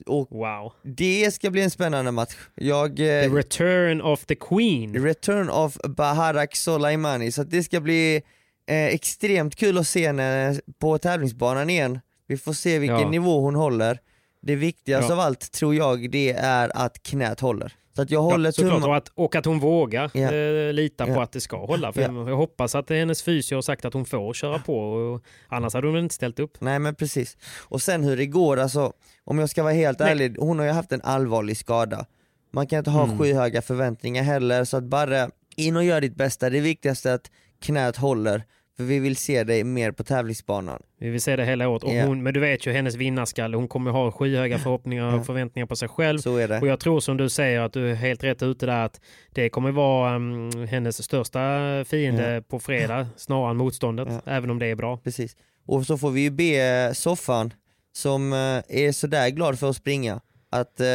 [0.07, 0.73] Och Wow.
[0.83, 2.35] det ska bli en spännande match.
[2.55, 2.97] Jag...
[2.97, 5.05] The Eh, return of the Queen.
[5.05, 8.23] Return of Baharak Soleimani, så det ska bli
[8.69, 12.01] eh, extremt kul att se henne på tävlingsbanan igen.
[12.29, 13.11] Vi får se vilken Ja.
[13.11, 13.99] nivå hon håller.
[14.43, 15.15] Det viktigaste Ja.
[15.15, 17.73] av allt tror jag det är att knät håller.
[17.97, 18.87] Så att jag håller Ja, tummarna.
[18.87, 20.33] och, att, och att hon vågar Ja.
[20.33, 21.23] eh, lita på Ja.
[21.23, 21.93] att det ska hålla.
[21.93, 22.29] För Ja.
[22.29, 24.79] jag, hoppas att hennes fysio har sagt att hon får köra på.
[24.79, 26.61] Och, annars hade hon inte ställt upp.
[26.61, 27.37] Nej men precis.
[27.69, 28.93] Och sen hur det går, alltså
[29.25, 30.11] om jag ska vara helt Nej.
[30.11, 32.07] ärlig, hon har ju haft en allvarlig skada.
[32.53, 33.19] Man kan inte ha Mm.
[33.19, 36.51] skyhöga förväntningar heller, så att bara in och gör ditt bästa.
[36.51, 37.31] Det viktigaste är att
[37.63, 38.43] knät håller,
[38.77, 40.83] för vi vill se dig mer på tävlingsbanan.
[41.01, 41.83] Vi vill se det hela året.
[41.83, 42.07] Och Ja.
[42.07, 43.57] hon, men du vet ju hennes vinnarskalle.
[43.57, 46.19] Hon kommer ha skyhöga förhoppningar och förväntningar på sig själv.
[46.19, 46.61] Så är det.
[46.61, 49.01] Och jag tror som du säger att du är helt rätt ute där att
[49.33, 51.41] det kommer vara mm, hennes största
[51.85, 54.09] fiende på fredag snarare än motståndet.
[54.11, 54.21] Ja.
[54.33, 54.97] Även om det är bra.
[54.97, 55.37] Precis.
[55.67, 57.53] Och så får vi ju be Soffan,
[57.93, 58.39] som eh,
[58.87, 60.21] är sådär glad för att springa,
[60.51, 60.87] att eh,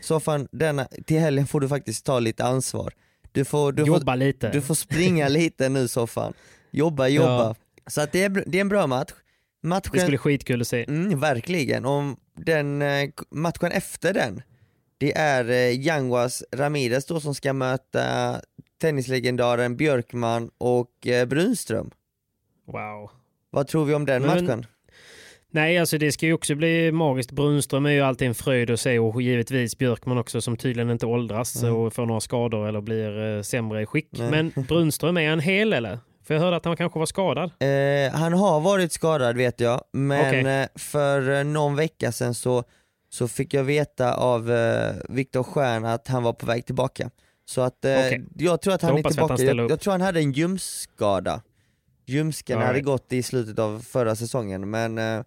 [0.00, 2.92] Soffan, denna, till helgen får du faktiskt ta lite ansvar.
[3.32, 4.50] Du får, du Jobba får, lite.
[4.50, 6.32] Du får springa lite nu Soffan.
[6.70, 7.28] Jobba, jobba.
[7.44, 7.54] Ja.
[7.86, 9.10] Så att det, är, det är en bra match.
[9.62, 10.84] Matchen, Det skulle bli skitkul att se.
[10.88, 11.84] mm, verkligen.
[11.84, 14.42] Om den, eh, matchen efter den,
[14.98, 18.36] det är eh, Yanguas Ramirez då som ska möta
[18.80, 21.90] tennislegendaren Björkman och eh, Brunström.
[22.66, 23.10] Wow.
[23.50, 24.66] Vad tror vi om den Men- matchen?
[25.52, 27.30] Nej, alltså det ska ju också bli magiskt.
[27.32, 31.06] Brunström är ju alltid en fröjd att se och givetvis Björkman också som tydligen inte
[31.06, 31.76] åldras Mm.
[31.76, 34.08] och får några skador eller blir sämre i skick.
[34.10, 34.30] Nej.
[34.30, 35.98] Men Brunström, är han hel eller?
[36.30, 37.50] För jag hörde att han kanske var skadad.
[37.58, 40.60] Eh, han har varit skadad vet jag, men Okej.
[40.60, 42.64] eh, för eh, någon vecka sedan så,
[43.08, 47.10] så fick jag veta av eh, Viktor Stjern att han var på väg tillbaka.
[47.44, 48.24] Så att eh, Okej.
[48.38, 49.36] jag tror att han är han tillbaka.
[49.36, 51.42] ställer Jag, jag tror han hade en ljumskada.
[52.06, 52.86] Ljumsken All hade right.
[52.86, 55.22] gått i slutet av förra säsongen, men eh,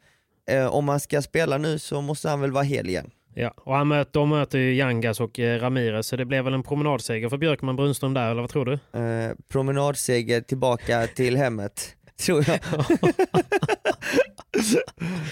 [0.49, 3.11] eh, om han ska spela nu så måste han väl vara hel igen.
[3.35, 6.53] Ja, och han möter, de möter ju Yangas och eh, Ramirez så det blev väl
[6.53, 8.73] en promenadseger för Björkman Brunström där eller vad tror du?
[8.99, 11.95] Eh, promenadseger tillbaka till hemmet,
[12.25, 12.59] tror jag.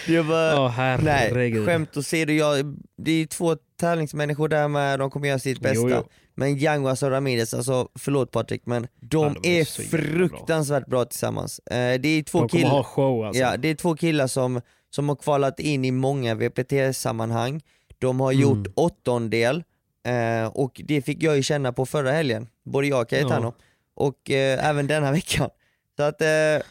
[0.07, 5.28] det var, Åh Nej, skämt åsido, jag, det är två tävlingsmänniskor där med, de kommer
[5.28, 5.90] göra sitt bästa.
[5.90, 6.03] Jo, jo.
[6.36, 10.28] Men Yanguas och Ramirez, alltså förlåt Patrik, men de, Ja, de är är jävla bra.
[10.28, 11.60] fruktansvärt bra, tillsammans.
[11.60, 13.41] Eh, det är två De killar, ha show alltså.
[13.41, 17.61] ja, det är två killar som, som har kvalat in i många VPT-sammanhang.
[18.02, 18.41] De har Mm.
[18.41, 19.64] gjort åttondel
[20.07, 23.64] eh, och det fick jag ju känna på förra helgen, både jag och Cayetano, Ja.
[23.95, 25.49] och eh, även denna veckan.
[25.98, 26.28] Så att, eh,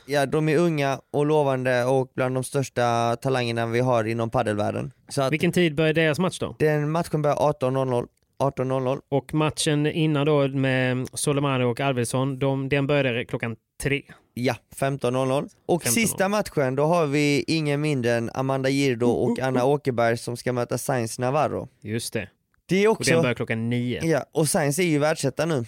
[0.07, 4.93] ja, de är unga och lovande och bland de största talangerna vi har inom paddelvärlden.
[5.09, 6.57] Så att Vilken tid börjar deras match då?
[6.59, 8.07] den matchen börjar 18.00.
[8.43, 9.01] 18.00.
[9.09, 14.02] Och matchen innan då med Soleimani och Arvidsson, de, den började klockan tre.
[14.44, 15.48] Ja, 15.00.
[15.66, 15.88] Och 15.00.
[15.88, 20.52] sista matchen, då har vi ingen mindre än Amanda Girdo och Anna Åkerberg som ska
[20.52, 21.68] möta Sainz Navarro.
[21.80, 22.28] Just det.
[22.66, 23.22] Det är Och den också...
[23.22, 24.04] börjar klockan nio.
[24.04, 25.64] Ja, och Sainz är ju världsetta nu.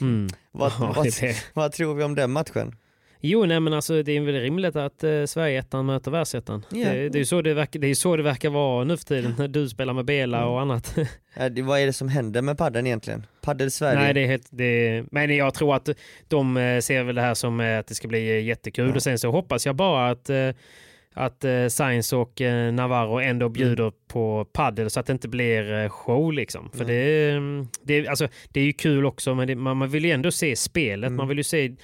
[0.00, 0.28] Mm.
[0.52, 2.76] Vad, Ja, vad, vad tror vi om den matchen?
[3.26, 6.64] Jo, nej men alltså det är väl rimligt att eh, Sverigeettan möter världsettan.
[6.70, 6.92] Ja.
[6.92, 9.04] Det, det är ju så det, verkar, det, är så det verkar vara nu för
[9.04, 10.48] tiden när du spelar med Bela Mm.
[10.50, 10.96] och annat.
[11.36, 13.26] Ja, det, vad är det som händer med padden egentligen?
[13.42, 13.98] Paddel Sverige?
[14.00, 15.88] Nej, det är helt, det men jag tror att
[16.28, 18.94] de eh, ser väl det här som eh, att det ska bli eh, jättekul Ja.
[18.94, 20.30] och sen så hoppas jag bara att
[21.16, 25.72] att eh, Sainz och eh, Navarro ändå bjuder på paddel så att det inte blir
[25.84, 26.70] eh, show liksom.
[26.70, 26.86] För Mm.
[26.86, 30.04] det, är, mm, det, alltså, det är ju kul också men det, man, man vill
[30.04, 31.06] ju ändå se spelet.
[31.08, 31.16] Mm.
[31.16, 31.74] Man vill ju se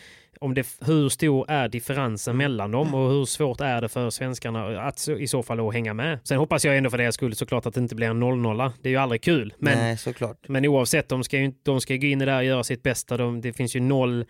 [0.42, 2.38] om det, hur stor är differensen Mm.
[2.38, 5.94] mellan dem och hur svårt är det för svenskarna att i så fall att hänga
[5.94, 6.18] med.
[6.24, 8.72] Sen hoppas jag ändå för deras skull såklart att det inte blir en 0-0.
[8.82, 9.54] Det är ju aldrig kul.
[9.58, 10.48] Men Nej, såklart.
[10.48, 12.82] men oavsett, de ska ju de ska gå in i det här och göra sitt
[12.82, 13.16] bästa.
[13.16, 14.24] De, det finns ju noll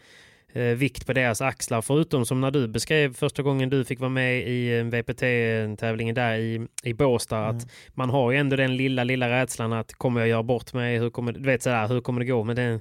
[0.52, 1.82] eh, vikt på deras axlar.
[1.82, 6.38] Förutom som när du beskrev första gången du fick vara med i eh, VPT-tävlingen där
[6.38, 7.38] i, i Båstad.
[7.44, 7.56] Mm.
[7.56, 10.98] Att man har ju ändå den lilla, lilla rädslan att kommer jag göra bort mig?
[10.98, 12.44] Hur kommer, du vet sådär, hur kommer det gå?
[12.44, 12.80] Men det,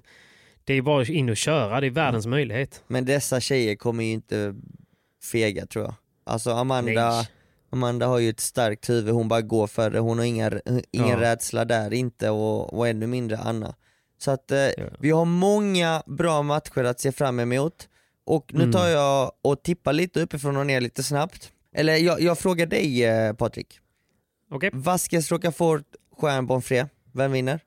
[0.70, 1.82] det är bara in och köra.
[1.82, 2.84] Det är världens möjlighet.
[2.88, 4.56] Men dessa tjejer kommer ju inte
[5.32, 5.94] fega tror jag.
[6.24, 7.28] Alltså Amanda, Nej.
[7.70, 10.52] Amanda har ju ett starkt huvud, hon bara går för det, hon har inga,
[10.92, 11.20] ingen Ja.
[11.20, 13.76] rädsla där inte och, och ännu mindre Anna.
[14.18, 14.72] Så att eh, Ja.
[15.00, 17.90] vi har många bra matcher att se fram emot.
[18.26, 18.72] Och nu Mm.
[18.74, 21.52] tar jag och tippar lite uppifrån och ner lite snabbt.
[21.76, 23.80] Eller jag, jag frågar dig eh, Patrik.
[24.52, 24.70] Okej?
[24.74, 25.86] Vasquez Rocafort,
[26.18, 27.60] Stjärn Bonfré, vem vinner?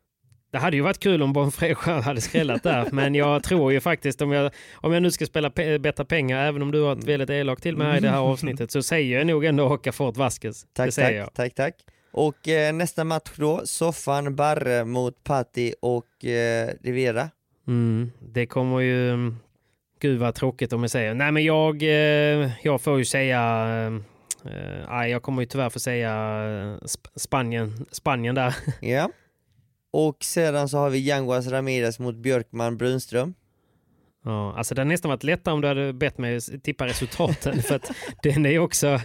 [0.53, 3.81] Det hade ju varit kul om Bonfré själv hade skrällat där, men jag tror ju
[3.81, 6.93] faktiskt om jag, om jag nu ska spela pe betta pengar, även om du har
[6.93, 10.17] ett väldigt elakt till mig i det här avsnittet, så säger jag nog ändå Åkafort
[10.17, 10.67] Vasquez.
[10.73, 11.75] Tack, det säger tack, tack, tack.
[12.13, 17.29] Och eh, nästa match då, Soffan Barre mot Patti och eh, Rivera.
[17.69, 19.33] Mm, det kommer ju...
[20.01, 21.15] Gud vad tråkigt om jag säger.
[21.15, 23.41] Nej men jag, eh, jag får ju säga...
[23.87, 23.93] eh,
[24.91, 28.55] Nej, jag kommer ju tyvärr få säga eh, Sp- Spanien, Spanien där.
[28.81, 29.11] Ja.
[29.93, 33.35] Och sedan så har vi Yanguas Ramirez mot Björkman Brunström.
[34.25, 37.63] Ja, alltså det hade nästan varit lättare om du hade bett mig tippa resultaten.
[37.63, 37.91] för att
[38.23, 39.01] den är också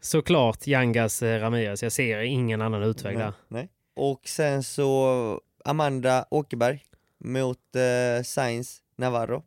[0.00, 1.82] såklart Yangas eh, Ramirez.
[1.82, 3.32] Jag ser ingen annan utväg där.
[3.48, 3.68] Nej.
[3.96, 6.82] Och sen så Amanda Åkerberg
[7.24, 9.42] mot eh, Sainz Navarro.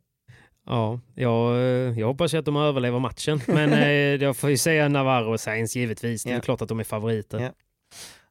[0.66, 3.42] Ja, jag, eh, jag hoppas att de överlever matchen.
[3.48, 3.88] Men eh,
[4.24, 6.24] jag får ju säga Navarro och Sainz givetvis.
[6.24, 6.42] Det är Ja.
[6.42, 7.40] klart att de är favoriter.
[7.40, 7.50] Ja.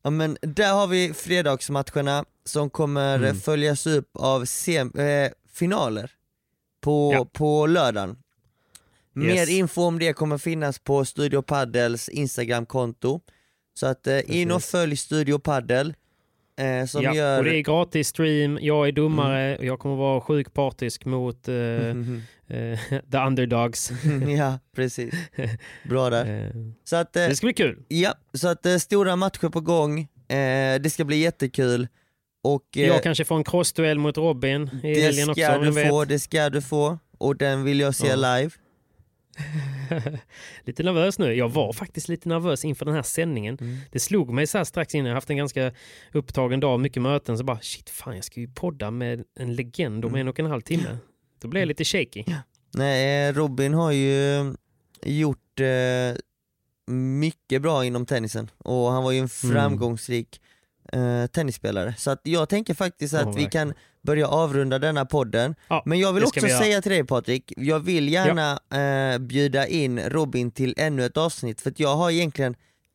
[0.03, 3.37] Ja men där har vi fredagsmatcherna som kommer Mm.
[3.41, 6.11] följas upp av sem- eh, finaler
[6.81, 7.25] på, Ja.
[7.33, 8.17] på lördagen.
[9.15, 9.49] Mer Yes.
[9.49, 13.21] info om det kommer finnas på Studio Paddels Instagramkonto.
[13.75, 15.95] Så att eh, in och följ Studio Paddel
[16.63, 17.39] eh, som ja, gör...
[17.39, 21.49] och det är gratis stream, jag är domare och jag kommer vara sjukt partisk mot
[21.49, 21.55] eh,
[22.49, 22.79] eh,
[23.13, 23.93] the underdogs.
[24.39, 25.15] ja, precis.
[25.89, 26.25] Bra där.
[26.55, 27.83] Eh, Så att, eh, det ska bli kul.
[27.89, 30.09] ja, så att eh, stora matcher på gång.
[30.81, 31.89] Det ska bli jättekul.
[32.45, 35.59] Och, Jag kanske får en crossduell mot Robin i det helgen ska också.
[35.59, 36.09] du vem få, vet.
[36.09, 36.99] det ska du få.
[37.19, 38.17] Och den vill jag se Ja.
[38.17, 38.51] live.
[40.65, 41.35] lite nervös nu.
[41.35, 43.59] Jag var faktiskt lite nervös inför den här sändningen.
[43.61, 43.79] Mm.
[43.93, 45.07] Det slog mig så här strax innan.
[45.07, 45.73] Jag har haft en ganska
[46.13, 47.39] upptagen dag, mycket möten.
[47.39, 50.21] Så bara shit, fan jag ska ju podda med en legend om Mm.
[50.21, 50.99] en och en halv timme.
[51.41, 52.25] Då blev jag lite shaky.
[52.75, 54.55] Nej, eh, Robin har ju
[55.05, 56.17] gjort eh,
[56.93, 59.55] mycket bra inom tennisen och han var ju en Mm.
[59.57, 60.41] framgångsrik
[60.93, 61.95] eh, tennisspelare.
[61.99, 63.69] Så att jag tänker faktiskt att Ja, vi verkligen.
[63.69, 65.55] kan börja avrunda denna podden.
[65.69, 68.59] Ja, Men jag vill också vi säga till dig Patrik, jag vill gärna
[69.15, 72.55] eh, bjuda in Robin till ännu ett avsnitt för att jag har egentligen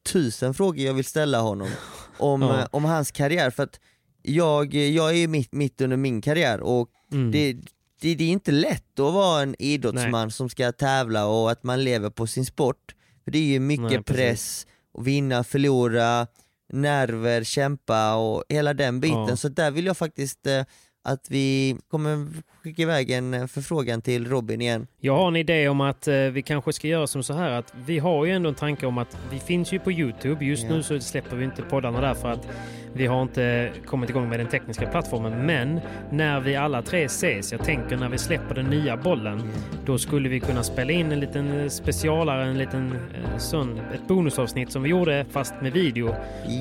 [0.09, 1.69] tusen frågor jag vill ställa honom
[2.17, 2.59] om, Ja.
[2.59, 3.49] eh, om hans karriär.
[3.49, 3.79] För att
[4.21, 7.31] jag, jag är ju mitt, mitt under min karriär och Mm.
[7.31, 7.53] det,
[8.01, 11.84] det, det är inte lätt att vara en idrottsman som ska tävla och att man
[11.84, 12.95] lever på sin sport.
[13.23, 14.67] För det är ju mycket Nej, press,
[14.99, 16.27] vinna, förlora,
[16.73, 19.25] nerver, kämpa och hela den biten.
[19.27, 19.35] Ja.
[19.35, 20.63] Så där vill jag faktiskt eh,
[21.07, 22.27] att vi kommer
[22.68, 24.88] skicka iväg en eh, förfrågan till Robin igen.
[24.99, 27.73] Jag har en idé om att eh, vi kanske ska göra som så här att
[27.85, 30.45] vi har ju ändå en tanke om att vi finns ju på Youtube.
[30.45, 30.69] Just Ja.
[30.69, 32.48] nu så släpper vi inte poddarna där för att
[32.94, 35.45] vi har inte kommit igång med den tekniska plattformen.
[35.45, 35.80] Men
[36.11, 39.44] när vi alla tre ses, jag tänker när vi släpper den nya bollen,
[39.85, 42.95] då skulle vi kunna spela in en liten eh, specialare, en liten
[43.38, 46.07] sån, ett bonusavsnitt som vi gjorde fast med video.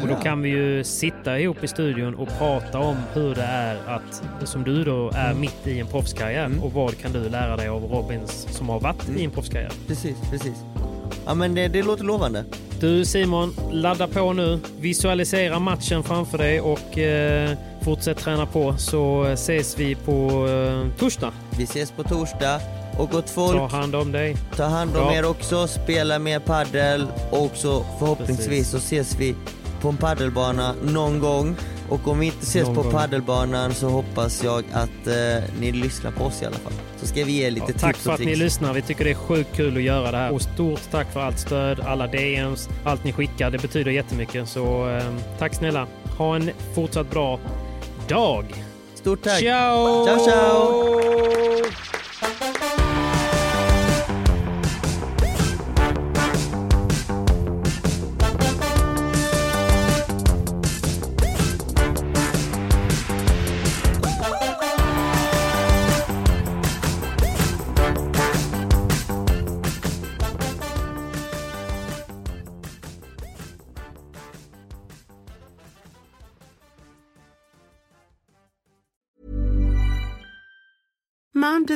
[0.03, 0.21] Och då Ja.
[0.23, 4.65] kan vi ju sitta ihop i studion och prata om hur det är att, som
[4.65, 6.63] du då är mitt i en proffskarriär Mm.
[6.63, 9.73] och vad kan du lära dig av Robins som har varit i en proffskarriär.
[9.87, 10.55] Precis, precis.
[11.27, 12.45] Ja men det, det låter lovande.
[12.81, 14.61] Du Simon, ladda på nu.
[14.81, 17.51] Visualisera matchen framför dig och eh,
[17.83, 21.33] fortsätt träna på så ses vi på eh, torsdag.
[21.59, 22.61] Vi ses på torsdag
[22.99, 24.37] och gott folk, Ta hand om dig.
[24.57, 25.15] ta hand om Ja.
[25.15, 28.69] er också, spela mer paddel och så förhoppningsvis Precis.
[28.71, 29.35] så ses vi
[29.81, 31.57] på en paddelbana någon gång.
[31.89, 36.11] Och om vi inte ses Någon på paddelbanan så hoppas jag att eh, ni lyssnar
[36.11, 36.73] på oss i alla fall.
[36.97, 38.41] Så ska vi ge lite Ja, tips tack för och att ni tricks.
[38.41, 38.73] lyssnar.
[38.75, 40.33] Vi tycker det är sjukt kul att göra det här.
[40.33, 43.51] Och stort tack för allt stöd, alla DMs, allt ni skickar.
[43.51, 44.49] Det betyder jättemycket.
[44.49, 45.05] Så eh,
[45.39, 45.87] tack snälla.
[46.19, 47.39] Ha en fortsatt bra
[48.09, 48.45] dag.
[48.95, 49.41] Stort tack!
[49.41, 50.07] Ciao!
[50.07, 51.96] Ciao, ciao!
[81.67, 81.76] to